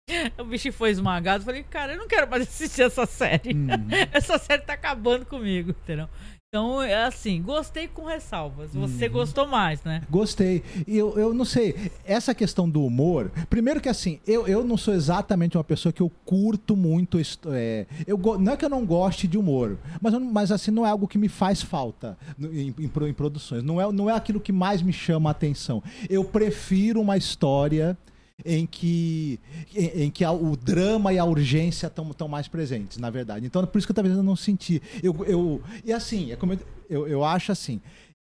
[0.39, 3.53] O bichinho foi esmagado, falei, cara, eu não quero mais assistir essa série.
[3.53, 3.67] Uhum.
[4.11, 6.07] Essa série tá acabando comigo, entendeu?
[6.49, 8.75] Então, é assim, gostei com ressalvas.
[8.75, 9.11] Você Uhum.
[9.13, 10.03] gostou mais, né?
[10.07, 10.61] Gostei.
[10.88, 13.31] E Eu, eu não sei, essa questão do humor.
[13.49, 17.17] Primeiro que assim, eu, eu não sou exatamente uma pessoa que eu curto muito.
[17.47, 20.89] É, eu, não é que eu não goste de humor, mas, mas assim, não é
[20.91, 23.63] algo que me faz falta em, em em produções.
[23.63, 25.81] Não é, não é aquilo que mais me chama a atenção.
[26.07, 27.97] Eu prefiro uma história
[28.43, 29.39] em que,
[29.76, 33.45] em, em que a- o drama e a urgência estão mais presentes, na verdade.
[33.45, 34.81] Então, por isso que eu talvez eu não senti.
[35.03, 37.80] Eu, eu, e assim, é como eu, eu, eu acho assim,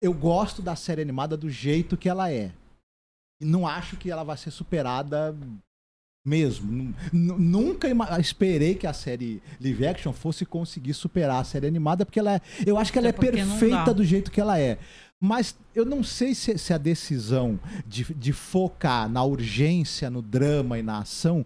[0.02, 2.52] eu gosto da série animada do jeito que ela é.
[3.42, 5.36] E não acho que ela vai ser superada
[6.26, 6.72] mesmo.
[6.72, 7.88] Nu- nu- Nunca
[8.20, 12.42] esperei que a série live action fosse conseguir superar a série animada, porque ela é,
[12.66, 14.78] eu acho que ela é não perfeita do jeito que ela é.
[15.22, 20.78] Mas eu não sei se, se a decisão de, de focar na urgência, no drama
[20.78, 21.46] e na ação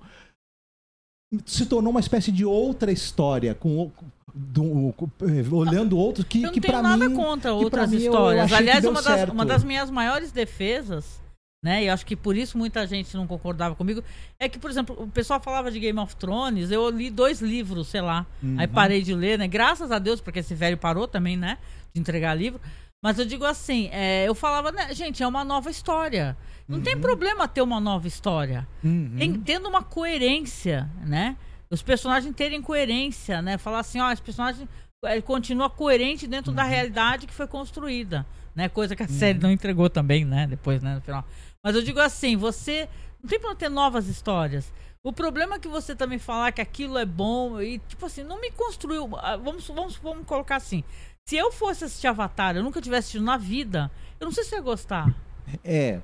[1.45, 3.91] se tornou uma espécie de outra história, com, o-
[4.33, 5.09] do- com-
[5.55, 8.51] olhando outros que, Eu que para nada mim contra que pra outras histórias.
[8.51, 9.31] Aliás, uma das, certo.
[9.31, 11.21] uma das minhas maiores defesas,
[11.63, 11.85] né?
[11.85, 14.03] E acho que por isso muita gente não concordava comigo,
[14.37, 17.87] é que, por exemplo, o pessoal falava de Game of Thrones, eu li dois livros,
[17.87, 18.25] sei lá.
[18.43, 18.59] Uhum.
[18.59, 19.47] Aí parei de ler, né?
[19.47, 21.57] Graças a Deus, porque esse velho parou também, né?
[21.93, 22.59] De entregar livro.
[23.03, 26.37] Mas eu digo assim, é, eu falava, né, gente, é uma nova história.
[26.67, 28.67] Não tem problema ter uma nova história.
[28.83, 29.15] Uhum.
[29.17, 31.35] Tem- tendo uma coerência, né?
[31.69, 33.57] Os personagens terem coerência, né?
[33.57, 34.69] Falar assim, ó, esse personagem
[35.03, 36.55] eh, continua coerente dentro Uhum.
[36.55, 38.23] da realidade que foi construída,
[38.55, 38.69] né?
[38.69, 40.45] Coisa que a série não entregou também, né?
[40.47, 40.93] Depois, né?
[40.95, 41.25] No final.
[41.63, 42.87] Mas eu digo assim, você
[43.21, 44.71] não tem pra ter novas histórias.
[45.03, 48.39] O problema é que você também falar que aquilo é bom e tipo assim, não
[48.39, 49.09] me construiu.
[49.17, 50.83] ah, Vamos, vamos, vamos colocar assim.
[51.27, 53.89] Se eu fosse assistir Avatar, eu nunca tivesse assistido na vida,
[54.19, 55.15] eu não sei se eu ia gostar.
[55.63, 56.01] É.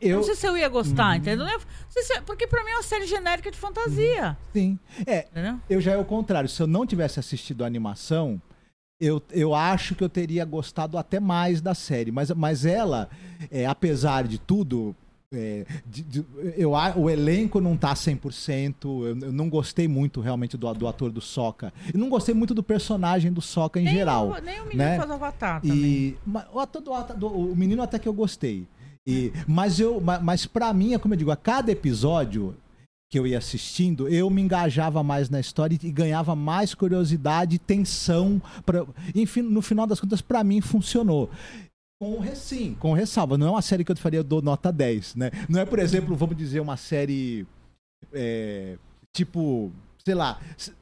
[0.00, 1.44] Eu Eu, não sei se eu ia gostar, entendeu?
[1.44, 1.58] Não é-
[1.88, 4.36] se- porque pra mim é uma série genérica de fantasia.
[4.52, 4.78] sim.
[5.06, 5.58] É, Entendeu?
[5.68, 6.48] eu já é o contrário.
[6.48, 8.40] Se eu não tivesse assistido a animação,
[9.00, 12.12] eu, eu acho que eu teria gostado até mais da série.
[12.12, 13.10] Mas, mas ela,
[13.50, 14.94] é, apesar de tudo,
[15.32, 16.24] é, de- de-
[16.56, 18.74] eu, o elenco não tá 100%.
[18.84, 21.72] Eu, eu não gostei muito realmente do, do ator do Soca.
[21.92, 24.28] E não gostei muito do personagem do Soca em Nem geral.
[24.30, 24.96] o- nem o menino né?
[24.98, 25.76] faz Avatar também.
[25.78, 28.66] E ma- o, ator do, do- o menino até que eu gostei.
[29.06, 32.54] E, mas eu, ma- mas para mim é como eu digo, a cada episódio
[33.10, 38.40] que eu ia assistindo, eu me engajava mais na história e ganhava mais curiosidade, tensão,
[38.64, 41.28] pra, enfim, no final das contas para mim funcionou.
[42.02, 45.14] Com sim, com ressalva, não é uma série que eu faria eu dou nota 10,
[45.14, 45.30] né?
[45.48, 47.46] Não é, por exemplo, vamos dizer uma série
[48.12, 48.76] é,
[49.12, 49.70] tipo,
[50.04, 50.72] sei lá, se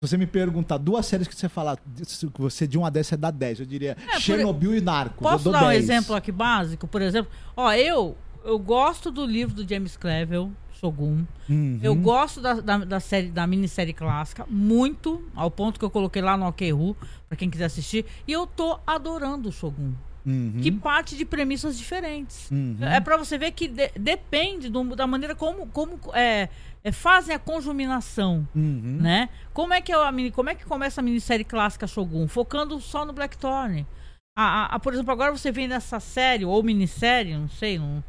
[0.00, 3.16] você me perguntar duas séries que você falar, se você de 1 a 10 você
[3.16, 5.16] dá 10, eu diria É, por- Chernobyl e Narcos.
[5.16, 5.82] eu Posso dou dar um 10.
[5.82, 6.86] exemplo aqui básico?
[6.86, 11.24] Por exemplo, ó, eu, eu gosto do livro do James Clevel, Shogun.
[11.48, 11.80] Uhum.
[11.82, 16.22] Eu gosto da, da, da série, da minissérie clássica, muito, ao ponto que eu coloquei
[16.22, 16.96] lá no OKRU,
[17.28, 18.06] pra quem quiser assistir.
[18.28, 19.90] E eu tô adorando o Shogun.
[20.28, 20.60] Uhum.
[20.62, 22.50] Que parte de premissas diferentes.
[22.50, 22.76] Uhum.
[22.82, 26.48] É pra você ver que de- depende do- da maneira como, como é,
[26.84, 28.46] é, fazem a conjuminação.
[28.54, 28.98] Uhum.
[29.00, 29.30] né?
[29.54, 32.78] Como é que é a mini, como é que começa a minissérie clássica Shogun, focando
[32.80, 33.86] só no Blackthorn?
[34.36, 38.02] A, a- a- por exemplo, agora você vê nessa série ou minissérie, não sei, um-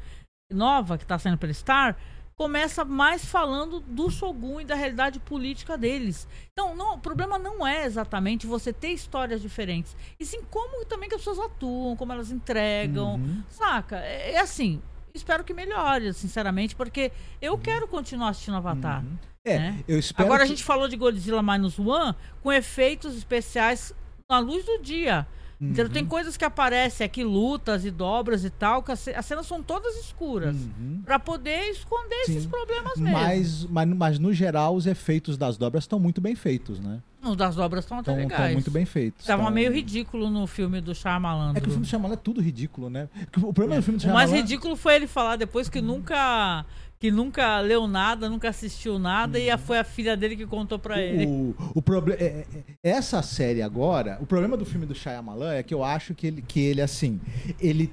[0.52, 1.96] nova que está saindo pela Star,
[2.44, 6.26] começa mais falando do Shogun e da realidade política deles.
[6.54, 11.10] Então, não, o problema não é exatamente você ter histórias diferentes, e sim como também
[11.10, 13.44] que as pessoas atuam, como elas entregam, Uhum.
[13.50, 13.98] saca?
[14.00, 14.82] É, é assim.
[15.14, 17.12] Espero que melhore, sinceramente, porque
[17.42, 19.04] eu quero continuar assistindo Avatar.
[19.44, 19.84] É, né?
[19.86, 23.94] eu espero Agora a que- gente falou de Godzilla Minus One com efeitos especiais
[24.32, 25.28] na luz do dia.
[25.62, 25.92] Então Uhum.
[25.92, 29.62] tem coisas que aparecem aqui, lutas e dobras e tal, que as, as cenas são
[29.62, 30.56] todas escuras.
[30.56, 31.02] Uhum.
[31.06, 32.32] Pra poder esconder Sim.
[32.32, 33.18] esses problemas mesmo.
[33.18, 37.00] Mas, mas, mas no geral os efeitos das dobras estão muito bem feitos, né?
[37.22, 38.54] Os das dobras estão até Estão legais.
[38.54, 39.26] muito bem feitos.
[39.26, 41.52] Tava Tão- meio ridículo no filme do Shyamalan.
[41.54, 43.10] É que o filme do Shyamalan é tudo ridículo, né?
[43.36, 44.42] O problema do filme do O mais Shyamalan...
[44.48, 46.66] ridículo foi ele falar depois que nunca
[47.00, 50.78] que nunca leu nada, nunca assistiu nada e a- foi a filha dele que contou
[50.78, 51.26] pra ele.
[51.26, 55.64] O, o problema é, é- essa série agora, o problema do filme do Shyamalan é
[55.64, 57.22] que eu acho que ele, que ele assim,
[57.60, 57.92] ele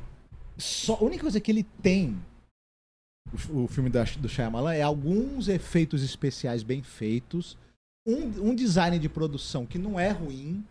[0.59, 2.19] só a única coisa que ele tem
[3.51, 7.57] o, o filme da, do Shyamalan é alguns efeitos especiais bem feitos,
[8.05, 10.65] um, um design de produção que não é ruim.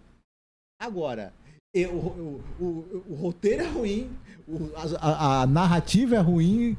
[0.82, 1.34] Agora,
[1.76, 4.10] eu- o, o- o- o roteiro é ruim,
[4.48, 4.70] o-
[5.00, 6.78] a, a- narrativa é ruim,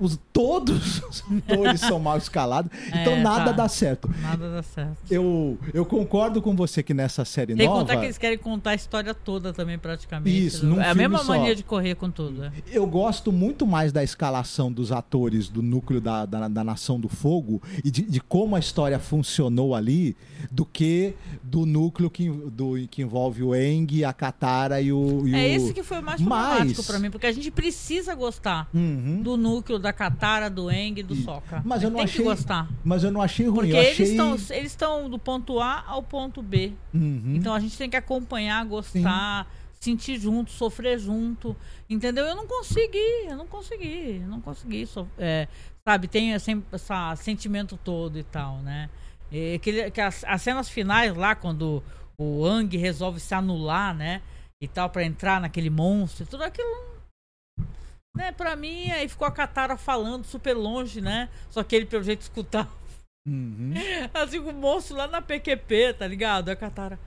[0.00, 3.52] os, todos os atores são mal escalados, então É, nada tá.
[3.64, 4.08] dá certo.
[4.22, 4.96] Nada dá certo.
[5.10, 7.80] Eu, eu concordo com você que nessa série Tem que nova.
[7.80, 10.46] contar que eles querem contar a história toda também, praticamente.
[10.46, 11.36] Isso, num é a mesma só.
[11.36, 12.44] mania de correr com tudo.
[12.44, 12.52] é.
[12.70, 17.08] Eu gosto muito mais da escalação dos atores do núcleo da, da, da Nação do
[17.08, 20.16] Fogo e de, de como a história funcionou ali
[20.52, 25.26] do que do núcleo que, do, que envolve o Eng, a Katara e o.
[25.26, 27.50] e É o- esse que foi o mais Mas- problemático pra mim, porque a gente
[27.50, 29.20] precisa gostar Uhum.
[29.20, 31.60] do núcleo da Katara, do Eng do E- Sokka.
[31.64, 32.68] mas eu não Tem achei- que gostar.
[32.84, 33.54] Mas eu não achei ruim.
[33.56, 34.06] Porque eu eles achei...
[34.06, 34.76] estão eles
[35.10, 36.72] do ponto A ao ponto B.
[36.94, 37.34] Uhum.
[37.36, 39.50] Então a gente tem que acompanhar, gostar,
[39.80, 41.56] sentir junto, sofrer junto.
[41.90, 42.24] Entendeu?
[42.24, 44.86] Eu não consegui, eu não consegui, eu não consegui.
[44.86, 45.48] so- é,
[45.84, 46.62] sabe, tem esse,
[47.16, 48.88] sentimento todo e tal, né?
[49.32, 51.82] E aquele, que as, as cenas finais lá, quando
[52.18, 54.20] o Ang resolve se anular, né?
[54.60, 56.98] E tal, pra entrar naquele monstro, tudo aquilo.
[58.16, 61.28] Né, pra mim, aí ficou a Katara falando super longe, né?
[61.48, 62.68] Só que ele, pelo jeito, escutava.
[63.28, 63.72] Uhum.
[64.12, 66.48] Assim, o monstro lá na PQP, tá ligado?
[66.48, 66.98] A Katara.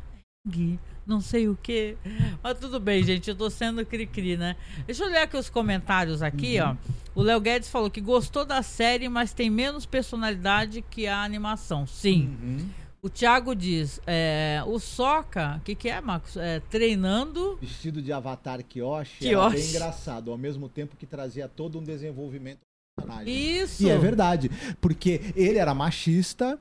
[0.47, 1.97] Gui, não sei o que.
[2.41, 3.29] Mas tudo bem, gente.
[3.29, 4.55] Eu tô sendo cri-cri, né?
[4.85, 6.75] Deixa eu ler aqui os comentários aqui, ó.
[7.13, 11.85] O Léo Guedes falou que gostou da série, mas tem menos personalidade que a animação.
[11.85, 12.37] Sim.
[12.41, 12.69] Uhum.
[13.03, 16.37] O Thiago diz: é, o Soca, o que, que é, Marcos?
[16.37, 17.57] É, treinando.
[17.59, 19.55] Vestido de Avatar Kyoshi, era Kyoshi.
[19.57, 23.33] bem engraçado, ao mesmo tempo que trazia todo um desenvolvimento do personagem.
[23.33, 23.81] Isso.
[23.83, 26.59] E é verdade, porque ele era machista,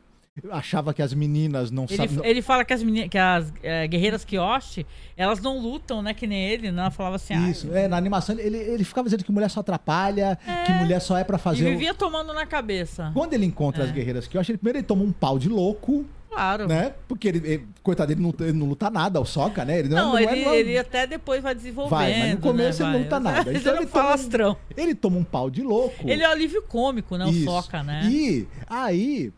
[0.51, 2.25] achava que as meninas não Ele, sabiam.
[2.25, 4.87] ele fala que as, que as é, guerreiras Kyoshi,
[5.19, 6.15] elas não lutam, né?
[6.15, 6.81] Que nem ele, né?
[6.81, 9.61] Ela falava assim, ah, Isso, é, na animação ele, ele ficava dizendo que mulher só
[9.61, 11.67] atrapalha, que mulher só é pra e fazer.
[11.67, 13.11] o- vivia tomando na cabeça.
[13.13, 13.93] Quando ele encontra as É.
[13.93, 16.69] guerreiras Kyoshi, ele, primeiro ele toma um pau de louco, Claro.
[16.69, 16.95] né?
[17.09, 19.81] Porque ele, ele- coitado, ele não, ele não luta nada, o Soca, né?
[19.81, 21.91] Ele Não, não, é- ele, não é- ele até depois vai desenvolvendo.
[21.99, 22.89] Vai, mas no começo né?
[22.89, 23.51] ele não luta nada.
[23.51, 26.09] Ele Então é ele toma um- ele toma um pau de louco.
[26.09, 27.27] Ele é o alívio cômico, né?
[27.27, 27.45] O Isso.
[27.45, 28.03] Soca, né?
[28.09, 29.33] E aí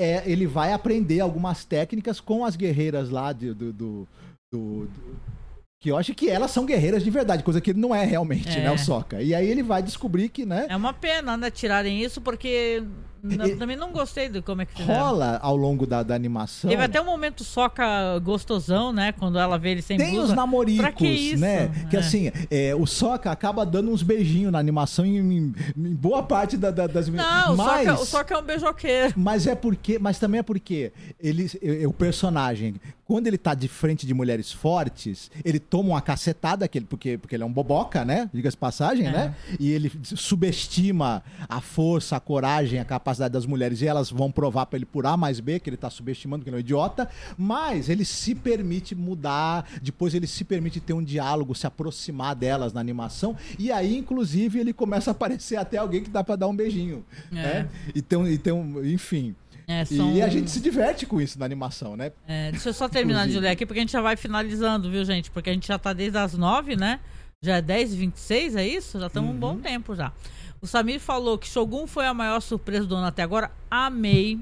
[0.00, 4.08] é, ele vai aprender algumas técnicas com as guerreiras lá de- do, do,
[4.52, 5.18] do- do-
[5.80, 8.48] que eu acho que elas são guerreiras de verdade, coisa que ele não é realmente,
[8.58, 8.62] É.
[8.62, 9.20] né, o Soca.
[9.22, 11.50] E aí ele vai descobrir que, né, É uma pena, né?
[11.52, 12.82] Tirarem isso, porque
[13.24, 15.04] E- também não gostei do como é que fizeram.
[15.06, 16.70] rola ao longo da, da animação.
[16.70, 19.12] Teve até um momento Soca gostosão, né?
[19.12, 20.28] Quando ela vê ele sem Tem blusa.
[20.28, 21.40] os namoricos, que isso?
[21.40, 21.68] né?
[21.90, 22.00] Que É.
[22.00, 26.56] assim, é, o Soca acaba dando uns beijinhos na animação em, em- em boa parte
[26.56, 29.14] da- da- das Não, mas, o Soca, o Soca é um beijoqueiro.
[29.16, 33.68] Mas é porque, mas também é porque ele, eh, o personagem, quando ele tá de
[33.68, 38.04] frente de mulheres fortes, ele toma uma cacetada, que porque, porque ele é um boboca,
[38.04, 38.28] né?
[38.32, 39.10] Diga-se de passagem, É.
[39.10, 39.34] né?
[39.58, 44.66] E ele subestima a força, a coragem, a capacidade das mulheres, e elas vão provar
[44.66, 47.08] pra ele por A mais B, que ele tá subestimando, que ele é um idiota,
[47.38, 52.72] mas ele se permite mudar, depois ele se permite ter um diálogo, se aproximar delas
[52.72, 56.48] na animação, e aí, inclusive, ele começa a aparecer até alguém que dá pra dar
[56.48, 57.34] um beijinho, É.
[57.34, 57.68] né?
[57.94, 59.34] Então, então, enfim.
[59.70, 62.10] É, são- E a gente se diverte com isso na animação, né?
[62.26, 65.04] É, deixa eu só terminar de ler aqui, porque a gente já vai finalizando, viu,
[65.04, 65.30] gente?
[65.30, 67.00] Porque a gente já tá desde as nove, né?
[67.42, 68.98] Já é 10 h 26 é isso?
[68.98, 69.38] Já estamos um Uhum.
[69.38, 70.10] bom tempo já.
[70.60, 73.50] O Samir falou que Shogun foi a maior surpresa do ano até agora.
[73.70, 74.40] Amei.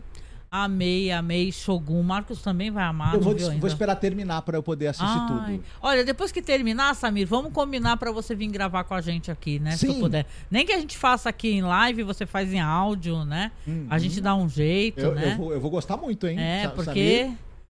[0.51, 2.03] Amei, amei Shogun.
[2.03, 5.27] Marcos também vai amar, eu vou, vou esperar terminar pra eu poder assistir Ai.
[5.57, 5.65] tudo.
[5.83, 9.59] Olha, depois que terminar, Samir, vamos combinar pra você vir gravar com a gente aqui,
[9.59, 9.73] né?
[9.77, 10.01] Se eu Sim.
[10.01, 10.25] puder.
[10.51, 13.51] Nem que a gente faça aqui em live, você faz em áudio, né?
[13.91, 15.33] A gente dá um jeito, Eu, né?
[15.33, 16.39] eu vou, eu vou gostar muito, hein?
[16.41, 17.33] É, Sa- porque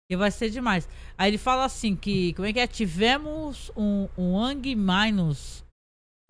[0.09, 0.89] que vai ser demais.
[1.19, 2.67] Aí ele fala assim que, como é que é?
[2.67, 5.65] Tivemos um, um Ang Minus.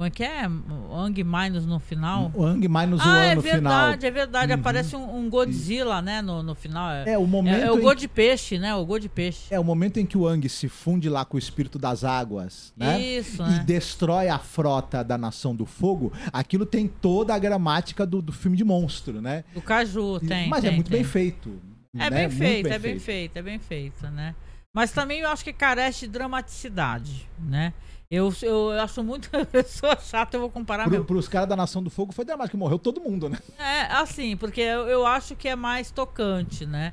[0.00, 0.44] Como é que é?
[0.46, 2.32] Ang Minus no final.
[2.34, 3.52] O Ang mais ah, é no final.
[3.52, 4.52] verdade, é verdade.
[4.54, 4.58] Uhum.
[4.58, 6.90] Aparece um, um Godzilla, né, no, no final.
[6.90, 8.74] É, É o momento é, é o em Go de peixe, né?
[8.74, 9.52] O Go de peixe.
[9.52, 12.72] É o momento em que o Ang se funde lá com o espírito das águas,
[12.74, 12.98] né?
[12.98, 13.62] Isso, E né?
[13.66, 16.10] destrói a frota da Nação do Fogo.
[16.32, 19.44] Aquilo tem toda a gramática do, do filme de monstro, né?
[19.52, 20.48] Do Caju, tem.
[20.48, 21.02] Mas é tem, muito tem.
[21.02, 21.60] bem feito.
[21.94, 22.10] É né?
[22.10, 24.34] bem Muito feito, é bem feito, é bem feito, né?
[24.72, 27.74] Mas também eu acho que carece de dramaticidade, né?
[28.10, 31.04] Eu, eu acho muito pessoa chata, eu vou comparar Pro, mesmo.
[31.06, 33.38] pros caras da Nação do Fogo foi dramático, que morreu todo mundo, né?
[33.58, 36.92] É, assim, porque eu, eu acho que é mais tocante, né?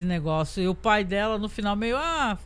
[0.00, 0.62] esse negócio.
[0.62, 2.36] E o pai dela, no final, meio, ah,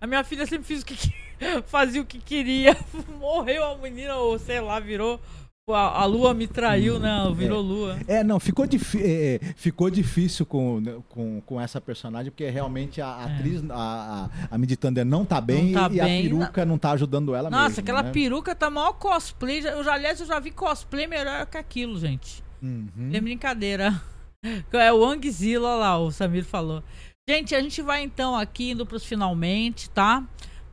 [0.00, 1.14] a minha filha sempre fez o que-
[1.66, 2.76] fazia o que queria.
[3.20, 5.20] Morreu a menina, ou sei lá, virou.
[5.68, 7.10] A, a lua me traiu, né?
[7.34, 7.98] Virou lua.
[8.06, 8.68] É, não, ficou, é,
[9.00, 14.54] é, ficou difícil com, né, com, com essa personagem, porque realmente a atriz, a, a,
[14.54, 15.72] a não tá bem É.
[15.72, 17.80] Não tá e, bem, a peruca não tá ajudando ela Nossa, mesmo.
[17.80, 18.12] aquela né?
[18.12, 19.58] peruca tá maior cosplay.
[19.66, 22.44] Eu já, aliás, eu já vi cosplay melhor que aquilo, gente.
[22.62, 23.10] Uhum.
[23.10, 24.00] Tem brincadeira.
[24.72, 26.80] É o Angzilla lá, o Samir falou.
[27.28, 30.22] Gente, a gente vai então aqui indo pros finalmente, tá?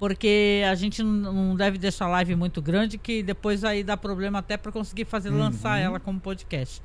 [0.04, 4.40] Porque a gente não- deve deixar a live muito grande, que depois aí dá problema
[4.40, 6.82] até pra conseguir fazer lançar ela como podcast.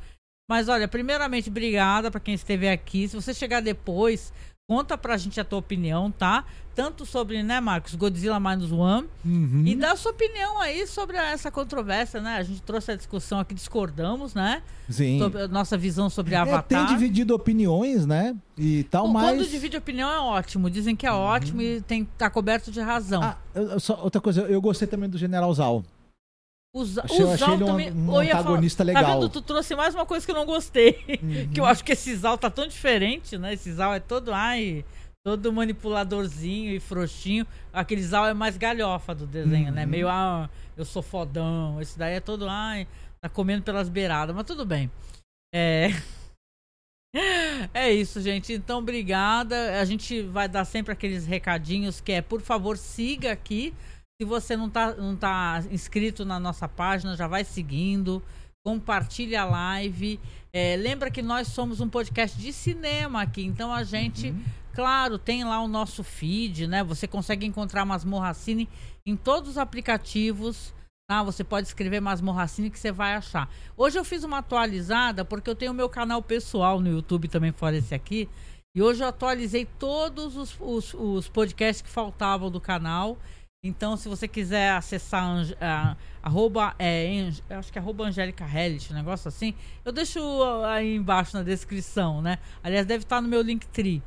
[0.49, 3.09] Mas olha, primeiramente, obrigada pra quem esteve aqui.
[3.09, 4.33] Se você chegar depois,
[4.69, 6.45] conta pra gente a tua opinião, tá?
[6.75, 9.63] Tanto sobre, né, Marcos, Godzilla Minus One, Uhum.
[9.67, 12.37] e dá sua opinião aí sobre essa controvérsia, né?
[12.37, 14.63] A gente trouxe a discussão aqui, discordamos, né?
[14.87, 15.19] Sim.
[15.21, 16.65] Sobre a nossa visão sobre É, Avatar.
[16.65, 18.37] tem dividido opiniões, né?
[18.59, 19.39] E tal, Bom, mas.
[19.39, 20.69] Quando divide opinião é ótimo.
[20.69, 23.23] Dizem que é ótimo e tem, tá coberto de razão.
[23.23, 25.83] Ah, eu só- outra coisa, eu gostei também do General Zal.
[26.75, 27.05] O Zal
[27.55, 27.91] ele um- também.
[27.93, 29.05] um eu ia falar- antagonista Tá legal.
[29.05, 29.21] Uhum.
[29.23, 29.29] vendo?
[29.31, 30.93] Tu trouxe mais uma coisa que eu não gostei.
[31.53, 33.55] que eu acho que esse Zal tá tão diferente, né?
[33.55, 34.33] Esse Zal é todo.
[34.33, 34.85] Ai.
[35.25, 37.47] Todo manipuladorzinho e frouxinho.
[37.73, 39.85] Aquele Zal é mais galhofa do desenho, né?
[39.85, 39.91] Uhum.
[39.91, 41.81] Meio, ah, eu sou fodão.
[41.81, 42.87] Esse daí é todo, ai,
[43.21, 44.35] tá comendo pelas beiradas.
[44.35, 44.91] Mas tudo bem.
[45.55, 45.89] É.
[47.73, 48.53] É isso, gente.
[48.53, 49.81] Então, obrigada.
[49.81, 53.75] A gente vai dar sempre aqueles recadinhos que é, por favor, siga aqui.
[54.21, 58.21] Se você não tá, não tá inscrito na nossa página, já vai seguindo.
[58.67, 60.19] Compartilha a live.
[60.53, 63.45] É, lembra que nós somos um podcast de cinema aqui.
[63.45, 64.35] Então a gente,
[64.75, 66.83] claro, tem lá o nosso feed, né?
[66.83, 68.69] Você consegue encontrar Masmorra Cine
[69.07, 70.75] em todos os aplicativos.
[71.09, 71.23] Tá?
[71.23, 73.49] Você pode escrever Masmorra Cine que você vai achar.
[73.77, 77.53] Hoje eu fiz uma atualizada porque eu tenho o meu canal pessoal no YouTube também,
[77.53, 78.29] fora esse aqui.
[78.75, 83.17] E hoje eu atualizei todos os, os, os podcasts que faltavam do canal.
[83.65, 85.25] Então, se você quiser acessar
[85.61, 89.53] a- arroba, é, Ange- acho que é arroba Angélica Hellish, um negócio assim,
[89.85, 90.21] eu deixo
[90.65, 92.39] aí embaixo na descrição, né?
[92.63, 94.03] Aliás, deve estar no meu Linktree.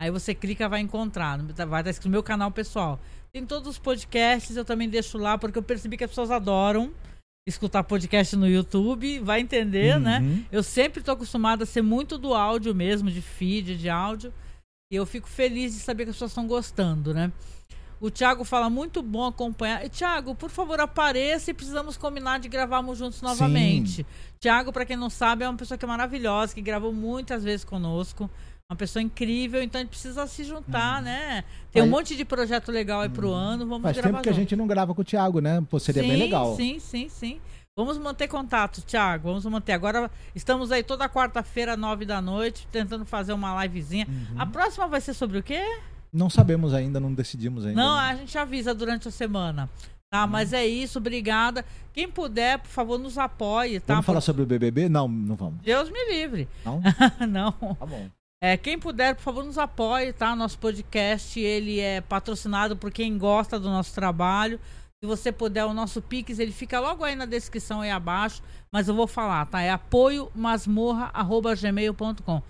[0.00, 1.36] Aí você clica vai encontrar.
[1.38, 2.98] Vai estar escrito no meu canal pessoal.
[3.32, 6.92] Tem todos os podcasts, eu também deixo lá, porque eu percebi que as pessoas adoram
[7.46, 10.20] escutar podcast no YouTube, vai entender, né?
[10.20, 10.44] Uhum.
[10.52, 14.32] Eu sempre tô acostumada a ser muito do áudio mesmo, de feed, de áudio.
[14.90, 17.30] E eu fico feliz de saber que as pessoas estão gostando, né?
[18.00, 19.84] O Thiago fala muito bom acompanhar.
[19.84, 24.06] E, Thiago, por favor, apareça e precisamos combinar de gravarmos juntos novamente.
[24.38, 27.64] Thiago, pra quem não sabe, é uma pessoa que é maravilhosa, que gravou muitas vezes
[27.64, 28.30] conosco.
[28.70, 31.42] Uma pessoa incrível, então a gente precisa se juntar, né?
[31.72, 34.32] Tem um monte de projeto legal aí pro ano, vamos Faz gravar tempo que a
[34.32, 34.40] junto.
[34.42, 35.64] gente não grava com o Thiago, né?
[35.70, 36.54] Pô, seria sim, bem legal.
[36.54, 37.40] Sim, sim, sim.
[37.74, 39.28] Vamos manter contato, Thiago.
[39.28, 39.72] Vamos manter.
[39.72, 44.06] Agora estamos aí toda quarta-feira, nove da noite, tentando fazer uma livezinha.
[44.06, 44.40] Uhum.
[44.42, 45.64] A próxima vai ser sobre o quê?
[46.12, 47.78] Não sabemos ainda, não decidimos ainda.
[47.80, 48.02] Não, né?
[48.02, 49.68] a gente avisa durante a semana.
[50.10, 51.62] Tá, mas é isso, obrigada.
[51.92, 53.92] Quem puder, por favor, nos apoie, tá?
[53.94, 54.88] Vamos falar Por- sobre o BBB?
[54.88, 55.60] Não, não vamos.
[55.62, 56.48] Deus me livre.
[56.64, 56.80] Não?
[57.28, 57.52] Não.
[57.52, 58.08] Tá bom.
[58.40, 60.34] É, quem puder, por favor, nos apoie, tá?
[60.34, 64.58] Nosso podcast, ele é patrocinado por quem gosta do nosso trabalho.
[65.02, 68.88] Se você puder, o nosso Pix, ele fica logo aí na descrição aí abaixo, mas
[68.88, 69.60] eu vou falar, tá?
[69.60, 72.42] É apoio masmorra@gmail.com.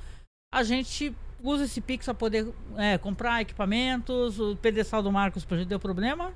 [0.53, 4.39] A gente usa esse Pix para poder é, comprar equipamentos.
[4.41, 6.33] O pedestal do Marcos deu problema?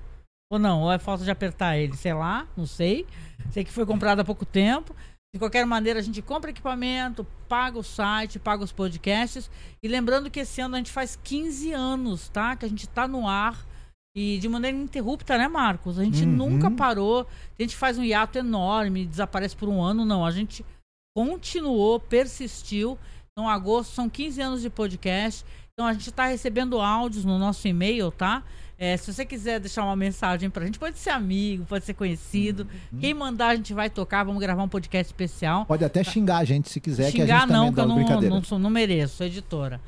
[0.51, 0.83] Ou não?
[0.83, 1.97] Ou é falta de apertar ele?
[1.97, 3.07] Sei lá, não sei.
[3.51, 4.95] Sei que foi comprado há pouco tempo.
[5.35, 9.51] De qualquer maneira, a gente compra equipamento, paga o site, paga os podcasts.
[9.83, 12.55] E lembrando que esse ano a gente faz 15 anos, tá?
[12.55, 13.67] Que a gente tá no ar.
[14.15, 15.99] E de maneira ininterrupta, né, Marcos?
[15.99, 16.33] A gente Uhum.
[16.33, 17.27] nunca parou.
[17.59, 20.23] A gente faz um hiato enorme, desaparece por um ano, não.
[20.27, 20.63] A gente
[21.17, 22.99] continuou, persistiu.
[23.33, 25.43] Então, agosto são 15 anos de podcast.
[25.73, 28.43] Então, a gente está recebendo áudios no nosso e-mail, tá?
[28.79, 32.69] É, se você quiser deixar uma mensagem pra gente, pode ser amigo, pode ser conhecido.
[32.93, 32.99] Uhum.
[32.99, 34.23] Quem mandar, a gente vai tocar.
[34.25, 35.65] Vamos gravar um podcast especial.
[35.65, 37.87] Pode até xingar a gente se quiser, que a Xingar gente também não, que eu
[37.87, 37.97] não,
[38.37, 39.81] não, sou, não mereço, sou editora.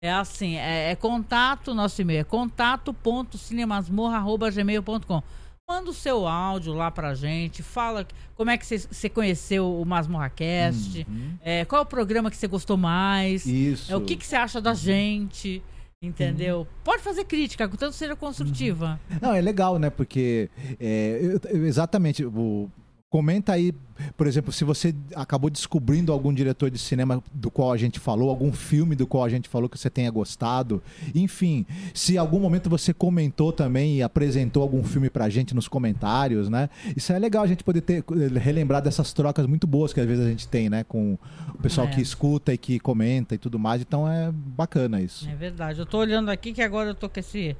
[0.00, 5.22] É assim, é, é contato, nosso e-mail é contato.cinemasmorra.gmail.com
[5.68, 11.06] Manda o seu áudio lá pra gente, fala como é que você- conheceu o MasmorraCast,
[11.40, 13.52] é, qual é o programa que você gostou mais, Uhum.
[13.54, 13.92] Isso.
[13.92, 15.62] é, o que, que você acha da gente,
[16.02, 16.66] entendeu?
[16.82, 18.98] Pode fazer crítica, contanto seja construtiva.
[19.20, 19.88] Não, é legal, né?
[19.88, 22.68] Porque é, eu- eu- exatamente o,
[23.12, 23.74] Comenta aí,
[24.16, 28.30] por exemplo, se você acabou descobrindo algum diretor de cinema do qual a gente falou,
[28.30, 30.82] algum filme do qual a gente falou que você tenha gostado.
[31.14, 35.68] Enfim, se em algum momento você comentou também e apresentou algum filme pra gente nos
[35.68, 36.70] comentários, né?
[36.96, 38.02] Isso é legal a gente poder ter
[38.40, 40.82] relembrar dessas trocas muito boas que às vezes a gente tem, né?
[40.82, 41.18] Com
[41.54, 41.90] o pessoal É.
[41.90, 43.82] que escuta e que comenta e tudo mais.
[43.82, 45.28] Então é bacana isso.
[45.28, 45.78] É verdade.
[45.78, 47.54] Eu tô olhando aqui que agora eu tô com esse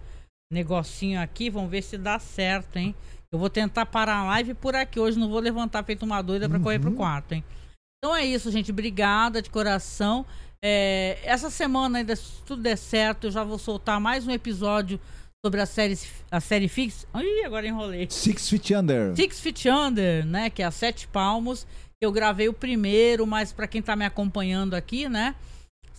[0.51, 1.51] negocinho aqui.
[1.51, 2.95] Vamos ver se dá certo, hein?
[3.33, 5.01] Eu vou tentar parar a live por aqui.
[5.01, 7.43] Hoje não vou levantar feito uma doida pra correr pro quarto, hein?
[7.99, 8.71] Então é isso, gente.
[8.71, 10.27] Obrigada de coração.
[10.63, 15.01] É, essa semana, ainda, se tudo der certo, eu já vou soltar mais um episódio
[15.45, 15.99] sobre a série,
[16.31, 17.07] a série Fix.
[17.15, 18.07] Ih, agora enrolei.
[18.11, 19.17] Six Feet Under.
[19.17, 20.51] Six Feet Under, né?
[20.51, 21.67] Que é a Sete Palmos.
[22.03, 25.35] Eu gravei o primeiro, mas pra quem tá me acompanhando aqui, né?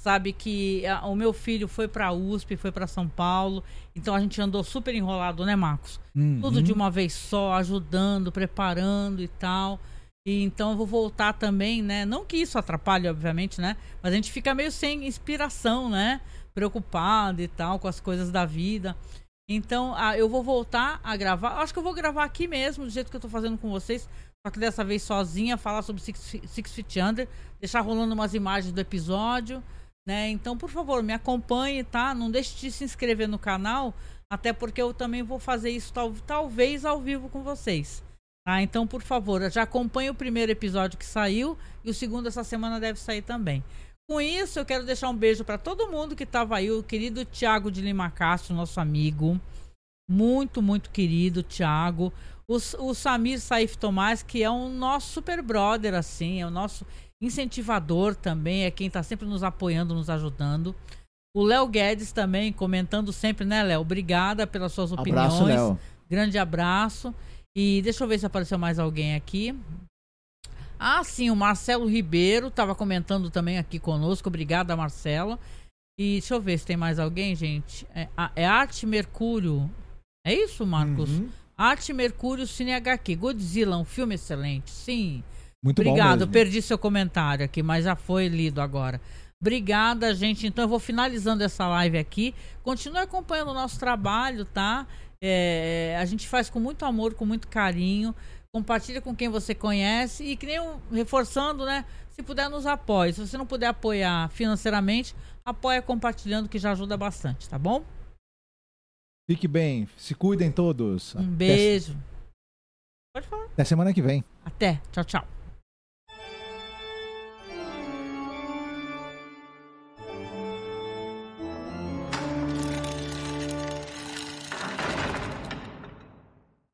[0.04, 3.64] Sabe que a- o meu filho foi pra USP, foi pra São Paulo.
[3.96, 5.98] Então a gente andou super enrolado, né, Marcos?
[6.14, 6.42] Uhum.
[6.42, 9.80] Tudo de uma vez só, ajudando, preparando e tal.
[10.28, 12.04] E então eu vou voltar também, né?
[12.04, 13.78] Não que isso atrapalhe, obviamente, né?
[14.02, 16.20] Mas a gente fica meio sem inspiração, né?
[16.54, 18.98] Preocupado e tal com as coisas da vida.
[19.50, 21.62] Então, ah, eu vou voltar a gravar.
[21.62, 24.08] Acho que eu vou gravar aqui mesmo, do jeito que eu tô fazendo com vocês.
[24.46, 27.28] Só que dessa vez sozinha, falar sobre Six, Six Feet Under.
[27.62, 29.64] Deixar rolando umas imagens do episódio.
[30.08, 30.30] Né?
[30.30, 32.14] Então, por favor, me acompanhe, tá?
[32.14, 33.94] Não deixe de se inscrever no canal.
[34.32, 38.04] Até porque eu também vou fazer isso tal- talvez ao vivo com vocês.
[38.46, 38.62] Tá?
[38.62, 41.58] Então, por favor, já acompanhe o primeiro episódio que saiu.
[41.84, 43.64] E o segundo essa semana deve sair também.
[44.10, 47.24] Com isso, eu quero deixar um beijo para todo mundo que estava aí, o querido
[47.24, 49.40] Tiago de Lima Castro, nosso amigo.
[50.10, 52.12] Muito, muito querido, Tiago.
[52.46, 56.86] O, o Samir Saif Tomás, que é um nosso super brother, assim, é o nosso
[57.26, 60.76] incentivador também, é quem está sempre nos apoiando, nos ajudando.
[61.36, 63.82] O Léo Guedes também, comentando sempre, né, Léo?
[63.82, 65.34] Obrigada pelas suas opiniões.
[65.34, 65.80] Abraço, Léo.
[66.10, 67.14] Grande abraço.
[67.56, 69.56] E deixa eu ver se apareceu mais alguém aqui.
[70.78, 74.28] Ah, sim, o Marcelo Ribeiro estava comentando também aqui conosco.
[74.28, 75.40] Obrigada, Marcelo.
[75.98, 77.88] E deixa eu ver se tem mais alguém, gente.
[77.96, 79.70] É, é Arte Mercúrio.
[80.26, 81.10] É isso, Marcos?
[81.10, 81.30] Uhum.
[81.58, 83.16] Arte Mercúrio Cine HQ.
[83.16, 84.72] Godzilla, um filme excelente.
[84.72, 85.24] Sim.
[85.64, 89.00] Muito bom Obrigado, perdi seu comentário aqui, mas já foi lido agora.
[89.42, 90.46] Obrigada, gente.
[90.46, 92.36] Então eu vou finalizando essa live aqui.
[92.64, 94.86] Continue acompanhando o nosso trabalho, tá?
[95.22, 98.14] É, a gente faz com muito amor, com muito carinho.
[98.54, 101.86] Compartilha com quem você conhece e que nem eu, reforçando, né?
[102.10, 103.14] Se puder, nos apoie.
[103.14, 105.16] Se você não puder apoiar financeiramente,
[105.46, 107.84] apoia compartilhando, que já ajuda bastante, tá bom?
[109.30, 109.88] Fique bem.
[109.98, 111.16] Se cuidem todos.
[111.16, 111.98] Um beijo.
[113.16, 113.44] Pode falar.
[113.46, 114.24] Até, até semana que vem.
[114.46, 114.82] Até.
[114.92, 115.33] Tchau, tchau.